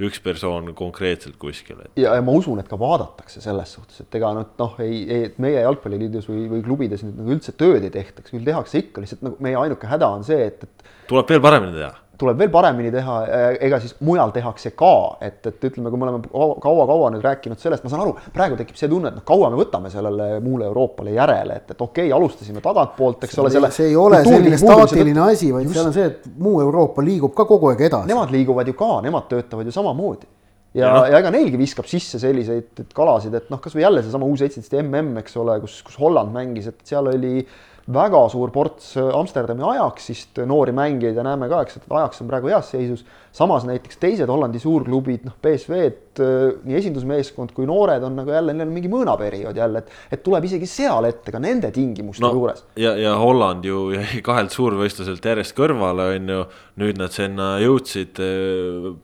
üks 0.05 0.23
persoon 0.25 0.73
konkreetselt 0.79 1.39
kuskil. 1.41 1.85
ja, 2.01 2.17
ja 2.17 2.25
ma 2.25 2.35
usun, 2.39 2.61
et 2.63 2.71
ka 2.71 2.79
vaadatakse 2.81 3.43
selles 3.45 3.77
suhtes, 3.77 4.03
et 4.05 4.19
ega 4.21 4.33
nüüd 4.37 4.59
noh, 4.61 4.75
ei, 4.85 5.05
ei, 5.05 5.29
et 5.31 5.39
meie 5.43 5.63
jalgpalliliidus 5.63 6.29
või, 6.31 6.49
või 6.53 6.65
klubides 6.67 7.07
nüüd 7.07 7.21
nagu 7.21 7.37
üldse 7.37 7.55
tööd 7.59 7.87
ei 7.87 7.95
tehtaks, 7.95 8.35
küll 8.35 8.47
tehakse 8.47 8.83
ikka, 8.85 9.05
lihtsalt 9.05 9.25
nagu 9.27 9.41
meie 9.45 9.59
ainuke 9.61 9.91
häda 9.91 10.11
on 10.19 10.27
see, 10.27 10.51
et, 10.51 10.69
et. 10.69 10.93
tuleb 11.11 11.35
veel 11.35 11.45
paremini 11.45 11.79
teha 11.79 11.95
tuleb 12.19 12.41
veel 12.41 12.51
paremini 12.51 12.91
teha, 12.93 13.17
ega 13.63 13.79
siis 13.83 13.95
mujal 14.07 14.33
tehakse 14.35 14.73
ka, 14.79 14.93
et, 15.23 15.39
et 15.47 15.67
ütleme, 15.69 15.91
kui 15.93 16.01
me 16.01 16.09
oleme 16.09 16.23
kaua-kaua 16.33 17.13
nüüd 17.15 17.23
rääkinud 17.25 17.61
sellest, 17.63 17.85
ma 17.87 17.93
saan 17.93 18.03
aru, 18.05 18.17
praegu 18.35 18.59
tekib 18.59 18.79
see 18.79 18.91
tunne, 18.91 19.13
et 19.13 19.21
noh, 19.21 19.25
kaua 19.29 19.51
me 19.53 19.61
võtame 19.61 19.93
sellele 19.93 20.31
muule 20.45 20.67
Euroopale 20.67 21.15
järele, 21.15 21.61
et, 21.63 21.71
et 21.75 21.85
okei 21.85 22.09
okay,, 22.09 22.17
alustasime 22.17 22.63
tagantpoolt, 22.65 23.29
eks 23.29 23.39
ole. 23.39 23.71
see 23.75 23.93
ei 23.93 23.97
ole 23.99 24.25
selline 24.27 24.59
staatiline 24.59 25.23
asi, 25.29 25.53
vaid 25.55 25.69
Just. 25.69 25.79
seal 25.79 25.93
on 25.93 25.95
see, 25.95 26.09
et 26.11 26.27
muu 26.43 26.59
Euroopa 26.65 27.05
liigub 27.07 27.37
ka 27.39 27.47
kogu 27.49 27.71
aeg 27.71 27.87
edasi. 27.87 28.11
Nemad 28.11 28.35
liiguvad 28.35 28.69
ju 28.69 28.75
ka, 28.79 28.99
nemad 29.07 29.31
töötavad 29.31 29.71
ju 29.71 29.79
samamoodi 29.79 30.27
ja, 30.75 30.83
ja, 30.87 30.93
no. 30.93 31.07
ja 31.09 31.23
ega 31.23 31.33
neilgi 31.35 31.61
viskab 31.61 31.89
sisse 31.89 32.21
selliseid 32.23 32.83
kalasid, 32.97 33.35
et 33.39 33.49
noh, 33.53 33.61
kasvõi 33.63 33.85
jälle 33.85 34.03
seesama 34.05 34.29
U 34.29 34.37
seitseteist 34.39 34.77
mm, 34.83 35.17
eks 35.23 35.39
ole, 35.41 35.59
kus, 35.63 35.81
kus 35.87 35.99
Holland 36.01 36.35
mängis, 36.35 36.69
et 36.71 36.83
seal 36.89 37.09
oli 37.11 37.47
väga 37.89 38.21
suur 38.29 38.51
ports 38.53 38.93
Amsterdami 39.01 39.65
Ajaxist 39.65 40.43
noori 40.47 40.75
mängijaid 40.77 41.17
ja 41.17 41.25
näeme 41.25 41.49
ka, 41.49 41.63
eks, 41.65 41.79
et 41.81 41.89
Ajax 41.89 42.21
on 42.23 42.29
praegu 42.29 42.53
heas 42.53 42.69
seisus. 42.75 43.05
Samas 43.39 43.67
näiteks 43.69 44.01
teised 44.03 44.31
Hollandi 44.31 44.61
suurklubid, 44.63 45.27
noh, 45.29 45.37
BSV-d, 45.43 46.27
nii 46.67 46.79
esindusmeeskond 46.79 47.53
kui 47.55 47.67
noored 47.69 48.03
on 48.03 48.17
nagu 48.19 48.33
jälle, 48.35 48.55
neil 48.57 48.67
on 48.67 48.75
mingi 48.75 48.91
mõõnaperiood 48.91 49.59
jälle, 49.59 49.83
et, 49.85 49.93
et 50.17 50.23
tuleb 50.25 50.49
isegi 50.49 50.67
seal 50.71 51.07
ette 51.09 51.35
ka 51.35 51.41
nende 51.43 51.71
tingimuste 51.75 52.25
no, 52.25 52.33
juures. 52.35 52.65
ja, 52.81 52.95
ja 52.99 53.15
Holland 53.21 53.67
ju 53.69 53.89
jäi 53.97 54.23
kahelt 54.27 54.55
suurvõistluselt 54.55 55.25
järjest 55.25 55.55
kõrvale, 55.59 56.11
on 56.17 56.33
ju. 56.35 56.41
nüüd 56.79 56.99
nad 57.01 57.11
sinna 57.11 57.47
jõudsid, 57.59 58.21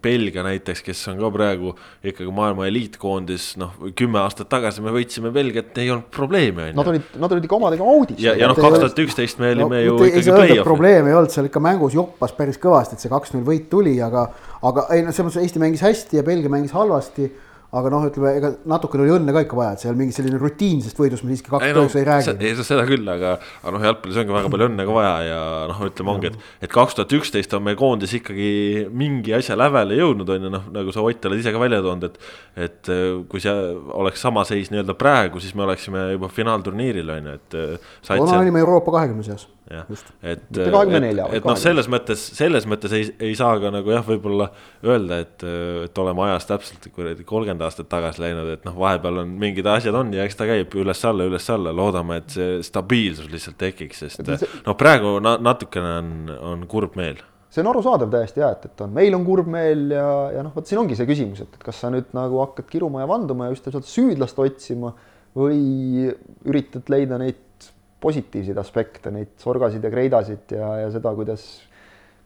Belgia 0.02 0.44
näiteks, 0.46 0.82
kes 0.86 1.00
on 1.10 1.18
ka 1.18 1.30
praegu 1.34 1.72
ikkagi 2.06 2.30
maailma 2.34 2.68
eliitkoondis, 2.70 3.48
noh, 3.58 3.72
kümme 3.98 4.20
aastat 4.22 4.50
tagasi 4.52 4.82
me 4.84 4.92
võitsime 4.94 5.32
Belgiat, 5.34 5.72
ei 5.82 5.90
olnud 5.90 6.10
probleemi, 6.14 6.68
on 6.68 6.70
ju. 6.70 6.76
Nad 6.78 6.90
olid, 6.92 7.08
nad 7.18 7.34
olid 7.34 7.48
ikka 7.48 7.58
omadega 7.58 7.88
audis. 7.94 8.22
ja, 8.22 8.36
ja 8.38 8.50
noh, 8.50 8.58
kaks 8.58 8.78
tuhat 8.78 9.02
üksteist 9.06 9.42
me 9.42 9.50
olime 9.56 9.80
no, 9.80 9.82
ju 9.82 9.96
ikkagi 10.10 10.30
play-off'is. 10.30 10.66
probleem 10.66 11.10
ei 11.10 11.18
olnud 11.18 11.34
seal 11.34 11.50
ikka 11.50 11.62
mängus 11.62 11.98
joppas 11.98 12.34
päris 12.36 12.60
kõvasti, 12.62 12.98
et 12.98 13.02
see 13.02 13.12
kaks-null 13.12 13.46
võit 13.46 13.66
tuli, 13.72 13.96
aga, 14.04 14.23
aga 14.62 14.86
ei 14.94 15.02
noh, 15.06 15.14
selles 15.14 15.32
mõttes 15.32 15.42
Eesti 15.44 15.62
mängis 15.62 15.84
hästi 15.84 16.20
ja 16.20 16.26
Belgia 16.26 16.52
mängis 16.52 16.74
halvasti 16.76 17.30
aga 17.74 17.90
noh, 17.90 18.04
ütleme, 18.06 18.32
ega 18.38 18.50
natukene 18.70 19.02
oli 19.04 19.12
õnne 19.16 19.34
ka 19.34 19.42
ikka 19.44 19.56
vaja, 19.58 19.74
et 19.74 19.82
seal 19.82 19.96
mingi 19.98 20.14
selline 20.14 20.38
rutiinsest 20.38 20.98
võidust 20.98 21.24
me 21.26 21.32
siiski 21.32 21.50
kaks 21.50 21.72
tõusu 21.74 21.98
ei 21.98 22.06
räägi. 22.06 22.34
ei, 22.46 22.52
seda 22.60 22.84
küll, 22.86 23.08
aga, 23.10 23.34
aga 23.62 23.72
noh, 23.74 23.86
jalgpallis 23.88 24.20
ongi 24.22 24.36
väga 24.36 24.52
palju 24.52 24.68
õnne 24.68 24.86
ka 24.86 24.94
vaja 24.94 25.14
ja 25.26 25.40
noh, 25.70 25.80
ütleme 25.88 26.12
ongi, 26.12 26.30
et, 26.30 26.52
et 26.66 26.74
kaks 26.74 26.98
tuhat 26.98 27.14
üksteist 27.18 27.56
on 27.58 27.64
meie 27.66 27.78
koondis 27.78 28.14
ikkagi 28.20 28.50
mingi 28.94 29.34
asja 29.34 29.58
lävele 29.58 29.98
jõudnud, 29.98 30.30
on 30.36 30.46
ju, 30.48 30.52
noh, 30.54 30.68
nagu 30.74 30.94
sa 30.94 31.02
Ott 31.04 31.26
oled 31.28 31.42
ise 31.42 31.52
ka 31.54 31.60
välja 31.60 31.82
toonud, 31.84 32.06
et. 32.08 32.30
et 32.68 32.92
äh, 32.94 33.02
kui 33.30 33.42
see 33.42 33.52
oleks 33.98 34.22
sama 34.22 34.44
seis 34.48 34.70
nii-öelda 34.72 34.94
praegu, 34.98 35.42
siis 35.42 35.56
me 35.58 35.66
oleksime 35.66 36.06
juba 36.14 36.30
finaalturniiril, 36.32 37.10
on 37.16 37.28
ju, 37.30 37.36
et. 37.40 37.58
Äh, 37.58 37.90
toona 38.14 38.38
olime 38.44 38.62
Euroopa 38.62 38.94
kahekümne 39.00 39.26
seas 39.26 39.48
jah, 39.70 39.86
et, 39.88 40.10
et, 40.34 40.58
et 40.58 41.46
noh, 41.46 41.56
selles 41.58 41.88
mõttes, 41.90 42.20
selles 42.36 42.66
mõttes 42.68 42.92
ei, 42.96 43.06
ei 43.30 43.34
saa 43.38 43.56
ka 43.62 43.70
nagu 43.72 43.92
jah, 43.94 44.04
võib-olla 44.06 44.50
öelda, 44.84 45.20
et, 45.24 45.44
et 45.86 46.00
oleme 46.02 46.26
ajas 46.26 46.48
täpselt 46.50 46.88
kuradi 46.94 47.24
kolmkümmend 47.24 47.64
aastat 47.64 47.88
tagasi 47.92 48.24
läinud, 48.24 48.50
et 48.56 48.66
noh, 48.68 48.76
vahepeal 48.80 49.22
on 49.24 49.36
mingid 49.40 49.68
asjad 49.70 49.96
on 49.96 50.12
ja 50.14 50.26
eks 50.28 50.36
ta 50.40 50.48
käib 50.50 50.74
üles-alla, 50.80 51.28
üles-alla, 51.30 51.72
loodame, 51.76 52.20
et 52.20 52.34
see 52.36 52.58
stabiilsus 52.66 53.30
lihtsalt 53.32 53.56
tekiks, 53.60 54.04
sest 54.04 54.34
see... 54.34 54.50
noh, 54.66 54.76
praegu 54.80 55.16
na 55.24 55.38
natukene 55.40 55.94
on, 56.00 56.12
on 56.52 56.66
kurb 56.70 56.98
meel. 57.00 57.22
See 57.54 57.62
on 57.62 57.70
arusaadav 57.70 58.10
täiesti 58.10 58.42
ja 58.42 58.50
et, 58.50 58.64
et 58.66 58.80
on, 58.82 58.92
meil 58.92 59.14
on 59.14 59.24
kurb 59.24 59.48
meel 59.48 59.86
ja, 59.94 60.06
ja 60.34 60.44
noh, 60.44 60.52
vot 60.56 60.66
siin 60.68 60.82
ongi 60.82 60.98
see 60.98 61.08
küsimus, 61.08 61.44
et, 61.44 61.56
et 61.56 61.64
kas 61.64 61.80
sa 61.84 61.90
nüüd 61.94 62.10
nagu 62.16 62.42
hakkad 62.42 62.66
kiruma 62.68 63.04
ja 63.04 63.08
vanduma 63.08 63.46
ja 63.46 63.54
just 63.54 63.64
täpselt 63.68 63.86
süüdlast 63.86 64.40
otsima 64.42 64.90
või 65.38 66.10
üritad 66.50 66.90
leida 66.90 67.18
neid 67.22 67.38
positiivseid 68.04 68.60
aspekte, 68.60 69.12
neid 69.14 69.32
sorgasid 69.40 69.84
ja 69.84 69.92
kreidasid 69.92 70.54
ja, 70.58 70.68
ja 70.84 70.92
seda, 70.92 71.14
kuidas, 71.16 71.48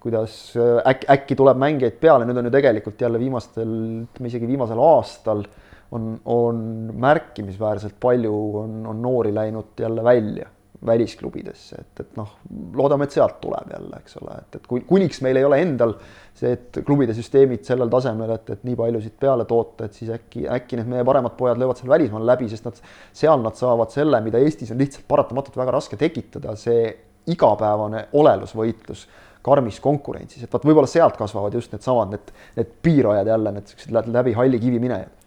kuidas 0.03 0.35
äh, 0.59 0.83
äkki, 0.93 1.09
äkki 1.15 1.39
tuleb 1.39 1.63
mängijaid 1.63 1.97
peale, 2.03 2.27
nüüd 2.29 2.43
on 2.43 2.51
ju 2.51 2.55
tegelikult 2.59 3.07
jälle 3.07 3.23
viimastel, 3.23 3.73
ütleme 4.09 4.33
isegi 4.33 4.51
viimasel 4.51 4.83
aastal 4.83 5.47
on, 5.95 6.13
on 6.29 6.63
märkimisväärselt 7.01 7.97
palju, 8.01 8.37
on, 8.63 8.79
on 8.91 9.03
noori 9.03 9.35
läinud 9.35 9.81
jälle 9.81 10.05
välja 10.05 10.51
välisklubidesse, 10.87 11.81
et, 11.81 12.01
et 12.05 12.19
noh, 12.19 12.37
loodame, 12.79 13.09
et 13.09 13.15
sealt 13.17 13.41
tuleb 13.43 13.73
jälle, 13.73 13.99
eks 13.99 14.19
ole, 14.21 14.37
et, 14.39 14.59
et 14.61 14.69
kuniks 14.87 15.21
meil 15.27 15.41
ei 15.41 15.47
ole 15.47 15.59
endal 15.65 15.95
see, 16.39 16.53
et 16.55 16.79
klubide 16.87 17.17
süsteemid 17.17 17.65
sellel 17.67 17.91
tasemel, 17.91 18.31
et, 18.37 18.53
et 18.55 18.63
nii 18.69 18.79
paljusid 18.79 19.17
peale 19.19 19.47
toota, 19.49 19.89
et 19.89 19.99
siis 19.99 20.13
äkki, 20.15 20.47
äkki 20.55 20.79
need 20.79 20.93
meie 20.93 21.07
paremad 21.09 21.35
pojad 21.39 21.59
löövad 21.59 21.81
seal 21.81 21.91
välismaal 21.91 22.27
läbi, 22.31 22.51
sest 22.53 22.69
nad, 22.69 22.79
seal 23.23 23.43
nad 23.43 23.59
saavad 23.59 23.95
selle, 23.95 24.23
mida 24.23 24.39
Eestis 24.43 24.71
on 24.75 24.79
lihtsalt 24.79 25.09
paratamatult 25.11 25.59
väga 25.59 25.75
raske 25.81 25.99
tekitada, 25.99 26.55
see 26.59 26.87
igapäevane 27.29 28.07
olelusvõitlus 28.17 29.09
karmis 29.43 29.83
konkurentsis, 29.83 30.45
et 30.45 30.55
vot 30.55 30.65
võib-olla 30.67 30.91
sealt 30.91 31.19
kasvavad 31.19 31.55
just 31.59 31.75
needsamad, 31.75 32.15
need, 32.15 32.35
need 32.59 32.75
piirajad 32.87 33.35
jälle, 33.35 33.55
need 33.57 33.73
siuksed 33.73 34.15
läbi 34.15 34.39
halli 34.39 34.63
kivi 34.63 34.79
minejad 34.83 35.18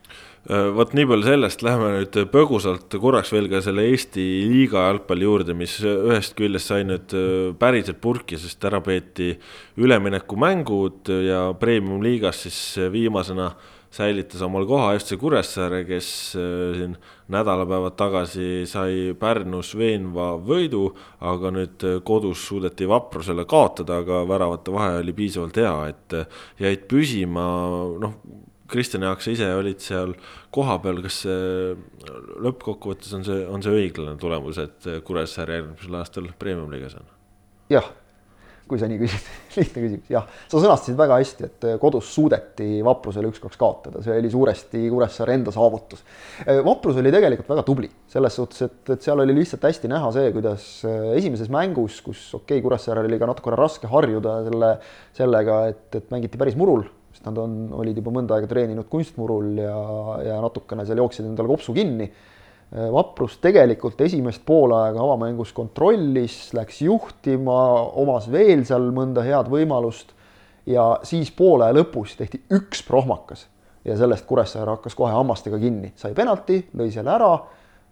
vot 0.49 0.93
nii 0.97 1.05
palju 1.05 1.25
sellest, 1.27 1.61
lähme 1.61 1.91
nüüd 1.93 2.15
põgusalt 2.33 2.95
korraks 3.01 3.29
veel 3.33 3.45
ka 3.51 3.59
selle 3.61 3.83
Eesti 3.91 4.23
liiga 4.49 4.87
jalgpalli 4.87 5.27
juurde, 5.27 5.53
mis 5.57 5.75
ühest 5.85 6.33
küljest 6.37 6.71
sai 6.71 6.81
nüüd 6.89 7.13
äh, 7.13 7.51
päriselt 7.61 8.01
purki, 8.01 8.39
sest 8.41 8.65
ära 8.65 8.81
peeti 8.81 9.35
üleminekumängud 9.77 11.13
ja 11.27 11.43
premium-liigas 11.61 12.41
siis 12.47 12.57
viimasena 12.89 13.51
säilitas 13.91 14.41
omal 14.41 14.65
koha 14.65 14.95
FC 14.97 15.19
Kuressaare, 15.21 15.83
kes 15.85 16.11
äh, 16.41 16.59
siin 16.79 16.97
nädalapäevad 17.31 17.99
tagasi 18.01 18.65
sai 18.65 19.11
Pärnus 19.19 19.75
veenva 19.77 20.33
võidu, 20.41 20.87
aga 21.21 21.53
nüüd 21.53 21.85
kodus 22.07 22.47
suudeti 22.49 22.89
vaprusele 22.89 23.45
kaotada, 23.45 24.01
aga 24.01 24.25
väravate 24.25 24.73
vahe 24.73 25.03
oli 25.05 25.13
piisavalt 25.13 25.61
hea, 25.61 25.75
et 25.93 26.23
jäid 26.65 26.89
püsima, 26.89 27.51
noh 28.01 28.49
Kristjan 28.71 29.03
Jaak, 29.07 29.23
sa 29.23 29.33
ise 29.33 29.47
olid 29.57 29.81
seal 29.83 30.13
kohapeal, 30.53 31.01
kas 31.05 31.23
lõppkokkuvõttes 31.27 33.15
on 33.17 33.25
see, 33.27 33.41
on 33.47 33.63
see 33.63 33.79
õiglane 33.83 34.19
tulemus, 34.21 34.61
et 34.63 34.91
Kuressaare 35.07 35.59
järgmisel 35.59 35.97
aastal 35.99 36.29
premium-liigas 36.39 36.95
on? 36.99 37.09
jah, 37.71 37.85
kui 38.71 38.79
sa 38.79 38.87
nii 38.87 38.99
küsid 39.01 39.27
lihtne 39.59 39.83
küsimus, 39.83 40.11
jah, 40.11 40.27
sa 40.47 40.61
sõnastasid 40.61 40.95
väga 40.99 41.17
hästi, 41.19 41.49
et 41.49 41.67
kodus 41.81 42.13
suudeti 42.15 42.79
Vaprusele 42.85 43.31
üks-kaks 43.31 43.59
kaotada, 43.59 44.03
see 44.05 44.15
oli 44.15 44.31
suuresti 44.31 44.85
Kuressaare 44.91 45.35
enda 45.35 45.53
saavutus. 45.55 46.05
Vaprus 46.67 46.99
oli 47.01 47.11
tegelikult 47.13 47.51
väga 47.51 47.65
tubli 47.67 47.91
selles 48.11 48.39
suhtes, 48.39 48.63
et, 48.67 48.79
et 48.95 49.03
seal 49.03 49.23
oli 49.23 49.35
lihtsalt 49.35 49.67
hästi 49.67 49.91
näha 49.91 50.13
see, 50.15 50.31
kuidas 50.35 50.69
esimeses 51.17 51.51
mängus, 51.51 51.99
kus 52.05 52.23
okei 52.39 52.59
okay,, 52.59 52.65
Kuressaarel 52.65 53.11
oli 53.11 53.19
ka 53.19 53.29
natukene 53.33 53.59
raske 53.59 53.91
harjuda 53.91 54.39
selle, 54.47 54.73
sellega, 55.19 55.61
et, 55.73 55.87
et 55.99 56.11
mängiti 56.15 56.39
päris 56.39 56.59
murul 56.59 56.87
sest 57.21 57.29
nad 57.29 57.37
on, 57.37 57.71
olid 57.77 57.97
juba 57.97 58.11
mõnda 58.11 58.35
aega 58.35 58.49
treeninud 58.49 58.89
kunstmurul 58.89 59.57
ja, 59.61 59.77
ja 60.25 60.41
natukene 60.41 60.85
seal 60.85 60.97
jooksid 60.97 61.25
endale 61.25 61.47
kopsu 61.47 61.73
kinni. 61.73 62.09
Vaprus 62.71 63.37
tegelikult 63.43 63.99
esimest 64.01 64.45
poolaega 64.45 65.01
avamängus 65.03 65.51
kontrollis, 65.51 66.53
läks 66.55 66.81
juhtima, 66.81 67.83
omas 67.99 68.29
veel 68.31 68.63
seal 68.65 68.91
mõnda 68.95 69.25
head 69.25 69.49
võimalust 69.51 70.13
ja 70.65 70.99
siis 71.03 71.31
poole 71.35 71.67
lõpus 71.75 72.15
tehti 72.15 72.41
üks 72.49 72.81
prohmakas 72.87 73.47
ja 73.83 73.97
sellest 73.97 74.25
Kuressaare 74.25 74.77
hakkas 74.77 74.95
kohe 74.95 75.11
hammastega 75.11 75.59
kinni, 75.59 75.91
sai 75.99 76.13
penalti, 76.15 76.63
lõi 76.77 76.91
selle 76.93 77.11
ära. 77.11 77.33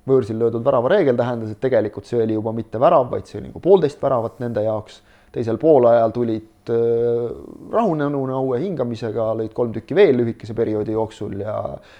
võõrsil 0.10 0.40
löödud 0.40 0.64
värava 0.66 0.90
reegel 0.90 1.18
tähendas, 1.18 1.52
et 1.52 1.60
tegelikult 1.62 2.08
see 2.08 2.24
oli 2.24 2.34
juba 2.34 2.54
mitte 2.56 2.80
värav, 2.80 3.12
vaid 3.12 3.28
see 3.28 3.38
oli 3.42 3.50
nagu 3.50 3.60
poolteist 3.60 4.02
väravat 4.02 4.40
nende 4.40 4.64
jaoks. 4.64 5.02
teisel 5.32 5.58
poolajal 5.58 6.12
tulid 6.12 6.48
äh, 6.72 7.30
rahunenuna 7.74 8.40
uue 8.44 8.60
hingamisega, 8.64 9.32
lõid 9.42 9.56
kolm 9.56 9.74
tükki 9.76 9.98
veel 9.98 10.18
lühikese 10.20 10.56
perioodi 10.58 10.96
jooksul 10.96 11.40
ja, 11.42 11.56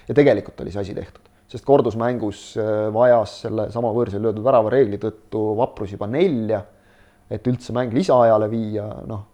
ja 0.08 0.18
tegelikult 0.18 0.62
oli 0.64 0.74
see 0.74 0.84
asi 0.84 0.96
tehtud. 0.98 1.26
sest 1.50 1.66
kordusmängus 1.66 2.44
äh, 2.62 2.88
vajas 2.94 3.40
sellesama 3.46 3.94
võõrsil 3.96 4.22
löödud 4.22 4.46
värava 4.46 4.70
reegli 4.74 5.00
tõttu 5.02 5.56
vaprus 5.58 5.96
juba 5.96 6.08
nelja, 6.08 6.62
et 7.30 7.48
üldse 7.48 7.74
mäng 7.74 7.94
lisaajale 7.94 8.50
viia, 8.50 8.86
noh, 9.10 9.26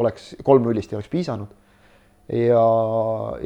oleks 0.00 0.34
kolm-nullist 0.44 0.92
ei 0.92 0.98
oleks 0.98 1.12
piisanud. 1.12 1.52
ja, 2.32 2.64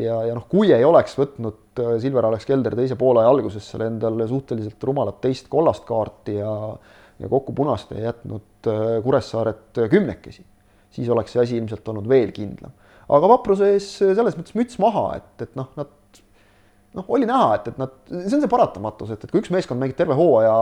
ja, 0.01 0.23
ja 0.31 0.35
noh, 0.35 0.47
kui 0.49 0.73
ei 0.73 0.85
oleks 0.85 1.19
võtnud 1.19 1.83
Silver 2.01 2.31
Alex 2.31 2.47
Kelder 2.49 2.75
teise 2.79 2.97
poole 2.97 3.25
alguses 3.27 3.67
seal 3.69 3.85
endale 3.85 4.27
suhteliselt 4.29 4.83
rumalat 4.89 5.21
teist 5.21 5.51
kollast 5.53 5.85
kaarti 5.89 6.39
ja 6.39 6.55
ja 7.21 7.29
kokku 7.29 7.53
punast 7.53 7.91
ja 7.91 8.01
jätnud 8.01 8.67
äh, 8.67 9.03
Kuressaaret 9.03 9.79
äh, 9.79 9.91
kümnekesi, 9.91 10.45
siis 10.95 11.09
oleks 11.13 11.35
see 11.35 11.43
asi 11.45 11.59
ilmselt 11.61 11.87
olnud 11.93 12.09
veel 12.11 12.35
kindlam. 12.37 12.75
aga 13.11 13.33
vapruse 13.37 13.73
ees 13.75 13.89
äh, 14.05 14.15
selles 14.19 14.37
mõttes 14.39 14.57
müts 14.59 14.79
maha, 14.83 15.07
et, 15.21 15.47
et 15.49 15.57
noh, 15.59 15.71
nad 15.79 15.91
noh, 16.99 17.07
oli 17.15 17.27
näha, 17.29 17.53
et, 17.55 17.69
et 17.71 17.79
nad, 17.79 17.93
see 18.11 18.35
on 18.37 18.43
see 18.43 18.51
paratamatus, 18.51 19.13
et, 19.15 19.25
et 19.25 19.31
kui 19.31 19.43
üks 19.43 19.53
meeskond 19.55 19.79
mängib 19.79 19.99
terve 19.99 20.17
hooaja 20.19 20.55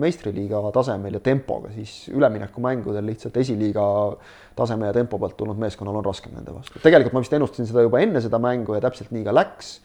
meistriliiga 0.00 0.62
tasemel 0.72 1.18
ja 1.18 1.20
tempoga, 1.24 1.72
siis 1.74 2.06
üleminekumängudel 2.14 3.04
lihtsalt 3.10 3.36
esiliiga 3.42 3.84
taseme 4.56 4.88
ja 4.88 4.96
tempo 4.96 5.20
pealt 5.20 5.36
tulnud 5.40 5.60
meeskonnal 5.60 6.00
on 6.00 6.08
raskem 6.08 6.32
nende 6.38 6.56
vastu. 6.56 6.80
tegelikult 6.84 7.16
ma 7.18 7.24
vist 7.24 7.36
ennustasin 7.36 7.68
seda 7.68 7.84
juba 7.84 8.00
enne 8.04 8.24
seda 8.24 8.40
mängu 8.42 8.78
ja 8.78 8.82
täpselt 8.88 9.12
nii 9.12 9.28
ka 9.28 9.36
läks 9.36 9.76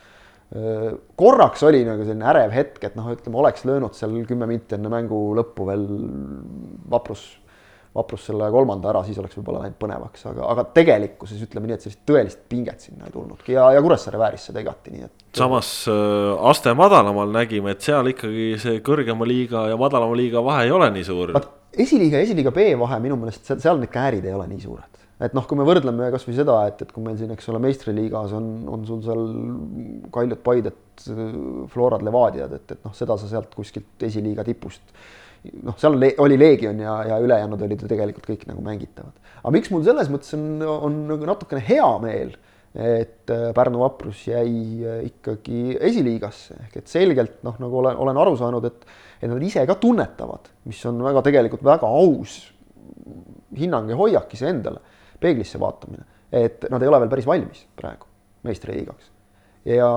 korraks 1.16 1.64
oli 1.66 1.82
nagu 1.88 2.04
selline 2.06 2.28
ärev 2.30 2.52
hetk, 2.54 2.84
et 2.86 2.98
noh, 2.98 3.08
ütleme, 3.14 3.40
oleks 3.42 3.64
löönud 3.66 3.96
seal 3.98 4.14
kümme 4.30 4.46
minti 4.50 4.78
enne 4.78 4.92
mängu 4.92 5.18
lõppu 5.40 5.66
veel 5.66 5.88
vaprus, 6.94 7.24
vaprus 7.96 8.26
selle 8.30 8.48
kolmanda 8.52 8.90
ära, 8.90 9.04
siis 9.06 9.18
oleks 9.22 9.38
võib-olla 9.38 9.64
läinud 9.64 9.78
põnevaks, 9.82 10.26
aga, 10.32 10.48
aga 10.50 10.66
tegelikkuses 10.76 11.44
ütleme 11.46 11.70
nii, 11.70 11.78
et 11.78 11.86
sellist 11.86 12.02
tõelist 12.10 12.42
pinget 12.50 12.88
sinna 12.88 13.10
ei 13.10 13.14
tulnudki 13.14 13.54
ja, 13.54 13.68
ja 13.76 13.84
Kuressaare 13.86 14.22
vääris 14.22 14.48
seda 14.50 14.64
igati, 14.64 14.96
nii 14.96 15.06
et. 15.06 15.14
samas 15.38 15.70
äh, 15.92 16.48
aste 16.50 16.74
madalamal 16.78 17.30
nägime, 17.36 17.76
et 17.76 17.86
seal 17.86 18.10
ikkagi 18.14 18.50
see 18.64 18.82
kõrgema 18.86 19.28
liiga 19.30 19.68
ja 19.70 19.78
madalama 19.80 20.18
liiga 20.18 20.42
vahe 20.46 20.66
ei 20.68 20.74
ole 20.74 20.90
nii 20.96 21.06
suur. 21.06 21.36
esiliiga 21.78 22.18
ja 22.18 22.28
esiliiga 22.30 22.56
B 22.56 22.72
vahe 22.82 23.00
minu 23.04 23.20
meelest 23.22 23.54
seal 23.54 23.82
need 23.82 23.94
käärid 23.94 24.26
ei 24.26 24.34
ole 24.34 24.50
nii 24.50 24.66
suured 24.66 25.02
et 25.24 25.36
noh, 25.38 25.46
kui 25.48 25.56
me 25.56 25.66
võrdleme 25.68 26.10
kasvõi 26.12 26.36
seda, 26.36 26.58
et, 26.68 26.82
et 26.84 26.92
kui 26.92 27.04
meil 27.06 27.16
siin, 27.20 27.32
eks 27.32 27.46
ole, 27.52 27.62
meistriliigas 27.64 28.34
on, 28.36 28.48
on 28.74 28.82
sul 28.88 29.04
seal 29.06 29.22
Kaljud, 30.12 30.40
Paided, 30.44 30.80
Florad, 31.72 32.04
Levadiad, 32.04 32.58
et, 32.58 32.74
et 32.76 32.82
noh, 32.84 32.96
seda 32.98 33.16
sa 33.22 33.30
sealt 33.30 33.54
kuskilt 33.56 34.04
esiliiga 34.10 34.44
tipust 34.48 34.82
noh, 35.64 35.76
seal 35.80 35.98
oli 36.24 36.40
Leegion 36.40 36.80
ja, 36.80 36.96
ja 37.08 37.20
ülejäänud 37.24 37.62
olid 37.66 37.84
ju 37.84 37.90
tegelikult 37.92 38.28
kõik 38.30 38.48
nagu 38.50 38.64
mängitavad. 38.66 39.14
aga 39.42 39.54
miks 39.56 39.72
mul 39.74 39.84
selles 39.86 40.10
mõttes 40.12 40.34
on, 40.38 40.48
on 40.64 40.98
nagu 41.12 41.28
natukene 41.28 41.64
hea 41.66 41.90
meel, 42.04 42.34
et 42.74 43.30
äh, 43.30 43.50
Pärnu 43.54 43.84
vaprus 43.84 44.24
jäi 44.28 44.54
äh, 44.82 45.04
ikkagi 45.12 45.78
esiliigasse 45.78 46.58
ehk 46.66 46.80
et 46.82 46.90
selgelt 46.90 47.44
noh, 47.46 47.60
nagu 47.62 47.82
olen, 47.84 48.00
olen 48.06 48.22
aru 48.24 48.38
saanud, 48.40 48.66
et, 48.70 48.88
et 49.22 49.30
nad 49.30 49.44
ise 49.46 49.66
ka 49.70 49.78
tunnetavad, 49.82 50.50
mis 50.70 50.80
on 50.90 51.04
väga 51.06 51.22
tegelikult 51.28 51.66
väga 51.68 51.92
aus 52.02 52.40
hinnang 53.60 53.92
ja 53.92 54.00
hoiak 54.00 54.34
iseendale 54.34 54.82
peeglisse 55.22 55.62
vaatamine, 55.62 56.08
et 56.34 56.66
nad 56.72 56.82
ei 56.82 56.90
ole 56.90 57.04
veel 57.04 57.14
päris 57.14 57.30
valmis 57.30 57.66
praegu 57.78 58.10
meistriliigaks. 58.48 59.13
Ja 59.66 59.90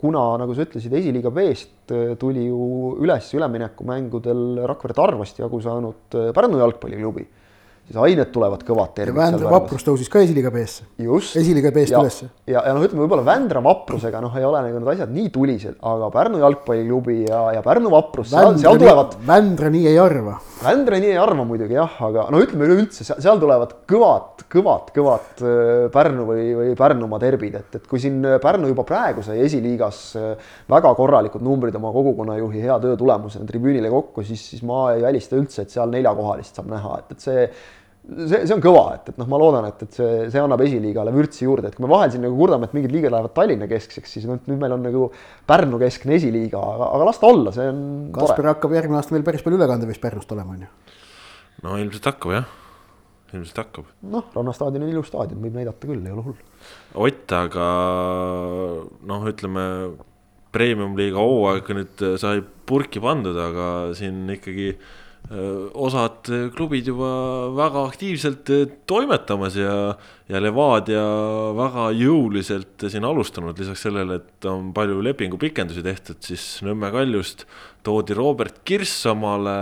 kuna, 0.00 0.22
nagu 0.42 0.54
sa 0.54 0.66
ütlesid, 0.66 0.94
esiliiga 0.98 1.30
B-st 1.34 1.94
tuli 2.18 2.48
ju 2.48 2.96
üles 3.02 3.28
üleminekumängudel 3.38 4.62
Rakvere 4.66 4.96
Tarvast 4.96 5.38
jagu 5.38 5.60
saanud 5.62 6.16
Pärnu 6.34 6.58
jalgpalliklubi 6.62 7.26
siis 7.86 7.98
ained 8.02 8.30
tulevad 8.34 8.62
kõvad 8.66 8.94
tervik. 8.96 9.18
Vändra 9.20 9.50
vaprus 9.52 9.84
tõusis 9.86 10.10
ka 10.10 10.20
esiliiga 10.24 10.50
B-sse. 10.54 10.88
esiliiga 11.38 11.70
B-st 11.74 11.94
ülesse. 12.00 12.28
ja, 12.50 12.64
ja 12.66 12.74
noh, 12.74 12.82
ütleme 12.82 13.04
võib-olla 13.04 13.22
Vändra 13.26 13.62
vaprusega 13.62 14.20
noh, 14.24 14.34
ei 14.38 14.46
ole 14.46 14.62
nagu 14.64 14.80
need 14.80 14.90
asjad 14.96 15.12
nii 15.14 15.30
tulised, 15.34 15.76
aga 15.86 16.10
Pärnu 16.14 16.40
jalgpalliklubi 16.42 17.20
ja, 17.28 17.42
ja 17.54 17.62
Pärnu 17.66 17.92
vaprus, 17.94 18.32
seal, 18.32 18.58
seal 18.58 18.80
tulevad. 18.82 19.14
Vändra 19.28 19.70
nii 19.70 19.86
ei 19.92 20.00
arva. 20.02 20.34
Vändra 20.64 20.98
nii 21.02 21.12
ei 21.12 21.20
arva 21.20 21.46
muidugi 21.46 21.78
jah, 21.78 21.94
aga 22.08 22.26
no 22.32 22.40
ütleme 22.42 22.66
üleüldse, 22.66 23.06
seal 23.06 23.38
tulevad 23.42 23.76
kõvad, 23.86 24.46
kõvad, 24.50 24.90
kõvad 24.96 25.44
äh, 25.46 25.86
Pärnu 25.94 26.26
või, 26.26 26.48
või 26.58 26.74
Pärnumaa 26.78 27.22
derbid, 27.22 27.60
et, 27.60 27.78
et 27.78 27.86
kui 27.86 28.02
siin 28.02 28.18
Pärnu 28.42 28.72
juba 28.72 28.86
praegu 28.88 29.22
sai 29.26 29.38
esiliigas 29.46 30.02
äh, 30.18 30.52
väga 30.72 30.94
korralikud 30.98 31.44
numbrid 31.46 31.78
oma 31.78 31.94
kogukonnajuhi 31.94 32.66
hea 32.66 32.80
töö 32.82 32.98
tulemusena 32.98 33.46
tribüünile 33.46 33.92
kokku, 33.94 34.26
siis, 34.26 34.42
siis 34.50 34.66
ma 34.66 34.88
ei 34.96 35.06
välista 35.06 35.38
üldse, 35.38 35.62
et 35.62 35.74
seal 35.74 35.92
neljakohalist 35.92 36.58
saab 36.58 36.72
näha, 36.72 36.98
et, 37.04 37.14
et 37.14 37.28
see 37.28 37.48
see, 38.06 38.42
see 38.46 38.54
on 38.54 38.62
kõva, 38.62 38.82
et, 38.96 39.08
et 39.10 39.18
noh, 39.20 39.28
ma 39.30 39.38
loodan, 39.40 39.66
et, 39.68 39.82
et 39.86 39.96
see, 39.98 40.10
see 40.32 40.42
annab 40.42 40.62
esiliigale 40.64 41.12
vürtsi 41.14 41.46
juurde, 41.46 41.70
et 41.70 41.76
kui 41.76 41.84
me 41.84 41.90
vahel 41.90 42.12
siin 42.12 42.22
nagu 42.24 42.36
kurdame, 42.38 42.68
et 42.68 42.76
mingid 42.76 42.94
liigad 42.94 43.14
lähevad 43.14 43.34
Tallinna 43.36 43.68
keskseks, 43.70 44.16
siis 44.16 44.28
nüüd, 44.28 44.44
nüüd 44.50 44.60
meil 44.62 44.76
on 44.76 44.84
nagu 44.86 45.08
Pärnu 45.48 45.80
keskne 45.82 46.16
esiliiga, 46.18 46.62
aga, 46.76 46.90
aga 46.98 47.08
las 47.08 47.20
ta 47.22 47.30
olla, 47.30 47.54
see 47.54 47.66
on. 47.72 47.80
Kaspar 48.14 48.52
hakkab 48.52 48.76
järgmine 48.78 49.00
aasta 49.00 49.16
meil 49.16 49.26
päris 49.26 49.44
palju 49.44 49.58
ülekande 49.60 49.88
vist 49.90 50.02
Pärnust 50.02 50.34
olema, 50.36 50.56
on 50.56 50.66
ju. 50.66 50.98
no 51.66 51.78
ilmselt 51.82 52.10
hakkab 52.12 52.36
jah, 52.36 52.50
ilmselt 53.34 53.62
hakkab. 53.64 53.88
noh, 54.16 54.28
rannastaadion 54.36 54.86
on 54.86 54.92
ilus 54.94 55.10
staadion, 55.10 55.40
võib 55.42 55.58
näidata 55.58 55.90
küll, 55.90 56.04
ei 56.04 56.14
ole 56.14 56.28
hull. 56.28 56.44
Ott, 57.06 57.26
aga 57.34 57.70
noh, 59.10 59.26
ütleme 59.32 59.66
premium-liiga 60.56 61.20
hooaeg 61.20 61.74
nüüd 61.76 62.06
sai 62.22 62.38
purki 62.68 63.02
pandud, 63.02 63.36
aga 63.36 63.66
siin 63.98 64.24
ikkagi 64.36 64.70
osad 65.26 66.28
klubid 66.54 66.86
juba 66.86 67.08
väga 67.56 67.80
aktiivselt 67.88 68.50
toimetamas 68.86 69.56
ja, 69.58 69.72
ja 70.30 70.40
Levadia 70.42 71.02
väga 71.56 71.88
jõuliselt 71.98 72.86
siin 72.86 73.04
alustanud, 73.08 73.58
lisaks 73.58 73.82
sellele, 73.88 74.20
et 74.20 74.46
on 74.46 74.68
palju 74.76 75.00
lepingupikendusi 75.02 75.82
tehtud, 75.82 76.20
siis 76.22 76.44
Nõmme 76.62 76.92
Kaljust 76.94 77.42
toodi 77.86 78.14
Robert 78.14 78.60
Kirss 78.66 79.06
omale, 79.10 79.56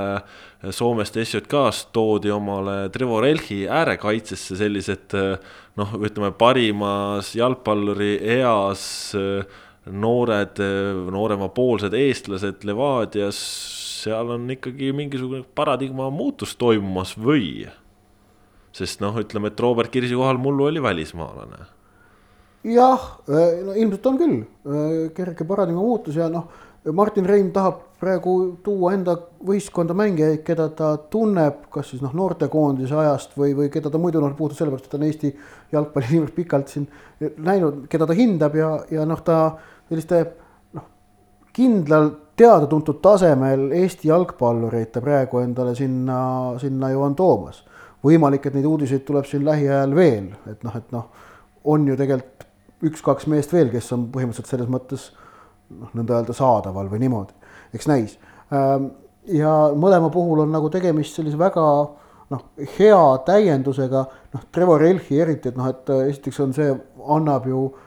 Soomest 0.68 1.16
SJK-st 1.20 1.94
toodi 1.96 2.32
omale 2.32 2.90
Trevor 2.92 3.24
Elhi 3.28 3.64
äärekaitsesse 3.64 4.58
sellised 4.60 5.16
noh, 5.16 5.96
ütleme 5.96 6.30
parimas 6.36 7.32
jalgpalluri 7.36 8.18
eas 8.36 8.84
noored, 9.84 10.60
nooremapoolsed 11.12 11.96
eestlased 11.96 12.64
Levadias 12.68 13.40
seal 14.04 14.34
on 14.36 14.50
ikkagi 14.54 14.92
mingisugune 14.96 15.44
paradigma 15.56 16.10
muutus 16.12 16.56
toimumas 16.60 17.14
või? 17.18 17.70
sest 18.74 18.98
noh, 18.98 19.14
ütleme, 19.22 19.52
et 19.52 19.60
Robert 19.62 19.92
Kirsi 19.92 20.16
kohal 20.18 20.38
mullu 20.42 20.66
oli 20.66 20.82
välismaalane. 20.82 21.66
jah, 22.66 23.02
no 23.28 23.74
ilmselt 23.74 24.06
on 24.10 24.20
küll 24.20 24.38
kerge 25.14 25.46
paradigma 25.46 25.82
muutus 25.82 26.18
ja 26.18 26.26
noh, 26.32 26.48
Martin 26.92 27.24
Reim 27.24 27.52
tahab 27.52 27.78
praegu 28.00 28.58
tuua 28.64 28.92
enda 28.92 29.14
võistkonda 29.46 29.94
mängijaid, 29.96 30.42
keda 30.44 30.66
ta 30.76 30.90
tunneb, 31.10 31.62
kas 31.72 31.92
siis 31.92 32.02
noh, 32.04 32.12
noortekoondise 32.12 32.96
ajast 33.00 33.38
või, 33.40 33.54
või 33.56 33.70
keda 33.72 33.92
ta 33.92 34.00
muidu 34.00 34.20
noh, 34.20 34.34
puhtalt 34.36 34.60
sellepärast, 34.60 34.88
et 34.88 34.92
ta 34.92 34.98
on 35.00 35.06
Eesti 35.06 35.30
jalgpalli 35.72 36.10
niivõrd 36.16 36.34
pikalt 36.36 36.74
siin 36.74 36.88
näinud, 37.46 37.86
keda 37.92 38.10
ta 38.10 38.18
hindab 38.18 38.58
ja, 38.58 38.74
ja 38.92 39.06
noh, 39.08 39.22
ta 39.24 39.38
selliste 39.88 40.20
noh, 40.76 40.90
kindlalt 41.56 42.23
teada-tuntud 42.36 42.98
tasemel 43.02 43.68
Eesti 43.72 44.08
jalgpallureid 44.08 44.90
ta 44.94 45.02
praegu 45.04 45.40
endale 45.42 45.74
sinna, 45.78 46.18
sinna 46.58 46.90
ju 46.90 47.02
on 47.02 47.14
toomas. 47.14 47.64
võimalik, 48.04 48.44
et 48.44 48.52
neid 48.52 48.66
uudiseid 48.68 49.00
tuleb 49.08 49.24
siin 49.24 49.46
lähiajal 49.46 49.94
veel, 49.96 50.26
et 50.50 50.64
noh, 50.66 50.74
et 50.76 50.90
noh, 50.92 51.06
on 51.72 51.86
ju 51.88 51.94
tegelikult 51.96 52.42
üks-kaks 52.84 53.24
meest 53.32 53.54
veel, 53.54 53.70
kes 53.72 53.86
on 53.96 54.02
põhimõtteliselt 54.12 54.50
selles 54.50 54.68
mõttes 54.68 55.06
noh, 55.72 55.88
nõnda 55.96 56.18
öelda 56.18 56.36
saadaval 56.36 56.90
või 56.92 57.00
niimoodi, 57.06 57.32
eks 57.72 57.88
näis. 57.88 58.18
Ähm, 58.52 58.90
ja 59.24 59.54
mõlema 59.72 60.12
puhul 60.12 60.42
on 60.44 60.52
nagu 60.52 60.68
tegemist 60.68 61.16
sellise 61.16 61.40
väga 61.40 61.64
noh, 61.64 62.44
hea 62.76 63.00
täiendusega, 63.24 64.04
noh, 64.36 64.44
Trevor 64.52 64.84
Elchi 64.84 65.22
eriti, 65.24 65.48
et 65.48 65.56
noh, 65.56 65.72
et 65.72 65.96
esiteks 66.10 66.44
on 66.44 66.52
see, 66.52 66.76
annab 67.16 67.48
ju 67.48 67.64
äh, 67.70 67.72
Äh, 67.74 67.83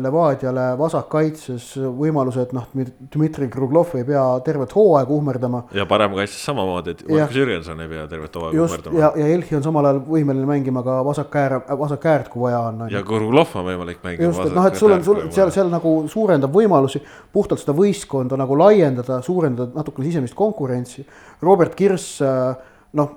Levadiale 0.00 0.66
vasakkaitses 0.78 1.66
võimaluse, 1.96 2.44
et 2.46 2.54
noh, 2.56 2.66
Dmitri 3.12 3.48
Kruglov 3.52 3.94
ei 3.98 4.06
pea 4.08 4.22
tervet 4.46 4.72
hooaega 4.76 5.14
uhmerdama. 5.14 5.62
ja 5.76 5.86
paremkaitses 5.90 6.42
samamoodi, 6.48 6.94
et 6.94 7.02
Markus 7.08 7.36
Jürgenson 7.36 7.82
ei 7.84 7.90
pea 7.90 8.06
tervet 8.10 8.38
hooaega 8.40 8.64
uhmerdama. 8.64 8.98
ja, 8.98 9.12
ja 9.20 9.28
Elhi 9.34 9.58
on 9.58 9.66
samal 9.66 9.90
ajal 9.90 10.02
võimeline 10.08 10.48
mängima 10.48 10.84
ka 10.86 11.00
vasakäär, 11.06 11.56
vasakäärt, 11.80 12.30
kui 12.32 12.46
vaja 12.46 12.62
on. 12.70 12.86
ja 12.92 13.02
Kruglov 13.06 13.56
on 13.60 13.68
võimalik 13.68 14.00
mängima. 14.06 14.30
just, 14.30 14.44
et 14.46 14.56
noh, 14.56 14.70
et 14.70 14.80
sul 14.80 14.96
on, 14.96 15.04
sul 15.06 15.22
seal, 15.34 15.52
seal 15.54 15.70
nagu 15.72 15.94
suurendab 16.10 16.54
võimalusi 16.54 17.02
puhtalt 17.32 17.62
seda 17.62 17.76
võistkonda 17.76 18.38
nagu 18.40 18.58
laiendada, 18.58 19.20
suurendada 19.26 19.76
natukene 19.76 20.08
sisemist 20.08 20.36
konkurentsi. 20.38 21.04
Robert 21.42 21.76
Kirss, 21.78 22.18
äh, 22.24 22.56
noh, 22.98 23.14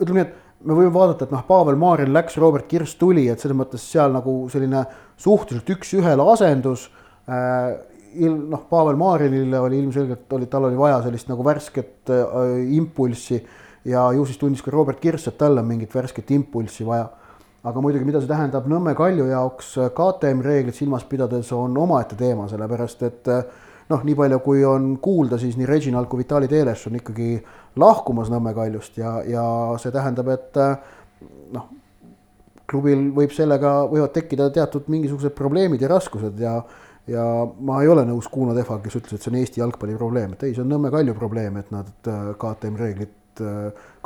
ütleme 0.00 0.22
nii, 0.22 0.28
et 0.28 0.38
me 0.66 0.76
võime 0.76 0.92
vaadata, 0.94 1.26
et 1.26 1.34
noh, 1.34 1.42
Pavel 1.46 1.78
Maaril 1.80 2.12
läks, 2.14 2.38
Robert 2.40 2.68
Kirss 2.70 2.98
tuli, 3.00 3.26
et 3.30 3.42
selles 3.42 3.58
mõttes 3.58 3.84
seal 3.94 4.12
nagu 4.14 4.34
selline 4.52 4.84
suhteliselt 5.22 5.78
üks-ühele 5.78 6.28
asendus 6.34 6.90
äh,. 7.28 7.88
Il-, 8.12 8.42
noh, 8.52 8.66
Pavel 8.68 8.98
Maarilile 9.00 9.56
oli 9.56 9.78
ilmselgelt 9.80 10.32
oli, 10.36 10.44
tal 10.52 10.66
oli 10.68 10.76
vaja 10.76 10.98
sellist 11.00 11.30
nagu 11.30 11.40
värsket 11.46 12.10
äh, 12.12 12.58
impulssi 12.76 13.38
ja 13.88 14.02
ju 14.12 14.26
siis 14.28 14.36
tundis 14.36 14.60
ka 14.60 14.70
Robert 14.70 15.00
Kirss, 15.00 15.30
et 15.30 15.38
tal 15.40 15.56
on 15.56 15.64
mingit 15.64 15.94
värsket 15.94 16.30
impulssi 16.36 16.84
vaja. 16.84 17.08
aga 17.64 17.80
muidugi, 17.80 18.04
mida 18.04 18.20
see 18.20 18.28
tähendab 18.28 18.66
Nõmme 18.68 18.92
Kalju 18.98 19.30
jaoks 19.30 19.72
KTM 19.96 20.42
reeglit 20.44 20.76
silmas 20.76 21.04
pidades, 21.08 21.52
on 21.56 21.76
omaette 21.78 22.18
teema, 22.18 22.48
sellepärast 22.50 23.04
et 23.06 23.30
noh, 23.88 24.02
nii 24.04 24.16
palju 24.18 24.40
kui 24.44 24.64
on 24.66 24.96
kuulda, 25.02 25.38
siis 25.38 25.56
nii 25.56 25.68
Reginald 25.70 26.10
kui 26.10 26.22
Vitali 26.24 26.50
Teles 26.50 26.84
on 26.90 26.98
ikkagi 26.98 27.36
lahkumas 27.80 28.28
Nõmme 28.32 28.52
Kaljust 28.56 28.98
ja, 28.98 29.20
ja 29.24 29.44
see 29.80 29.94
tähendab, 29.94 30.28
et 30.34 30.58
noh, 31.54 31.70
klubil 32.72 33.10
võib 33.14 33.34
sellega, 33.36 33.82
võivad 33.90 34.14
tekkida 34.16 34.48
teatud 34.54 34.88
mingisugused 34.92 35.36
probleemid 35.36 35.84
ja 35.84 35.92
raskused 35.92 36.40
ja 36.42 36.56
ja 37.10 37.24
ma 37.66 37.80
ei 37.82 37.90
ole 37.90 38.04
nõus 38.06 38.28
Kuno 38.30 38.54
Tehvaga, 38.54 38.82
kes 38.84 39.00
ütles, 39.00 39.16
et 39.16 39.24
see 39.24 39.32
on 39.32 39.38
Eesti 39.40 39.62
jalgpalli 39.62 39.96
probleem, 39.98 40.36
et 40.36 40.44
ei, 40.46 40.54
see 40.54 40.62
on 40.62 40.70
Nõmme 40.70 40.92
Kalju 40.94 41.16
probleem, 41.18 41.56
et 41.58 41.72
nad 41.74 41.90
KTM 42.38 42.78
reeglit, 42.78 43.42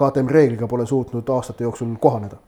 KTM 0.01 0.33
reegliga 0.33 0.69
pole 0.71 0.87
suutnud 0.89 1.29
aastate 1.35 1.67
jooksul 1.67 1.93
kohaneda. 2.01 2.39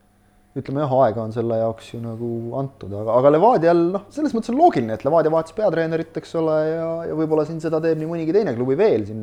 Ütleme 0.56 0.80
jah, 0.80 0.94
aega 1.04 1.22
on 1.22 1.34
selle 1.34 1.58
jaoks 1.60 1.92
ju 1.92 2.00
nagu 2.00 2.30
antud, 2.58 2.94
aga, 2.96 3.18
aga 3.20 3.32
Levadial 3.34 3.82
noh, 3.92 4.06
selles 4.14 4.32
mõttes 4.34 4.50
on 4.54 4.58
loogiline, 4.58 4.96
et 4.96 5.04
Levadia 5.06 5.32
vahetas 5.34 5.54
peatreenerit, 5.58 6.16
eks 6.18 6.32
ole, 6.40 6.56
ja, 6.70 6.88
ja 7.10 7.18
võib-olla 7.18 7.44
siin 7.46 7.60
seda 7.62 7.82
teeb 7.84 8.00
nii 8.00 8.08
mõnigi 8.08 8.34
teine 8.34 8.56
klubi 8.56 8.78
veel 8.80 9.04
siin 9.06 9.22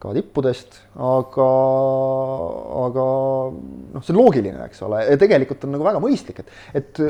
ka 0.00 0.14
tippudest, 0.16 0.78
aga, 0.96 1.48
aga 2.86 3.04
noh, 3.52 4.00
see 4.00 4.14
on 4.14 4.18
loogiline, 4.18 4.56
eks 4.64 4.80
ole, 4.86 5.02
ja 5.10 5.18
tegelikult 5.20 5.66
on 5.66 5.74
nagu 5.76 5.86
väga 5.86 6.00
mõistlik, 6.02 6.40
et, 6.40 6.54
et 6.80 7.02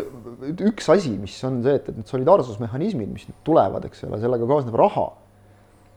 üks 0.66 0.90
asi, 0.90 1.14
mis 1.20 1.36
on 1.46 1.60
see, 1.66 1.76
et, 1.78 1.86
et 1.92 2.00
need 2.00 2.10
solidaarsusmehhanismid, 2.10 3.12
mis 3.14 3.28
nüüd 3.30 3.38
tulevad, 3.46 3.86
eks 3.86 4.04
ole, 4.08 4.18
sellega 4.24 4.50
kaasneb 4.50 4.80
raha. 4.80 5.06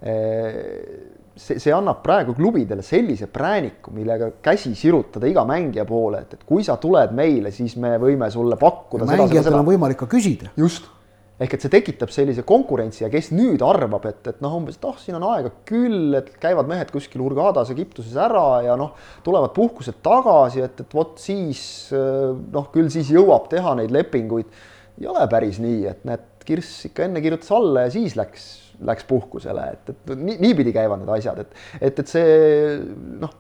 see, 0.03 1.57
see 1.57 1.73
annab 1.73 2.03
praegu 2.05 2.35
klubidele 2.37 2.85
sellise 2.85 3.29
prääniku, 3.31 3.93
millega 3.95 4.29
käsi 4.43 4.75
sirutada 4.77 5.29
iga 5.31 5.47
mängija 5.49 5.87
poole, 5.89 6.25
et, 6.27 6.37
et 6.37 6.43
kui 6.45 6.65
sa 6.67 6.77
tuled 6.77 7.15
meile, 7.17 7.49
siis 7.55 7.73
me 7.81 7.95
võime 8.01 8.29
sulle 8.33 8.59
pakkuda. 8.59 9.09
mängijatel 9.09 9.57
on 9.63 9.71
võimalik 9.71 10.03
ka 10.03 10.11
küsida. 10.11 10.53
just 10.59 10.92
ehk 11.43 11.55
et 11.57 11.65
see 11.65 11.71
tekitab 11.73 12.11
sellise 12.13 12.45
konkurentsi 12.47 13.03
ja 13.03 13.09
kes 13.11 13.31
nüüd 13.35 13.63
arvab, 13.65 14.05
et, 14.09 14.21
et 14.31 14.41
noh, 14.43 14.55
umbes, 14.59 14.77
et 14.79 14.87
oh, 14.87 14.95
siin 15.01 15.17
on 15.17 15.25
aega 15.33 15.51
küll, 15.67 16.13
et 16.19 16.29
käivad 16.41 16.69
mehed 16.69 16.91
kuskil 16.93 17.23
Hurgadas 17.23 17.71
Egiptuses 17.73 18.15
ära 18.19 18.61
ja 18.65 18.77
noh, 18.79 18.93
tulevad 19.25 19.53
puhkuselt 19.55 19.99
tagasi, 20.05 20.63
et, 20.63 20.83
et 20.85 20.95
vot 20.95 21.17
siis 21.21 21.63
noh, 21.93 22.69
küll 22.73 22.91
siis 22.93 23.11
jõuab 23.13 23.49
teha 23.51 23.75
neid 23.79 23.93
lepinguid. 23.93 24.63
ei 25.01 25.09
ole 25.09 25.25
päris 25.29 25.59
nii, 25.63 25.85
et 25.89 26.05
näed, 26.07 26.29
Kirss 26.43 26.89
ikka 26.89 27.05
enne 27.05 27.21
kirjutas 27.23 27.53
alla 27.55 27.85
ja 27.85 27.91
siis 27.93 28.17
läks, 28.19 28.47
läks 28.83 29.05
puhkusele, 29.07 29.67
et, 29.77 29.93
et 29.93 30.09
nii, 30.19 30.41
niipidi 30.43 30.73
käivad 30.75 30.99
need 30.99 31.11
asjad, 31.15 31.39
et, 31.39 31.53
et, 31.79 32.01
et 32.03 32.09
see 32.11 32.33
noh, 33.21 33.31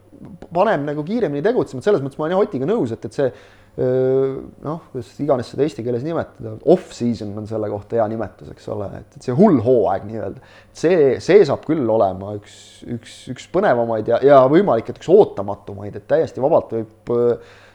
paneb 0.55 0.85
nagu 0.87 1.03
kiiremini 1.03 1.43
tegutsema, 1.43 1.83
et 1.83 1.89
selles 1.89 2.03
mõttes 2.03 2.19
ma 2.19 2.27
olen 2.27 2.37
jah 2.37 2.45
Otiga 2.45 2.69
nõus, 2.69 2.93
et, 2.95 3.09
et 3.09 3.17
see 3.17 3.27
noh, 3.77 4.81
kuidas 4.91 5.09
iganes 5.23 5.47
seda 5.49 5.65
eesti 5.65 5.81
keeles 5.85 6.03
nimetada, 6.05 6.51
off-season 6.69 7.31
on 7.41 7.47
selle 7.49 7.69
kohta 7.71 7.97
hea 7.97 8.05
nimetus, 8.11 8.51
eks 8.53 8.67
ole, 8.69 8.89
et, 8.99 9.17
et 9.17 9.25
see 9.25 9.33
hull 9.37 9.57
hooaeg 9.65 10.05
nii-öelda. 10.11 10.43
see, 10.77 10.99
see 11.23 11.41
saab 11.49 11.65
küll 11.65 11.89
olema 11.89 12.35
üks, 12.37 12.55
üks, 12.93 13.17
üks 13.33 13.49
põnevamaid 13.53 14.13
ja, 14.13 14.21
ja 14.21 14.43
võimalik, 14.51 14.91
et 14.91 15.01
üks 15.01 15.09
ootamatumaid, 15.09 15.97
et 15.97 16.05
täiesti 16.09 16.43
vabalt 16.43 16.75
võib 16.77 17.13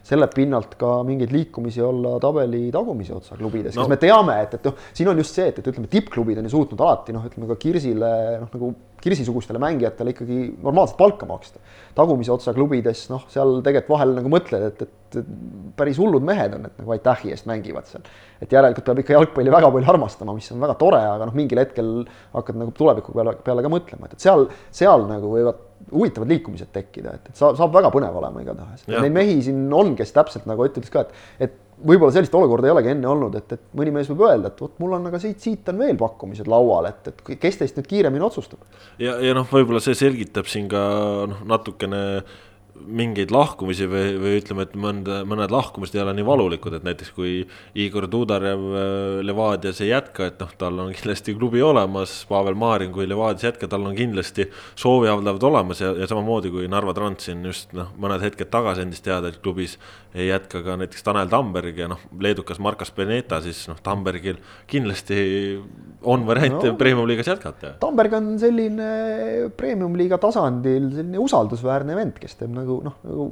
selle 0.08 0.28
pinnalt 0.32 0.76
ka 0.80 0.98
mingeid 1.06 1.32
liikumisi 1.34 1.82
olla 1.84 2.16
tabeli 2.22 2.68
tagumise 2.74 3.14
otsa 3.16 3.36
klubides 3.38 3.76
no., 3.76 3.84
kes 3.84 3.92
me 3.92 4.00
teame, 4.00 4.38
et, 4.44 4.58
et 4.58 4.68
noh, 4.68 4.76
siin 4.96 5.10
on 5.12 5.20
just 5.20 5.36
see, 5.36 5.48
et, 5.52 5.58
et 5.60 5.72
ütleme, 5.72 5.90
tippklubid 5.92 6.40
on 6.40 6.48
ju 6.48 6.54
suutnud 6.54 6.84
alati 6.84 7.16
noh, 7.16 7.26
ütleme 7.28 7.50
ka 7.50 7.58
Kirsile 7.60 8.12
noh, 8.42 8.52
nagu 8.54 8.72
Kirsi-sugustele 8.98 9.60
mängijatele 9.62 10.10
ikkagi 10.10 10.36
normaalset 10.62 10.96
palka 10.98 11.26
maksta. 11.26 11.60
tagumise 11.94 12.32
otsa 12.34 12.54
klubides 12.54 13.04
noh, 13.12 13.28
seal 13.30 13.60
tegelikult 13.62 13.92
vahel 13.94 14.14
nagu 14.16 14.32
mõtled, 14.32 14.64
et, 14.72 14.82
et, 14.82 15.20
et 15.20 15.30
päris 15.78 16.00
hullud 16.02 16.24
mehed 16.26 16.56
on, 16.56 16.66
et 16.66 16.80
nagu 16.82 16.94
aitähi 16.96 17.30
eest 17.34 17.46
mängivad 17.46 17.86
seal. 17.86 18.02
et 18.42 18.52
järelikult 18.52 18.88
peab 18.88 19.04
ikka 19.04 19.14
jalgpalli 19.14 19.54
väga 19.54 19.70
palju 19.74 19.92
armastama, 19.94 20.34
mis 20.34 20.50
on 20.54 20.66
väga 20.66 20.74
tore, 20.82 21.00
aga 21.14 21.30
noh, 21.30 21.36
mingil 21.38 21.62
hetkel 21.62 21.92
hakkad 22.34 22.58
nagu 22.58 22.74
tuleviku 22.74 23.14
peale, 23.14 23.36
peale 23.46 23.62
ka 23.66 23.72
mõtlema, 23.76 24.10
et, 24.10 24.18
et 24.18 24.26
seal, 24.26 24.48
seal 24.74 25.06
nagu 25.10 25.30
võivad 25.36 25.67
huvitavad 25.92 26.28
liikumised 26.32 26.72
tekkida, 26.74 27.14
et, 27.18 27.30
et 27.30 27.38
saab, 27.38 27.56
saab 27.58 27.72
väga 27.74 27.92
põnev 27.94 28.18
olema 28.20 28.42
igatahes. 28.44 28.84
Neid 28.90 29.14
mehi 29.14 29.40
siin 29.46 29.64
on, 29.74 29.94
kes 29.98 30.12
täpselt 30.16 30.48
nagu 30.50 30.66
Ott 30.66 30.76
ütles 30.80 30.92
ka, 30.92 31.06
et, 31.06 31.48
et 31.48 31.56
võib-olla 31.78 32.12
sellist 32.14 32.34
olukorda 32.34 32.68
ei 32.68 32.74
olegi 32.74 32.90
enne 32.92 33.08
olnud, 33.08 33.36
et, 33.38 33.54
et 33.54 33.62
mõni 33.78 33.92
mees 33.94 34.10
võib 34.10 34.24
öelda, 34.26 34.50
et 34.50 34.60
vot 34.62 34.74
mul 34.82 34.96
on 34.98 35.06
aga 35.10 35.20
siit, 35.22 35.38
siit 35.42 35.68
on 35.70 35.78
veel 35.80 35.98
pakkumised 36.00 36.50
laual, 36.50 36.88
et, 36.90 37.10
et 37.12 37.38
kes 37.38 37.60
teist 37.60 37.78
nüüd 37.78 37.88
kiiremini 37.90 38.26
otsustab. 38.26 38.64
ja, 38.98 39.16
ja 39.22 39.36
noh, 39.36 39.46
võib-olla 39.50 39.82
see 39.84 39.96
selgitab 39.98 40.50
siin 40.50 40.68
ka 40.70 40.82
noh, 41.30 41.44
natukene 41.48 42.02
mingeid 42.86 43.32
lahkumisi 43.34 43.88
või, 43.90 44.12
või 44.20 44.34
ütleme, 44.40 44.66
et 44.66 44.74
mõnda, 44.78 45.20
mõned 45.28 45.52
lahkumised 45.52 45.96
ei 45.96 46.02
ole 46.02 46.14
nii 46.18 46.26
valulikud, 46.28 46.76
et 46.78 46.86
näiteks 46.86 47.12
kui 47.16 47.32
Igor 47.78 48.08
Tudarev 48.10 48.64
äh, 48.68 48.88
Levadias 49.26 49.82
ei 49.84 49.92
jätka, 49.92 50.28
et 50.30 50.42
noh, 50.42 50.52
tal 50.60 50.78
on 50.84 50.92
kindlasti 50.96 51.34
klubi 51.38 51.62
olemas, 51.64 52.20
Pavel 52.28 52.58
Marin, 52.58 52.92
kui 52.94 53.08
Levadias 53.08 53.48
jätkab, 53.48 53.72
tal 53.72 53.86
on 53.88 53.96
kindlasti 53.98 54.48
sooviavaldavad 54.78 55.48
olemas 55.50 55.82
ja, 55.84 55.94
ja 55.98 56.08
samamoodi 56.10 56.52
kui 56.54 56.68
Narva 56.70 56.94
Trans 56.96 57.28
siin 57.28 57.44
just 57.48 57.74
noh, 57.76 57.90
mõned 58.00 58.24
hetked 58.24 58.52
tagasi 58.52 58.84
andis 58.86 59.04
teada, 59.04 59.32
et 59.32 59.40
klubis 59.42 59.78
ei 60.14 60.30
jätka 60.30 60.62
ka 60.64 60.78
näiteks 60.80 61.04
Tanel 61.04 61.28
Tamberg 61.32 61.78
ja 61.78 61.88
noh, 61.90 62.00
leedukas 62.20 62.60
Markas 62.62 62.92
Beneta, 62.94 63.40
siis 63.44 63.64
noh, 63.70 63.78
Tambergil 63.84 64.38
kindlasti 64.70 65.18
on 66.08 66.24
variant 66.28 66.62
no, 66.62 66.74
premium-liigas 66.78 67.28
jätkata. 67.32 67.74
Tamberg 67.82 68.14
on 68.18 68.30
selline 68.40 68.88
premium-liiga 69.58 70.18
tasandil 70.22 70.90
selline 70.94 71.20
usaldusväärne 71.22 71.96
vend, 71.98 72.18
kes 72.20 72.38
teeb 72.38 72.52
nagu 72.54 72.67
noh, 72.84 72.98
nagu 73.06 73.30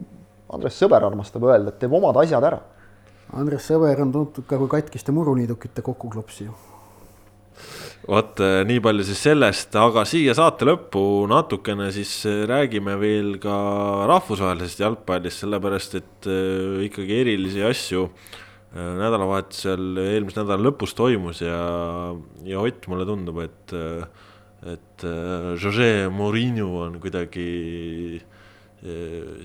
Andres 0.57 0.79
Sõber 0.79 1.03
armastab 1.03 1.45
öelda, 1.49 1.73
et 1.73 1.81
teeb 1.83 1.95
omad 1.99 2.17
asjad 2.23 2.45
ära. 2.47 2.63
Andres 3.37 3.67
Sõber 3.67 4.01
on 4.05 4.15
tuntud 4.15 4.47
ka 4.47 4.59
kui 4.61 4.71
katkiste 4.71 5.15
muruniidukite 5.15 5.83
kokkuklopsija 5.87 6.55
vot 8.07 8.41
eh, 8.45 8.61
nii 8.69 8.81
palju 8.85 9.05
siis 9.07 9.23
sellest, 9.27 9.75
aga 9.81 10.05
siia 10.09 10.35
saate 10.37 10.67
lõppu 10.69 11.03
natukene 11.31 11.89
siis 11.95 12.13
eh, 12.29 12.45
räägime 12.49 12.95
veel 13.01 13.37
ka 13.43 13.57
rahvusvahelisest 14.11 14.83
jalgpallist, 14.85 15.43
sellepärast 15.43 15.97
et 15.99 16.29
äh, 16.31 16.85
ikkagi 16.87 17.19
erilisi 17.25 17.65
asju 17.67 18.07
äh, 18.07 18.93
nädalavahetusel, 19.01 19.89
eelmise 20.05 20.43
nädala 20.43 20.69
lõpus 20.69 20.95
toimus 20.99 21.43
ja, 21.43 21.59
ja 22.47 22.63
Ott, 22.63 22.87
mulle 22.93 23.09
tundub, 23.09 23.43
et, 23.43 23.77
et 24.77 25.07
äh, 25.09 25.53
Jose 25.59 25.91
Mourinho 26.13 26.87
on 26.87 27.01
kuidagi 27.03 27.51
äh, 28.21 28.25
Äh, 28.27 28.36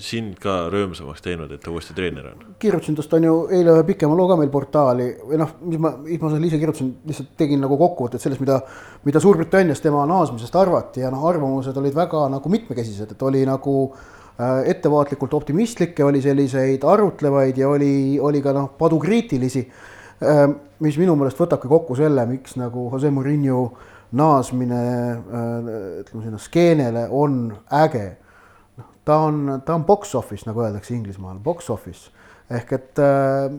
sind 0.03 0.35
ka 0.43 0.67
rõõmsamaks 0.69 1.23
teinud, 1.23 1.51
et 1.55 1.61
ta 1.63 1.71
uuesti 1.71 1.95
treener 1.95 2.25
on? 2.33 2.41
kirjutasin 2.59 2.97
tast 2.97 3.13
on 3.15 3.23
ju 3.23 3.35
eile 3.55 3.77
ühe 3.77 3.83
pikema 3.87 4.15
loo 4.17 4.27
ka 4.27 4.35
meil 4.37 4.51
portaali 4.51 5.07
või 5.23 5.39
noh, 5.39 5.53
mis 5.71 5.79
ma, 5.81 5.93
mis 6.03 6.19
ma 6.19 6.31
seal 6.33 6.47
ise 6.49 6.59
kirjutasin, 6.59 6.89
lihtsalt 7.07 7.29
tegin 7.39 7.63
nagu 7.63 7.77
kokkuvõtet 7.79 8.21
sellest, 8.21 8.43
mida, 8.43 8.59
mida 9.07 9.21
Suurbritannias 9.23 9.79
tema 9.81 10.03
naasmisest 10.09 10.57
arvati 10.59 11.05
ja 11.05 11.13
noh, 11.13 11.23
arvamused 11.29 11.79
olid 11.79 11.95
väga 11.95 12.25
nagu 12.33 12.51
mitmekesised, 12.51 13.15
et 13.15 13.23
oli 13.23 13.45
nagu 13.47 13.75
äh, 13.87 14.67
ettevaatlikult 14.75 15.39
optimistlikke, 15.39 16.03
oli 16.05 16.21
selliseid 16.21 16.83
arutlevaid 16.83 17.63
ja 17.63 17.71
oli, 17.71 18.19
oli 18.19 18.43
ka 18.43 18.53
noh, 18.57 18.73
padukriitilisi 18.77 19.63
äh,. 20.27 20.43
mis 20.81 20.97
minu 20.97 21.15
meelest 21.15 21.39
võtabki 21.39 21.71
kokku 21.71 21.95
selle, 21.95 22.27
miks 22.27 22.59
nagu 22.59 22.89
Jose 22.91 23.09
Murillo 23.15 23.69
naasmine 24.11 24.83
äh, 24.83 25.71
ütleme 26.03 26.27
sinna 26.27 26.41
skeenele 26.41 27.07
on 27.09 27.45
äge 27.79 28.09
ta 29.05 29.17
on, 29.17 29.61
ta 29.65 29.75
on 29.75 29.85
box 29.85 30.15
office, 30.15 30.45
nagu 30.45 30.61
öeldakse 30.63 30.93
Inglismaal, 30.95 31.39
box 31.43 31.69
office 31.69 32.11
ehk 32.51 32.73
et 32.75 32.99
äh, 32.99 33.53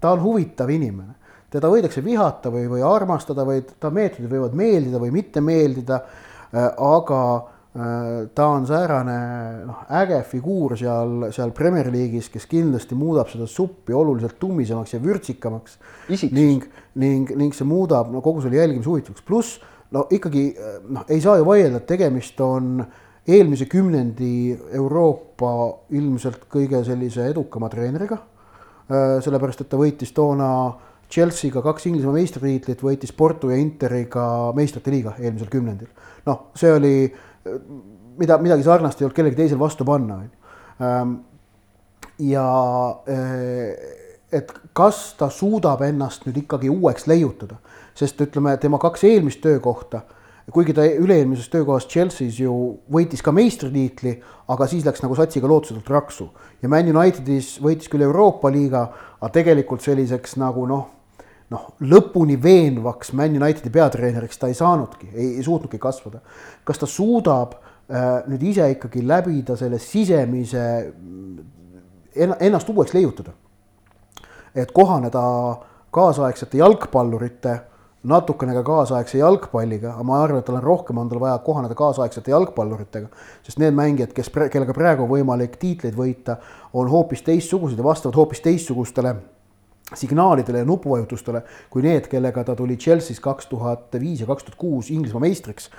ta 0.00 0.14
on 0.14 0.22
huvitav 0.22 0.70
inimene, 0.70 1.14
teda 1.52 1.70
võidakse 1.72 2.02
vihata 2.04 2.52
või, 2.52 2.66
või 2.70 2.82
armastada 2.84 3.46
või 3.48 3.62
ta 3.80 3.90
meetodid 3.94 4.30
võivad 4.30 4.56
meeldida 4.58 5.00
või 5.02 5.14
mitte 5.14 5.42
meeldida 5.44 6.02
äh,. 6.02 6.66
aga 6.74 7.22
äh, 7.38 8.26
ta 8.34 8.50
on 8.56 8.66
säärane 8.68 9.16
noh, 9.68 9.86
äge 10.00 10.20
figuur 10.28 10.76
seal, 10.78 11.30
seal 11.34 11.54
Premier 11.56 11.90
League'is, 11.94 12.28
kes 12.32 12.48
kindlasti 12.50 12.98
muudab 12.98 13.30
seda 13.32 13.48
suppi 13.48 13.96
oluliselt 13.96 14.38
tummisemaks 14.40 14.94
ja 14.94 15.02
vürtsikamaks. 15.02 15.78
ning, 16.32 16.64
ning, 16.94 17.34
ning 17.36 17.54
see 17.54 17.68
muudab 17.68 18.12
no 18.12 18.22
kogu 18.24 18.44
selle 18.44 18.60
jälgimise 18.60 18.90
huvitavaks, 18.90 19.24
pluss 19.24 19.58
no 19.94 20.04
ikkagi 20.12 20.50
noh, 20.90 21.06
ei 21.08 21.20
saa 21.24 21.38
ju 21.38 21.46
vaielda, 21.48 21.80
et 21.80 21.86
tegemist 21.88 22.40
on 22.44 22.82
äh, 22.82 23.04
eelmise 23.28 23.68
kümnendi 23.68 24.56
Euroopa 24.78 25.52
ilmselt 25.94 26.46
kõige 26.50 26.80
sellise 26.86 27.28
edukama 27.28 27.68
treeneriga. 27.72 28.18
Äh, 28.88 29.18
sellepärast, 29.24 29.62
et 29.64 29.70
ta 29.70 29.80
võitis 29.80 30.14
toona 30.16 30.50
Chelsea'ga 31.08 31.62
kaks 31.64 31.88
Inglismaa 31.88 32.16
meistritiitlit, 32.16 32.82
võitis 32.84 33.12
Porto 33.16 33.50
ja 33.52 33.56
Interiga 33.60 34.52
meistrite 34.56 34.92
liiga 34.92 35.14
eelmisel 35.18 35.48
kümnendil. 35.52 35.88
noh, 36.28 36.50
see 36.58 36.72
oli, 36.72 36.96
mida, 38.20 38.36
midagi 38.42 38.66
sarnast 38.66 39.00
ei 39.00 39.06
olnud 39.06 39.16
kellelgi 39.16 39.38
teisel 39.38 39.60
vastu 39.60 39.86
panna, 39.88 40.18
on 40.18 40.26
ju. 40.26 40.50
Ähm, 40.84 41.14
ja 42.28 42.44
äh, 43.08 43.96
et 44.32 44.52
kas 44.76 45.14
ta 45.18 45.30
suudab 45.32 45.82
ennast 45.86 46.26
nüüd 46.26 46.42
ikkagi 46.42 46.70
uueks 46.70 47.08
leiutada, 47.08 47.56
sest 47.96 48.20
ütleme, 48.20 48.56
tema 48.60 48.80
kaks 48.82 49.06
eelmist 49.08 49.40
töökohta 49.44 50.02
kuigi 50.52 50.72
ta 50.72 50.84
üle-eelmises 50.88 51.50
töökohas 51.52 51.86
Chelsea's 51.90 52.38
ju 52.40 52.52
võitis 52.92 53.20
ka 53.24 53.32
meistritiitli, 53.36 54.14
aga 54.48 54.68
siis 54.70 54.86
läks 54.86 55.02
nagu 55.04 55.16
satsiga 55.18 55.48
lootusetult 55.50 55.90
raksu. 55.92 56.28
ja 56.62 56.68
Man 56.68 56.88
Unitedis 56.88 57.58
võitis 57.60 57.90
küll 57.92 58.06
Euroopa 58.06 58.50
liiga, 58.50 58.88
aga 59.20 59.32
tegelikult 59.34 59.84
selliseks 59.84 60.38
nagu 60.40 60.64
noh, 60.66 60.86
noh, 61.52 61.66
lõpuni 61.80 62.38
veenvaks 62.40 63.12
Man 63.12 63.36
Unitedi 63.36 63.70
peatreeneriks 63.70 64.38
ta 64.38 64.48
ei 64.48 64.56
saanudki, 64.56 65.10
ei 65.14 65.42
suutnudki 65.42 65.78
kasvada. 65.78 66.20
kas 66.64 66.78
ta 66.78 66.86
suudab 66.86 67.54
äh, 67.54 68.24
nüüd 68.28 68.42
ise 68.42 68.70
ikkagi 68.72 69.04
läbida 69.06 69.56
selle 69.56 69.78
sisemise, 69.78 70.92
ennast 72.16 72.68
uueks 72.68 72.94
leiutada? 72.94 73.36
et 74.54 74.72
kohaneda 74.72 75.22
kaasaegsete 75.92 76.58
jalgpallurite 76.58 77.60
natukene 78.04 78.54
ka 78.54 78.62
kaasaegse 78.62 79.18
jalgpalliga, 79.18 79.94
aga 79.96 80.04
ma 80.06 80.20
arvan, 80.22 80.38
et 80.38 80.46
tal 80.46 80.60
on 80.60 80.62
rohkem, 80.62 80.98
on 80.98 81.08
tal 81.10 81.20
vaja 81.22 81.38
kohaneda 81.42 81.74
kaasaegsete 81.78 82.30
jalgpalluritega. 82.30 83.08
sest 83.42 83.58
need 83.58 83.74
mängijad, 83.74 84.12
kes, 84.14 84.30
kellega 84.52 84.74
praegu 84.74 85.02
on 85.02 85.10
võimalik 85.10 85.58
tiitleid 85.58 85.98
võita, 85.98 86.38
on 86.72 86.88
hoopis 86.88 87.22
teistsugused 87.26 87.78
ja 87.78 87.84
vastavad 87.84 88.14
hoopis 88.14 88.40
teistsugustele 88.40 89.16
signaalidele 89.94 90.58
ja 90.58 90.64
nupuvajutustele 90.68 91.42
kui 91.70 91.82
need, 91.82 92.06
kellega 92.12 92.44
ta 92.44 92.54
tuli 92.56 92.76
Chelsea's 92.76 93.20
kaks 93.20 93.46
tuhat 93.46 93.96
viis 94.00 94.20
ja 94.20 94.26
kaks 94.26 94.44
tuhat 94.44 94.58
kuus 94.60 94.90
Inglismaa 94.90 95.24
meistriks. 95.24 95.70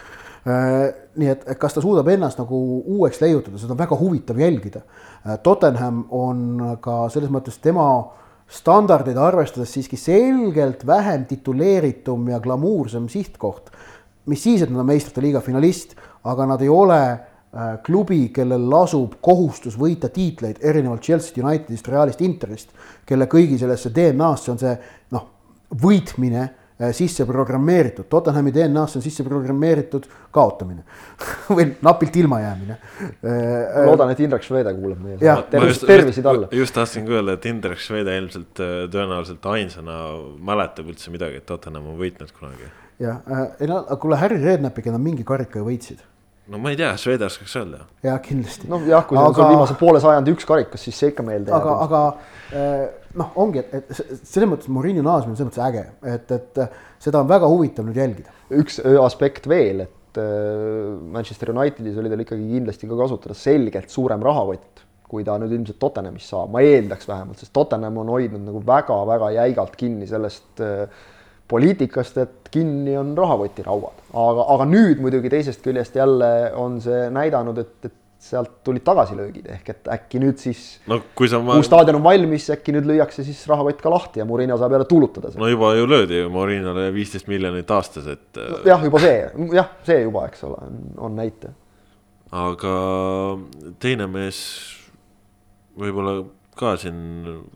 Äh, 0.48 0.94
nii 1.20 1.30
et 1.30 1.44
kas 1.60 1.76
ta 1.76 1.82
suudab 1.84 2.08
ennast 2.08 2.40
nagu 2.40 2.58
uueks 2.88 3.20
leiutada, 3.22 3.60
seda 3.60 3.76
on 3.76 3.80
väga 3.80 3.98
huvitav 4.00 4.40
jälgida. 4.40 4.82
Äh, 5.28 5.38
Tottenham 5.44 6.06
on 6.10 6.80
ka 6.82 7.04
selles 7.14 7.32
mõttes 7.32 7.60
tema 7.62 7.86
standardeid 8.50 9.18
arvestades 9.22 9.72
siiski 9.74 9.98
selgelt 9.98 10.86
vähem 10.88 11.26
tituleeritum 11.30 12.30
ja 12.30 12.40
glamuursem 12.40 13.10
sihtkoht. 13.10 13.70
mis 14.26 14.44
siis, 14.44 14.62
et 14.62 14.70
nad 14.70 14.84
on 14.84 14.86
meistrite 14.86 15.22
liiga 15.22 15.40
finalist, 15.42 15.96
aga 16.24 16.46
nad 16.46 16.62
ei 16.62 16.70
ole 16.70 17.00
äh, 17.10 17.80
klubi, 17.86 18.28
kellel 18.34 18.68
lasub 18.70 19.16
kohustus 19.22 19.78
võita 19.78 20.10
tiitleid, 20.14 20.60
erinevalt 20.62 21.02
Chelsea 21.02 21.46
Unitedist, 21.46 21.88
Realist, 21.88 22.22
Interist, 22.22 22.70
kelle 23.06 23.26
kõigi 23.26 23.58
sellesse 23.58 23.90
DNA-sse 23.96 24.52
on 24.52 24.62
see 24.62 24.76
noh, 25.16 25.26
võitmine 25.82 26.46
sisse 26.96 27.26
programmeeritud, 27.28 28.08
Tottenhami 28.10 28.54
DNA-sse 28.56 29.00
on 29.00 29.04
sisse 29.04 29.24
programmeeritud 29.28 30.06
kaotamine 30.32 30.86
või 31.58 31.66
napilt 31.84 32.16
ilmajäämine. 32.22 32.78
Äh, 33.04 33.80
loodan, 33.90 34.14
et 34.14 34.22
Indrek 34.24 34.46
Švede 34.48 34.74
kuulab 34.78 35.02
meile. 35.04 35.34
tervist, 35.52 35.84
tervisi 35.88 36.24
talle. 36.24 36.48
just 36.56 36.76
tahtsin 36.76 37.08
ka 37.08 37.18
öelda, 37.18 37.36
et 37.36 37.48
Indrek 37.52 37.82
Švede 37.84 38.16
ilmselt 38.22 38.62
äh, 38.64 38.76
tõenäoliselt 38.92 39.50
ainsana 39.52 39.98
mäletab 40.52 40.88
üldse 40.94 41.12
midagi, 41.12 41.42
et 41.44 41.48
Tottenham 41.50 41.92
on 41.92 42.00
võitnud 42.00 42.32
kunagi. 42.38 42.72
jah, 43.04 43.20
ei 43.60 43.68
no 43.68 43.84
kuule, 44.00 44.20
Harry 44.22 44.40
Redknapiga 44.44 44.96
nad 44.96 45.04
mingi 45.04 45.28
karika 45.28 45.60
ju 45.60 45.68
võitsid 45.68 46.08
no 46.50 46.58
ma 46.64 46.72
ei 46.72 46.80
tea, 46.80 46.94
Švede 46.98 47.28
oskaks 47.28 47.60
öelda. 47.60 47.84
jah, 48.04 48.18
kindlasti. 48.24 48.72
noh, 48.72 48.88
jah, 48.88 49.04
kui 49.08 49.20
aga... 49.20 49.28
see 49.28 49.30
on 49.30 49.36
sul 49.36 49.54
viimase 49.54 49.78
poole 49.84 50.02
sajandi 50.04 50.34
üks 50.38 50.48
karikas, 50.48 50.88
siis 50.88 50.98
see 51.04 51.12
ikka 51.12 51.28
meelde 51.28 51.52
jääb. 51.52 51.60
aga, 51.60 51.76
aga 51.86 52.99
noh, 53.18 53.32
ongi, 53.42 53.64
et, 53.64 53.74
et 53.80 54.26
selles 54.28 54.50
mõttes 54.50 54.70
Murillo 54.74 55.04
naasmine 55.06 55.34
on 55.34 55.40
selles 55.40 55.50
mõttes 55.50 55.64
äge, 55.66 55.86
et, 56.16 56.34
et 56.36 57.02
seda 57.02 57.24
on 57.24 57.30
väga 57.30 57.50
huvitav 57.50 57.88
nüüd 57.88 57.98
jälgida. 57.98 58.36
üks 58.60 58.80
aspekt 59.02 59.48
veel, 59.50 59.86
et 59.88 60.22
Manchester 61.14 61.54
Unitedis 61.54 61.98
oli 62.02 62.12
tal 62.12 62.24
ikkagi 62.26 62.48
kindlasti 62.50 62.90
ka 62.90 62.98
kasutada 63.00 63.38
selgelt 63.38 63.94
suurem 63.94 64.24
rahakott, 64.26 64.84
kui 65.10 65.26
ta 65.26 65.38
nüüd 65.42 65.54
ilmselt 65.56 65.80
Tottenhamis 65.82 66.28
saab, 66.30 66.52
ma 66.54 66.62
eeldaks 66.66 67.08
vähemalt, 67.10 67.42
sest 67.42 67.54
Tottenham 67.56 67.98
on 68.02 68.12
hoidnud 68.14 68.44
nagu 68.46 68.62
väga-väga 68.66 69.32
jäigalt 69.40 69.78
kinni 69.80 70.10
sellest 70.10 70.62
poliitikast, 71.50 72.18
et 72.22 72.52
kinni 72.54 72.94
on 72.98 73.16
rahakotirauad, 73.18 74.04
aga, 74.14 74.46
aga 74.54 74.68
nüüd 74.70 75.02
muidugi 75.02 75.32
teisest 75.34 75.64
küljest 75.66 75.98
jälle 75.98 76.30
on 76.58 76.78
see 76.84 77.08
näidanud, 77.14 77.58
et, 77.64 77.90
et 77.90 77.96
sealt 78.20 78.58
tulid 78.68 78.84
tagasilöögid 78.84 79.46
ehk 79.54 79.70
et 79.72 79.90
äkki 79.94 80.20
nüüd 80.20 80.42
siis 80.42 80.64
no, 80.92 81.00
kui 81.16 81.30
sa 81.32 81.40
ma... 81.44 81.56
uus 81.56 81.70
staadion 81.70 82.02
on 82.02 82.04
valmis, 82.04 82.50
äkki 82.52 82.74
nüüd 82.76 82.88
lüüakse 82.90 83.24
siis 83.24 83.40
rahakott 83.48 83.80
ka 83.84 83.94
lahti 83.94 84.20
ja 84.20 84.26
Murillo 84.28 84.58
saab 84.60 84.76
jälle 84.76 84.88
tuulutada. 84.90 85.32
no 85.40 85.48
juba 85.48 85.72
ju 85.78 85.88
löödi 85.88 86.20
ju 86.20 86.32
Murilole 86.34 86.90
viisteist 86.94 87.30
miljonit 87.32 87.72
aastas, 87.72 88.10
et 88.12 88.42
no,. 88.42 88.60
jah, 88.68 88.84
juba 88.84 89.00
see, 89.00 89.22
jah, 89.56 89.72
see 89.88 90.02
juba, 90.04 90.26
eks 90.28 90.44
ole, 90.50 90.60
on 90.98 91.16
näite. 91.16 91.54
aga 92.36 92.74
teine 93.80 94.10
mees 94.12 94.42
võib-olla 95.80 96.20
ka 96.60 96.74
siin, 96.80 96.98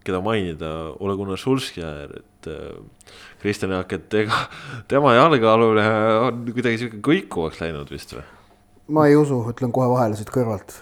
keda 0.07 0.21
mainida, 0.23 0.69
Ole 1.03 1.17
Gunnar 1.19 1.39
Solskjaer, 1.41 2.13
et 2.21 2.47
äh, 2.47 3.09
Kristjan 3.43 3.75
Jaak, 3.75 3.91
et 3.97 4.15
ega 4.23 4.45
tema 4.91 5.11
jalgealune 5.17 5.83
on 6.29 6.39
kuidagi 6.53 6.85
sihuke 6.85 7.03
kõikuvaks 7.03 7.59
läinud 7.65 7.91
vist 7.91 8.15
või? 8.15 8.23
Ma 8.91 9.05
ei 9.07 9.15
usu, 9.15 9.39
ütlen 9.51 9.71
kohe 9.75 9.87
vahele 9.91 10.17
siit 10.19 10.31
kõrvalt. 10.33 10.75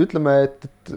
ütleme, 0.00 0.36
et, 0.46 0.66
et 0.66 0.94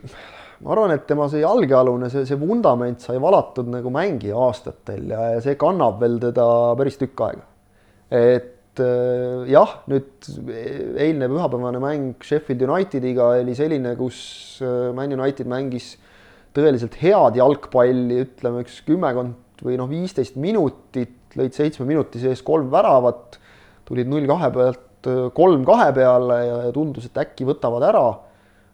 ma 0.64 0.74
arvan, 0.74 0.94
et 0.96 1.06
tema 1.10 1.28
see 1.32 1.44
jalgealune, 1.44 2.10
see, 2.14 2.26
see 2.30 2.40
vundament 2.40 3.04
sai 3.04 3.20
valatud 3.22 3.70
nagu 3.72 3.92
mängija 3.94 4.38
aastatel 4.48 5.12
ja, 5.14 5.28
ja 5.36 5.44
see 5.44 5.58
kannab 5.60 6.00
veel 6.02 6.20
teda 6.24 6.48
päris 6.80 6.98
tükk 7.02 7.26
aega. 7.28 7.46
et 8.14 8.82
äh, 8.82 9.44
jah, 9.52 9.76
nüüd 9.92 10.30
eilne 11.04 11.30
pühapäevane 11.32 11.82
mäng 11.84 12.26
Sheffield 12.26 12.66
Unitediga 12.66 13.34
oli 13.42 13.58
selline, 13.58 13.94
kus 14.00 14.18
äh, 14.64 14.90
Man 14.96 15.14
United 15.14 15.50
mängis 15.52 15.94
tõeliselt 16.54 16.98
head 17.02 17.38
jalgpalli, 17.38 18.24
ütleme 18.28 18.64
üks 18.66 18.80
kümmekond 18.88 19.62
või 19.64 19.78
noh, 19.80 19.90
viisteist 19.90 20.38
minutit, 20.42 21.34
lõid 21.38 21.56
seitsme 21.58 21.86
minuti 21.90 22.22
sees 22.22 22.42
kolm 22.46 22.70
väravat, 22.74 23.40
tulid 23.88 24.10
null 24.10 24.28
kahe 24.30 24.50
pealt 24.54 24.90
kolm 25.36 25.66
kahe 25.68 25.90
peale 25.96 26.38
ja 26.48 26.60
tundus, 26.76 27.10
et 27.10 27.20
äkki 27.26 27.48
võtavad 27.50 27.88
ära. 27.90 28.06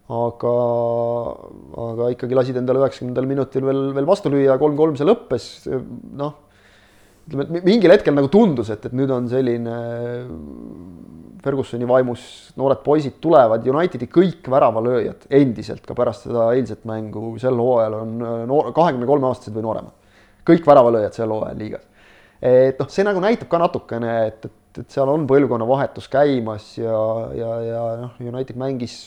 aga, 0.10 0.52
aga 1.78 2.06
ikkagi 2.16 2.38
lasid 2.38 2.58
endale 2.58 2.82
üheksakümnendal 2.82 3.28
minutil 3.30 3.66
veel, 3.68 3.82
veel 3.94 4.08
vastu 4.10 4.32
lüüa, 4.34 4.56
kolm-kolm 4.58 4.96
see 4.98 5.06
lõppes, 5.06 5.44
noh. 6.18 6.32
ütleme, 7.28 7.46
et 7.46 7.68
mingil 7.68 7.94
hetkel 7.94 8.18
nagu 8.18 8.32
tundus, 8.34 8.72
et, 8.74 8.88
et 8.90 8.96
nüüd 8.98 9.14
on 9.14 9.30
selline 9.30 9.76
Fergusoni 11.44 11.88
vaimus 11.88 12.24
noored 12.60 12.82
poisid 12.84 13.20
tulevad, 13.24 13.68
Unitedi 13.72 14.10
kõik 14.12 14.48
väravalööjad 14.52 15.28
endiselt 15.40 15.86
ka 15.88 15.96
pärast 15.96 16.28
seda 16.28 16.50
eilset 16.56 16.84
mängu 16.90 17.32
sel 17.40 17.60
hooajal 17.60 17.96
on 18.02 18.16
äh, 18.20 18.42
noor, 18.50 18.74
kahekümne 18.76 19.08
kolme 19.08 19.30
aastased 19.30 19.56
või 19.56 19.68
nooremad. 19.68 19.96
kõik 20.50 20.68
väravalööjad 20.68 21.16
sel 21.16 21.32
hooajal 21.32 21.62
liigas. 21.62 21.86
et 22.42 22.80
noh, 22.80 22.90
see 22.92 23.06
nagu 23.08 23.22
näitab 23.24 23.48
ka 23.52 23.60
natukene, 23.62 24.16
et, 24.28 24.50
et 24.50 24.59
et 24.78 24.92
seal 24.94 25.10
on 25.10 25.26
põlvkonnavahetus 25.30 26.10
käimas 26.12 26.72
ja, 26.78 27.00
ja, 27.36 27.54
ja 27.66 27.84
noh, 28.04 28.20
United 28.22 28.60
mängis 28.60 29.00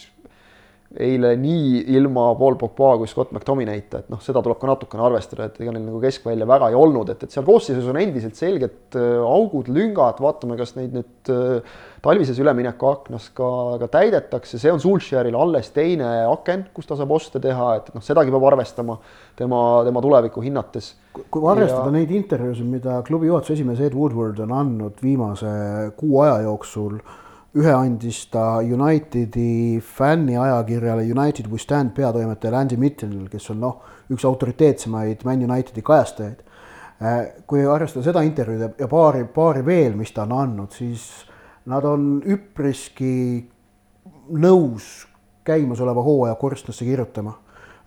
eile 1.01 1.33
nii 1.41 1.85
ilma 1.97 2.27
Paul 2.37 2.57
Pogba 2.61 2.97
kui 3.01 3.09
Scott 3.09 3.33
McTominay'ta, 3.33 4.03
et 4.03 4.11
noh, 4.13 4.21
seda 4.23 4.43
tuleb 4.45 4.59
ka 4.61 4.69
natukene 4.69 5.05
arvestada, 5.07 5.47
et 5.49 5.57
ega 5.63 5.73
neil 5.73 5.87
nagu 5.87 6.01
keskvälja 6.03 6.49
väga 6.49 6.69
ei 6.73 6.77
olnud, 6.77 7.13
et, 7.15 7.25
et 7.25 7.33
seal 7.33 7.47
koosseisus 7.47 7.89
on 7.89 7.99
endiselt 8.01 8.37
selged 8.39 8.99
äh, 8.99 9.23
augud, 9.25 9.71
lüngad, 9.73 10.21
vaatame, 10.23 10.59
kas 10.61 10.75
neid 10.77 10.93
nüüd 10.97 11.33
äh, 11.33 11.79
talvises 12.05 12.41
üleminekuaknas 12.43 13.31
ka, 13.37 13.49
ka 13.81 13.89
täidetakse, 13.97 14.61
see 14.61 14.73
on 14.75 14.83
Sulcheril 14.83 15.39
alles 15.39 15.73
teine 15.73 16.11
aken, 16.29 16.67
kus 16.77 16.91
ta 16.91 16.99
saab 16.99 17.17
oste 17.17 17.41
teha, 17.43 17.71
et 17.81 17.89
noh, 17.97 18.05
sedagi 18.05 18.35
peab 18.35 18.51
arvestama 18.53 18.99
tema, 19.39 19.63
tema 19.89 20.05
tulevikku 20.05 20.45
hinnates. 20.45 20.93
kui 21.13 21.49
arvestada 21.49 21.89
ja... 21.89 21.97
neid 21.97 22.13
intervjuusid, 22.13 22.69
mida 22.69 23.01
klubi 23.07 23.33
juhatuse 23.33 23.57
esimees 23.57 23.81
Ed 23.81 23.97
Woodward 23.97 24.45
on 24.45 24.53
andnud 24.57 25.01
viimase 25.05 25.51
kuu 25.97 26.23
aja 26.27 26.43
jooksul 26.45 27.01
ühe 27.53 27.73
andis 27.77 28.25
ta 28.33 28.63
Unitedi 28.65 29.81
fänniajakirjale 29.85 31.03
United 31.05 31.51
We 31.53 31.59
Stand 31.59 31.93
peatoimetajale 31.97 32.57
Andy 32.57 32.79
Mitchellile, 32.81 33.29
kes 33.29 33.51
on 33.53 33.61
noh, 33.61 33.83
üks 34.13 34.25
autoriteetsemaid 34.25 35.27
Man 35.29 35.45
Unitedi 35.45 35.85
kajastajaid. 35.85 36.41
Äh, 37.03 37.21
kui 37.47 37.65
arvestada 37.67 38.07
seda 38.07 38.23
intervjuud 38.25 38.81
ja 38.81 38.89
paari, 38.89 39.27
paari 39.35 39.65
veel, 39.67 39.97
mis 39.99 40.15
ta 40.15 40.25
on 40.25 40.37
andnud, 40.39 40.73
siis 40.73 41.05
nad 41.69 41.85
on 41.85 42.23
üpriski 42.25 43.43
nõus 44.33 44.89
käimasoleva 45.45 46.05
hooaja 46.07 46.39
korstnasse 46.41 46.87
kirjutama. 46.89 47.37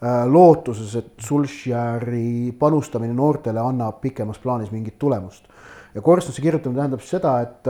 Äh, 0.03 0.25
lootuses, 0.29 0.93
et 0.99 1.13
Sulšjäri 1.25 2.53
panustamine 2.59 3.15
noortele 3.17 3.63
annab 3.63 3.97
pikemas 4.03 4.37
plaanis 4.43 4.69
mingit 4.75 4.99
tulemust. 4.99 5.47
ja 5.95 6.01
korstnasse 6.01 6.41
kirjutamine 6.41 6.77
tähendab 6.77 7.01
seda, 7.01 7.39
et 7.41 7.69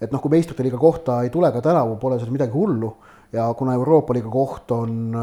et 0.00 0.12
noh, 0.12 0.22
kui 0.22 0.32
meistrite 0.32 0.66
liiga 0.66 0.78
kohta 0.80 1.22
ei 1.24 1.30
tule 1.34 1.50
ka 1.52 1.62
tänavu, 1.64 1.96
pole 2.02 2.18
seal 2.18 2.32
midagi 2.34 2.54
hullu 2.54 2.92
ja 3.32 3.48
kuna 3.58 3.74
Euroopa 3.78 4.14
liiga 4.16 4.30
koht 4.32 4.72
on, 4.72 5.16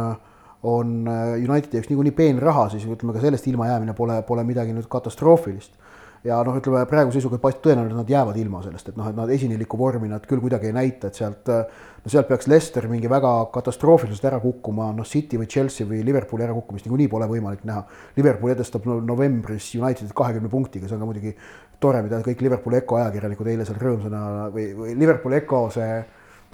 on 0.64 0.94
Unitedi 1.08 1.80
jaoks 1.80 1.90
niikuinii 1.92 2.16
peenraha, 2.18 2.68
siis 2.74 2.86
ütleme 2.86 3.16
ka 3.16 3.24
sellest 3.24 3.48
ilmajäämine 3.52 3.96
pole, 3.98 4.22
pole 4.28 4.44
midagi 4.48 4.76
nüüd 4.76 4.90
katastroofilist 4.92 5.80
ja 6.26 6.40
noh, 6.46 6.58
ütleme 6.58 6.84
praeguse 6.90 7.20
seisuga 7.20 7.38
paistab 7.42 7.68
tõenäoline, 7.68 7.94
et 7.94 8.02
nad 8.02 8.12
jäävad 8.12 8.38
ilma 8.42 8.62
sellest, 8.66 8.90
et 8.90 8.98
noh, 8.98 9.08
et 9.12 9.18
nad 9.18 9.30
esineliku 9.32 9.78
vormi 9.78 10.10
nad 10.10 10.26
küll 10.26 10.42
kuidagi 10.42 10.72
ei 10.72 10.76
näita, 10.76 11.12
et 11.12 11.20
sealt, 11.20 11.52
no 11.52 12.12
sealt 12.12 12.30
peaks 12.30 12.50
Leicester 12.50 12.88
mingi 12.90 13.10
väga 13.12 13.34
katastroofiliselt 13.54 14.26
ära 14.32 14.40
kukkuma, 14.42 14.90
noh, 14.98 15.06
City 15.06 15.38
või 15.42 15.50
Chelsea 15.52 15.88
või 15.90 16.02
Liverpooli 16.08 16.48
ärakukkumist 16.48 16.88
niikuinii 16.88 17.10
pole 17.12 17.30
võimalik 17.30 17.66
näha. 17.70 17.86
Liverpool 18.18 18.56
edestab 18.56 18.88
no, 18.90 18.98
novembris 19.06 19.70
Unitedit 19.78 20.16
kahekümne 20.18 20.50
punktiga, 20.50 20.90
see 20.90 20.98
on 20.98 21.06
ka 21.06 21.12
muidugi 21.12 21.36
tore, 21.82 22.02
mida 22.06 22.22
kõik 22.26 22.42
Liverpooli 22.46 22.80
Eco 22.82 23.00
ajakirjanikud 23.00 23.50
eile 23.52 23.66
seal 23.68 23.80
rõõmsana 23.82 24.22
või, 24.54 24.70
või 24.78 24.96
Liverpooli 25.00 25.40
Eco 25.42 25.66
see 25.74 25.90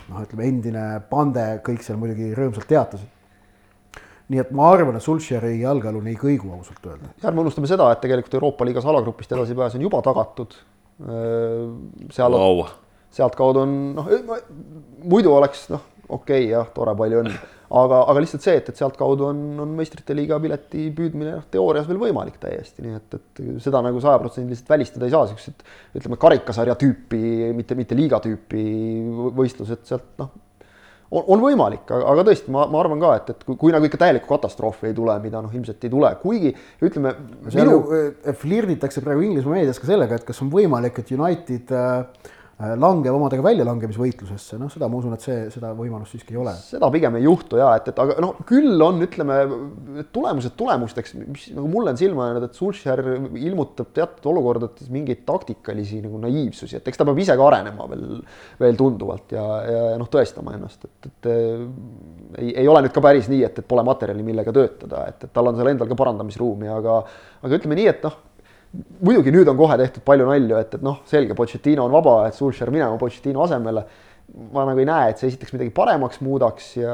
noh, 0.10 0.22
ütleme 0.24 0.48
endine 0.48 0.86
pande, 1.10 1.46
kõik 1.66 1.86
seal 1.86 2.00
muidugi 2.02 2.32
rõõmsalt 2.38 2.70
teatasid. 2.70 3.10
nii 4.32 4.40
et 4.40 4.52
ma 4.56 4.70
arvan, 4.72 4.96
et 4.96 5.04
Sulšeri 5.04 5.58
jalgealune 5.60 6.14
ei 6.14 6.20
kõigu 6.20 6.54
ausalt 6.56 6.86
öelda. 6.86 7.14
ja 7.22 7.30
ärme 7.30 7.46
unustame 7.46 7.70
seda, 7.70 7.92
et 7.92 8.04
tegelikult 8.04 8.38
Euroopa 8.40 8.66
liigas 8.66 8.86
alagrupist 8.86 9.32
edasipääs 9.32 9.76
on 9.76 9.88
juba 9.88 10.02
tagatud. 10.02 10.56
seal 12.12 12.38
wow., 12.38 12.66
sealtkaudu 13.12 13.66
on 13.66 13.74
noh, 13.96 14.14
muidu 15.04 15.34
oleks 15.34 15.70
noh, 15.70 15.82
okei 16.08 16.46
okay, 16.46 16.52
jah, 16.52 16.70
tore, 16.76 16.96
palju 16.96 17.24
õnne 17.26 17.40
aga, 17.72 18.02
aga 18.12 18.22
lihtsalt 18.24 18.44
see, 18.46 18.58
et, 18.60 18.70
et 18.72 18.82
sealtkaudu 18.82 19.28
on, 19.30 19.42
on 19.64 19.74
meistrite 19.78 20.16
liiga 20.18 20.38
pileti 20.44 20.90
püüdmine 20.96 21.38
noh, 21.38 21.48
teoorias 21.54 21.88
veel 21.90 22.02
võimalik 22.02 22.38
täiesti, 22.42 22.84
nii 22.86 22.98
et, 22.98 23.18
et 23.18 23.42
seda 23.64 23.82
nagu 23.86 24.02
sajaprotsendiliselt 24.04 24.72
välistada 24.72 25.08
ei 25.08 25.16
saa, 25.16 25.28
siuksed 25.32 25.66
ütleme, 26.00 26.20
karikasarja 26.22 26.78
tüüpi, 26.80 27.52
mitte, 27.58 27.78
mitte 27.80 27.98
liiga 27.98 28.22
tüüpi 28.24 28.66
võistlused 29.38 29.86
sealt 29.88 30.10
noh, 30.20 30.34
on, 31.12 31.24
on 31.36 31.46
võimalik, 31.46 31.88
aga 31.92 32.28
tõesti, 32.28 32.52
ma, 32.56 32.66
ma 32.72 32.84
arvan 32.84 33.02
ka, 33.04 33.14
et, 33.22 33.32
et 33.36 33.48
kui, 33.48 33.58
kui 33.64 33.76
nagu 33.76 33.88
ikka 33.88 34.02
täielikku 34.04 34.32
katastroofi 34.32 34.92
ei 34.92 34.98
tule, 34.98 35.16
mida 35.24 35.44
noh, 35.44 35.56
ilmselt 35.56 35.88
ei 35.88 35.94
tule, 35.94 36.12
kuigi 36.22 36.54
ütleme. 36.84 37.16
minu... 37.48 37.82
Eh, 37.96 38.36
flirditakse 38.44 39.04
praegu 39.06 39.26
Inglismaa 39.30 39.60
meedias 39.60 39.80
ka 39.80 39.90
sellega, 39.90 40.20
et 40.20 40.28
kas 40.28 40.44
on 40.44 40.52
võimalik, 40.52 41.00
et 41.04 41.12
United 41.16 41.76
äh, 41.76 42.06
Äh, 42.12 42.41
langeb 42.62 43.16
omadega 43.16 43.44
väljalangemisvõitlusesse, 43.46 44.58
noh, 44.62 44.70
seda 44.72 44.88
ma 44.92 45.00
usun, 45.00 45.16
et 45.16 45.24
see, 45.26 45.38
seda 45.54 45.72
võimalust 45.78 46.14
siiski 46.14 46.36
ei 46.36 46.42
ole. 46.44 46.54
seda 46.62 46.90
pigem 46.94 47.18
ei 47.18 47.26
juhtu 47.26 47.58
ja 47.58 47.72
et, 47.80 47.90
et 47.90 48.02
aga 48.04 48.18
noh, 48.22 48.38
küll 48.48 48.84
on, 48.86 49.02
ütleme, 49.06 49.38
tulemused 50.14 50.54
tulemusteks, 50.60 51.16
mis 51.24 51.48
nagu 51.56 51.70
mulle 51.72 51.94
on 51.96 52.00
silma 52.00 52.30
jäänud, 52.30 52.46
et 52.48 52.60
Sulcher 52.60 53.02
ilmutab 53.42 53.92
teatud 53.96 54.30
olukordades 54.34 54.92
mingeid 54.94 55.24
taktikalisi 55.28 56.04
nagu 56.06 56.22
naiivsusi, 56.22 56.78
et 56.78 56.92
eks 56.92 57.02
ta 57.02 57.08
peab 57.08 57.22
ise 57.24 57.38
ka 57.40 57.48
arenema 57.50 57.88
veel, 57.92 58.08
veel 58.62 58.80
tunduvalt 58.80 59.34
ja, 59.38 59.46
ja, 59.66 59.84
ja 59.94 60.02
noh, 60.02 60.10
tõestama 60.12 60.56
ennast, 60.58 60.86
et, 60.86 61.12
et 61.12 61.32
ei, 61.32 62.54
ei 62.64 62.68
ole 62.70 62.86
nüüd 62.86 62.94
ka 62.96 63.04
päris 63.04 63.32
nii, 63.32 63.46
et, 63.48 63.64
et 63.64 63.68
pole 63.68 63.86
materjali, 63.88 64.26
millega 64.28 64.54
töötada, 64.56 65.08
et, 65.10 65.26
et 65.26 65.34
tal 65.34 65.50
on 65.50 65.58
seal 65.58 65.74
endal 65.74 65.90
ka 65.90 65.98
parandamisruumi, 65.98 66.70
aga, 66.72 67.02
aga 67.42 67.58
ütleme 67.58 67.80
nii, 67.82 67.90
et 67.90 68.06
noh 68.06 68.20
muidugi 68.72 69.34
nüüd 69.34 69.50
on 69.52 69.58
kohe 69.60 69.76
tehtud 69.82 70.06
palju 70.08 70.28
nalju, 70.30 70.62
et, 70.62 70.78
et 70.78 70.86
noh, 70.86 71.02
selge, 71.10 71.36
Pochettino 71.38 71.86
on 71.88 71.94
vaba, 71.96 72.22
et 72.30 72.38
Sulcher 72.38 72.72
minema 72.72 73.00
Pochettino 73.02 73.44
asemele. 73.48 73.86
ma 74.32 74.64
nagu 74.64 74.80
ei 74.80 74.86
näe, 74.88 75.10
et 75.12 75.20
see 75.20 75.28
esiteks 75.28 75.52
midagi 75.52 75.74
paremaks 75.76 76.22
muudaks 76.24 76.70
ja, 76.78 76.94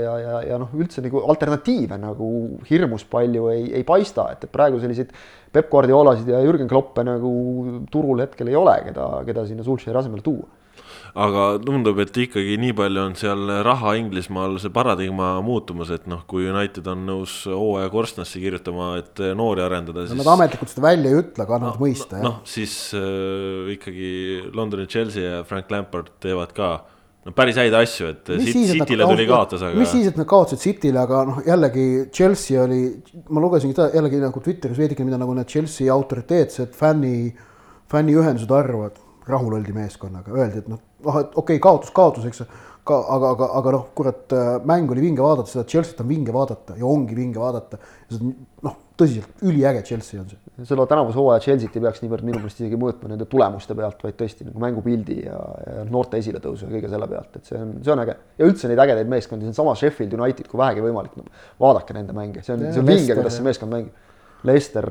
ja, 0.00 0.12
ja, 0.22 0.36
ja 0.54 0.56
noh, 0.56 0.70
üldse 0.72 1.02
nagu 1.04 1.20
alternatiive 1.28 1.98
nagu 2.00 2.28
hirmus 2.64 3.04
palju 3.04 3.50
ei, 3.52 3.66
ei 3.76 3.84
paista, 3.84 4.30
et, 4.32 4.46
praegu 4.48 4.80
selliseid 4.80 5.12
Peep 5.52 5.68
Guardiolasid 5.68 6.30
ja 6.32 6.40
Jürgen 6.40 6.70
Kloppe 6.70 7.04
nagu 7.04 7.32
turul 7.92 8.24
hetkel 8.24 8.48
ei 8.48 8.56
ole, 8.56 8.78
keda, 8.86 9.10
keda 9.28 9.44
sinna 9.50 9.66
Sulcheri 9.66 10.00
asemele 10.00 10.24
tuua 10.24 10.48
aga 11.18 11.44
tundub, 11.62 11.98
et 12.02 12.18
ikkagi 12.24 12.58
nii 12.62 12.74
palju 12.78 13.02
on 13.02 13.16
seal 13.18 13.50
raha 13.66 13.94
Inglismaal 13.98 14.58
see 14.62 14.72
paradigma 14.74 15.32
muutumas, 15.44 15.90
et 15.94 16.06
noh, 16.10 16.20
kui 16.30 16.46
United 16.50 16.86
on 16.92 17.02
nõus 17.08 17.40
hooaja 17.50 17.90
korstnasse 17.92 18.42
kirjutama, 18.42 18.92
et 19.02 19.24
noori 19.38 19.64
arendada 19.64 20.06
siis.... 20.06 20.18
Nad 20.18 20.30
ametlikult 20.34 20.70
seda 20.72 20.84
välja 20.86 21.10
ei 21.10 21.22
ütle, 21.22 21.46
aga 21.46 21.58
annavad 21.58 21.80
no, 21.80 21.86
mõista 21.86 22.20
no,. 22.20 22.28
noh, 22.28 22.38
siis 22.48 22.76
äh, 22.98 23.72
ikkagi 23.74 24.12
Londoni 24.54 24.86
Chelsea 24.90 25.24
ja 25.24 25.42
Frank 25.48 25.74
Lampard 25.74 26.12
teevad 26.22 26.54
ka 26.56 26.70
no 27.26 27.34
päris 27.36 27.58
häid 27.58 27.74
asju, 27.74 28.12
et 28.14 28.30
City'le 28.46 29.10
tuli 29.10 29.26
kaotus, 29.28 29.64
aga. 29.66 29.80
mis 29.80 29.90
siis, 29.90 30.12
et 30.12 30.20
nad 30.20 30.28
kaotasid 30.28 30.62
City'le, 30.62 31.02
aga 31.02 31.24
noh, 31.32 31.42
jällegi 31.46 31.88
Chelsea 32.14 32.62
oli, 32.62 32.84
ma 33.34 33.42
lugesin 33.42 33.74
seda 33.74 33.90
jällegi 33.96 34.22
nagu 34.22 34.44
Twitteris 34.44 34.78
veidike, 34.78 35.06
mida 35.08 35.18
nagu 35.20 35.34
need 35.36 35.50
Chelsea 35.50 35.90
autoriteetsed 35.92 36.78
fänni, 36.78 37.34
fänniühendused 37.90 38.54
arvavad 38.54 39.07
rahul 39.28 39.58
oldi 39.58 39.74
meeskonnaga, 39.76 40.32
öeldi, 40.34 40.64
et 40.64 40.72
noh, 40.72 40.80
noh, 41.04 41.20
et 41.20 41.30
okei 41.34 41.58
okay,, 41.58 41.62
kaotus, 41.62 41.92
kaotus, 41.94 42.26
eks 42.28 42.44
ka, 42.88 42.98
aga, 43.14 43.32
aga, 43.34 43.48
aga 43.60 43.72
noh, 43.76 43.86
kurat, 43.96 44.34
mäng 44.68 44.90
oli 44.94 45.04
vinge 45.04 45.24
vaadata, 45.24 45.50
seda 45.52 45.64
Chelsea't 45.68 46.02
on 46.04 46.10
vinge 46.10 46.34
vaadata 46.34 46.76
ja 46.78 46.86
ongi 46.88 47.16
vinge 47.18 47.40
vaadata. 47.40 47.80
noh, 48.64 48.76
tõsiselt 48.98 49.44
üliäge 49.46 49.84
Chelsea 49.86 50.18
on 50.18 50.26
see. 50.30 50.38
seda 50.66 50.86
tänavuse 50.90 51.20
hooaja 51.20 51.42
Chelsea't 51.44 51.76
ei 51.76 51.84
peaks 51.84 52.02
niivõrd 52.02 52.24
minu 52.26 52.40
meelest 52.40 52.62
isegi 52.62 52.80
mõõtma 52.80 53.12
nende 53.12 53.28
tulemuste 53.30 53.76
pealt, 53.78 54.00
vaid 54.02 54.16
tõesti 54.18 54.48
nagu 54.48 54.62
mängupildi 54.64 55.20
ja, 55.20 55.38
ja 55.66 55.84
noorte 55.90 56.18
esiletõusu 56.18 56.66
ja 56.66 56.72
kõige 56.72 56.90
selle 56.90 57.10
pealt, 57.12 57.38
et 57.38 57.52
see 57.52 57.60
on, 57.60 57.76
see 57.84 57.94
on 57.94 58.02
äge. 58.02 58.16
ja 58.40 58.50
üldse 58.50 58.72
neid 58.72 58.82
ägedaid 58.86 59.12
meeskondi, 59.12 59.46
see 59.46 59.54
on 59.54 59.60
sama 59.60 59.76
Sheffield 59.78 60.18
United, 60.18 60.50
kui 60.50 60.58
vähegi 60.58 60.82
võimalik 60.82 61.14
no,, 61.20 61.28
vaadake 61.62 61.94
nende 61.94 62.16
mänge, 62.16 62.42
see 62.46 62.56
on, 62.56 62.66
see 62.72 62.82
on 62.82 62.90
vinge, 62.90 63.14
kuidas 63.14 63.38
see 63.38 63.46
meeskond 63.46 63.76
mängib 63.76 64.07
Leicester, 64.46 64.86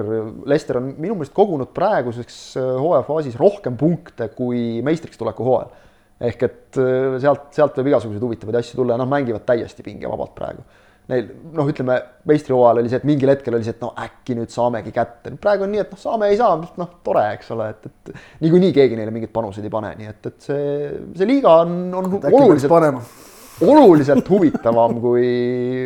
Leicester 0.45 0.79
on 0.81 0.89
minu 0.99 1.15
meelest 1.15 1.35
kogunud 1.35 1.69
praeguseks 1.75 2.39
äh, 2.59 2.71
hooaja 2.81 3.05
faasis 3.07 3.37
rohkem 3.39 3.77
punkte 3.79 4.27
kui 4.35 4.81
meistriks 4.83 5.19
tuleku 5.19 5.45
hooajal. 5.47 5.85
ehk 6.27 6.43
et 6.43 6.79
äh, 6.81 7.15
sealt, 7.23 7.47
sealt 7.55 7.77
võib 7.79 7.93
igasuguseid 7.93 8.25
huvitavaid 8.25 8.59
asju 8.59 8.81
tulla 8.81 8.97
ja 8.97 9.03
nad 9.03 9.11
mängivad 9.11 9.45
täiesti 9.47 9.85
pingevabalt 9.85 10.33
praegu. 10.35 10.65
Neil 11.07 11.29
noh, 11.55 11.69
ütleme 11.71 11.95
meistrihooajal 12.27 12.81
oli 12.81 12.89
see, 12.91 12.99
et 12.99 13.05
mingil 13.07 13.31
hetkel 13.31 13.55
oli 13.55 13.63
see, 13.63 13.77
et 13.77 13.85
no 13.85 13.93
äkki 14.03 14.35
nüüd 14.35 14.51
saamegi 14.51 14.91
kätte, 14.91 15.31
praegu 15.39 15.63
on 15.63 15.71
nii, 15.71 15.85
et 15.85 15.93
noh, 15.93 16.01
saame, 16.01 16.27
ei 16.33 16.39
saa, 16.41 16.57
noh, 16.59 16.89
tore, 17.05 17.23
eks 17.37 17.53
ole, 17.55 17.69
et, 17.71 17.87
et 17.87 18.43
niikuinii 18.43 18.73
keegi 18.75 18.99
neile 18.99 19.13
mingeid 19.15 19.31
panuseid 19.31 19.69
ei 19.69 19.71
pane, 19.71 19.93
nii 20.01 20.11
et, 20.11 20.27
et 20.27 20.49
see, 20.49 20.91
see 21.15 21.29
liiga 21.29 21.61
on, 21.61 21.77
on 21.95 22.11
oluliselt, 22.17 23.15
oluliselt 23.63 24.33
huvitavam 24.33 24.99
kui, 25.05 25.31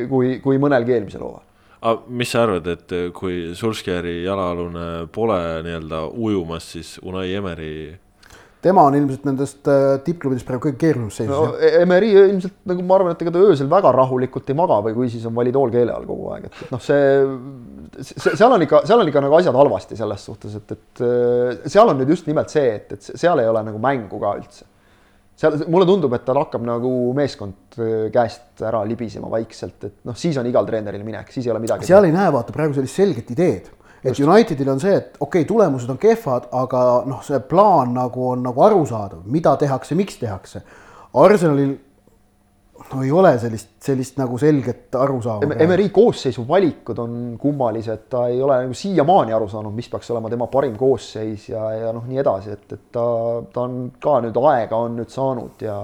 kui, 0.09 0.33
kui 0.41 0.57
mõnelgi 0.63 0.97
eelmisel 0.97 1.27
hooajal 1.27 1.50
aga 1.81 2.13
mis 2.13 2.31
sa 2.31 2.45
arvad, 2.45 2.67
et 2.69 2.95
kui 3.17 3.51
Sulskjäri 3.57 4.21
jalaalune 4.23 4.87
pole 5.13 5.41
nii-öelda 5.65 6.05
ujumas, 6.13 6.71
siis 6.75 6.97
Unai 7.01 7.33
Emeri 7.33 7.73
tema 8.61 8.83
on 8.85 8.95
ilmselt 8.95 9.25
nendest 9.25 9.67
äh, 9.71 9.95
tippklubidest 10.05 10.45
praegu 10.47 10.67
kõige 10.67 10.77
keerulisemas 10.81 11.17
seisus 11.17 11.33
no,. 11.33 11.69
Emeri 11.81 12.11
ilmselt 12.13 12.57
nagu 12.69 12.85
ma 12.85 12.97
arvan, 12.97 13.15
et 13.15 13.23
ega 13.25 13.33
ta 13.33 13.41
öösel 13.41 13.69
väga 13.71 13.93
rahulikult 13.95 14.49
ei 14.53 14.57
maga 14.57 14.77
või 14.85 14.97
kui 14.97 15.09
siis 15.13 15.25
on 15.29 15.35
validool 15.37 15.73
keele 15.73 15.93
all 15.95 16.05
kogu 16.09 16.29
aeg, 16.35 16.47
et, 16.49 16.59
et 16.65 16.73
noh, 16.73 16.81
see, 16.85 17.07
see, 18.11 18.35
seal 18.35 18.53
on 18.53 18.65
ikka, 18.65 18.83
seal 18.89 19.01
on 19.01 19.09
ikka 19.09 19.23
nagu 19.25 19.39
asjad 19.39 19.57
halvasti 19.57 19.97
selles 19.99 20.27
suhtes, 20.29 20.57
et, 20.61 20.75
et 20.77 21.05
äh, 21.07 21.71
seal 21.73 21.89
on 21.89 21.97
nüüd 22.01 22.13
just 22.13 22.29
nimelt 22.29 22.53
see, 22.53 22.75
et, 22.77 22.93
et 22.97 23.09
seal 23.23 23.41
ei 23.41 23.49
ole 23.49 23.65
nagu 23.65 23.81
mängu 23.81 24.21
ka 24.21 24.35
üldse 24.41 24.69
seal 25.41 25.57
mulle 25.71 25.87
tundub, 25.89 26.13
et 26.13 26.25
tal 26.25 26.39
hakkab 26.41 26.63
nagu 26.65 26.93
meeskond 27.17 27.77
äh, 27.81 28.07
käest 28.13 28.61
ära 28.67 28.83
libisema 28.87 29.29
vaikselt, 29.31 29.77
et 29.87 29.95
noh, 30.07 30.17
siis 30.17 30.37
on 30.37 30.47
igal 30.49 30.67
treeneril 30.67 31.05
minek, 31.07 31.31
siis 31.33 31.47
ei 31.47 31.53
ole 31.53 31.63
midagi. 31.63 31.87
seal 31.89 32.07
ei 32.07 32.15
näe 32.15 32.31
vaata 32.33 32.53
praegu 32.55 32.77
sellist 32.77 32.99
selget 33.01 33.31
ideed, 33.33 33.71
et 34.01 34.11
Just. 34.13 34.25
Unitedil 34.27 34.69
on 34.73 34.81
see, 34.81 34.93
et 34.97 35.17
okei 35.19 35.41
okay,, 35.41 35.49
tulemused 35.49 35.89
on 35.89 35.99
kehvad, 36.01 36.49
aga 36.57 36.83
noh, 37.09 37.23
see 37.25 37.41
plaan 37.49 37.95
nagu 37.97 38.31
on 38.33 38.45
nagu 38.45 38.67
arusaadav, 38.67 39.25
mida 39.25 39.55
tehakse, 39.61 39.97
miks 39.97 40.19
tehakse. 40.21 40.63
Arsenalil 41.21 41.75
no 42.93 43.03
ei 43.05 43.11
ole 43.11 43.31
sellist, 43.41 43.69
sellist 43.83 44.17
nagu 44.19 44.37
selget 44.41 44.95
arusaama. 44.99 45.55
Emeri 45.63 45.89
koosseisu 45.93 46.45
valikud 46.47 46.99
on 47.03 47.15
kummalised, 47.41 48.07
ta 48.11 48.25
ei 48.31 48.41
ole 48.41 48.61
nagu 48.65 48.75
siiamaani 48.77 49.35
aru 49.37 49.47
saanud, 49.51 49.75
mis 49.75 49.89
peaks 49.91 50.11
olema 50.13 50.31
tema 50.31 50.49
parim 50.51 50.75
koosseis 50.79 51.49
ja, 51.51 51.69
ja 51.77 51.95
noh, 51.95 52.05
nii 52.09 52.21
edasi, 52.23 52.57
et, 52.57 52.67
et 52.75 52.85
ta, 52.93 53.05
ta 53.53 53.65
on 53.65 53.79
ka 54.01 54.19
nüüd 54.25 54.43
aega 54.51 54.83
on 54.87 55.01
nüüd 55.01 55.13
saanud 55.13 55.65
ja 55.65 55.79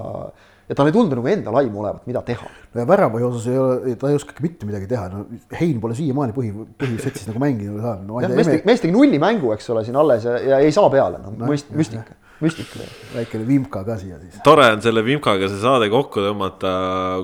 ja 0.68 0.76
tal 0.76 0.90
ei 0.90 0.92
tundu 0.92 1.16
nagu 1.16 1.28
endal 1.32 1.56
aimu 1.62 1.80
olevat, 1.80 2.04
mida 2.08 2.20
teha. 2.26 2.44
no 2.74 2.82
ja 2.82 2.86
väravahi 2.88 3.24
osas 3.24 3.46
ei 3.48 3.58
ole, 3.58 3.94
ta 3.96 4.10
ei 4.12 4.18
oskagi 4.18 4.44
mitte 4.44 4.68
midagi 4.68 4.88
teha, 4.90 5.08
no 5.12 5.24
Hein 5.56 5.80
pole 5.80 5.96
siiamaani 5.96 6.36
põhi, 6.36 6.52
põhisetsis 6.80 7.30
nagu 7.30 7.40
mänginud 7.40 7.80
saanud 7.80 8.10
no,. 8.10 8.20
mees 8.36 8.50
tegi, 8.52 8.64
mees 8.68 8.84
tegi 8.84 8.92
nullimängu, 8.92 9.54
eks 9.56 9.70
ole, 9.72 9.86
siin 9.86 9.96
alles 9.96 10.28
ja, 10.28 10.36
ja 10.52 10.58
ei 10.64 10.74
saa 10.74 10.90
peale, 10.92 11.22
noh 11.24 11.32
no, 11.32 11.48
müst-, 11.48 11.72
müstika 11.72 12.18
müstika. 12.44 12.88
väikene 13.14 13.46
vimka 13.48 13.84
ka 13.86 13.98
siia 14.00 14.18
siis. 14.22 14.42
tore 14.44 14.66
on 14.72 14.82
selle 14.84 15.04
vimkaga 15.06 15.48
see 15.50 15.62
saade 15.62 15.88
kokku 15.92 16.22
tõmmata, 16.24 16.74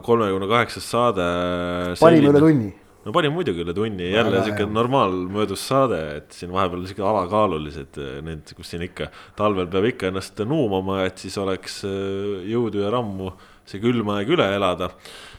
kolmekümne 0.06 0.48
kaheksas 0.50 0.88
saade. 0.90 1.28
panime 2.00 2.32
üle 2.32 2.42
tunni 2.42 2.72
no 3.04 3.12
panime 3.12 3.36
muidugi 3.36 3.64
üle 3.64 3.74
tunni, 3.76 4.08
jälle 4.12 4.42
sihuke 4.46 4.66
normaalmõõdus 4.70 5.64
saade, 5.68 6.00
et 6.18 6.36
siin 6.36 6.52
vahepeal 6.54 6.86
sihuke 6.88 7.04
alakaalulised 7.04 8.00
eh, 8.00 8.14
need, 8.24 8.54
kus 8.56 8.72
siin 8.72 8.86
ikka 8.86 9.10
talvel 9.38 9.68
peab 9.72 9.90
ikka 9.92 10.08
ennast 10.10 10.40
nuumama, 10.48 11.02
et 11.08 11.20
siis 11.20 11.36
oleks 11.40 11.82
eh, 11.88 12.48
jõudu 12.54 12.84
ja 12.84 12.92
rammu 12.94 13.34
see 13.68 13.80
külm 13.80 14.10
aeg 14.12 14.32
üle 14.34 14.48
elada. 14.56 14.90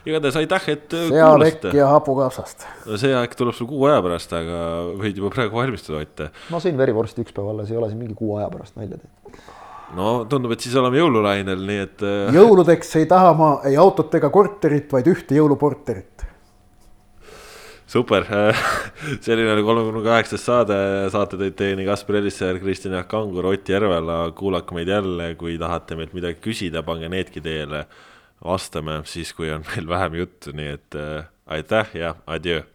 igatahes 0.06 0.38
aitäh, 0.42 0.70
et 0.76 0.96
eh, 0.98 1.10
sealekk 1.14 1.68
ja 1.78 1.90
hapukapsast. 1.96 2.68
no 2.86 3.02
see 3.02 3.18
aeg 3.18 3.34
tuleb 3.38 3.58
sul 3.58 3.70
kuu 3.70 3.90
aja 3.90 4.00
pärast, 4.06 4.38
aga 4.38 4.62
võid 5.02 5.22
juba 5.22 5.34
praegu 5.34 5.58
valmistuda, 5.58 6.06
Ott. 6.06 6.26
ma 6.54 6.62
sõin 6.62 6.78
verivorsti 6.78 7.26
üks 7.26 7.36
päev 7.36 7.54
alles, 7.54 7.74
ei 7.74 7.82
ole 7.82 7.90
siin 7.92 8.02
mingi 8.06 8.18
kuu 8.18 8.38
aja 8.40 8.52
pärast 8.54 8.78
nalja 8.78 9.02
teinud 9.02 9.54
no 9.94 10.26
tundub, 10.30 10.56
et 10.56 10.64
siis 10.64 10.76
oleme 10.80 11.00
jõululainel, 11.02 11.62
nii 11.68 11.82
et. 11.84 12.06
Äh, 12.06 12.36
jõuludeks 12.40 12.96
ei 13.02 13.10
taha 13.10 13.34
ma 13.38 13.50
ei 13.68 13.78
autot 13.80 14.14
ega 14.18 14.32
korterit, 14.34 14.90
vaid 14.92 15.10
ühte 15.12 15.38
jõuluporterit. 15.38 16.26
super, 17.96 18.26
selline 19.26 19.54
oli 19.54 19.64
kolmekümne 19.64 20.04
kaheksas 20.08 20.44
saade, 20.44 20.80
saate 21.14 21.38
tõid 21.40 21.56
teieni 21.60 21.86
Kaspar 21.88 22.20
Elisser, 22.20 22.60
Kristjan 22.60 22.98
Jaak 22.98 23.08
Kangur, 23.12 23.52
Ott 23.52 23.70
Järvela, 23.70 24.24
kuulake 24.36 24.76
meid 24.76 24.90
jälle, 24.92 25.30
kui 25.40 25.60
tahate 25.62 25.96
meilt 26.00 26.16
midagi 26.18 26.42
küsida, 26.44 26.84
pange 26.84 27.12
needki 27.12 27.44
teele. 27.46 27.86
vastame 28.46 29.00
siis, 29.06 29.32
kui 29.34 29.50
on 29.54 29.64
meil 29.70 29.88
vähem 29.88 30.22
juttu, 30.22 30.52
nii 30.54 30.72
et 30.74 30.98
äh, 31.00 31.30
aitäh 31.46 31.94
ja 31.96 32.16
adjöö 32.28 32.66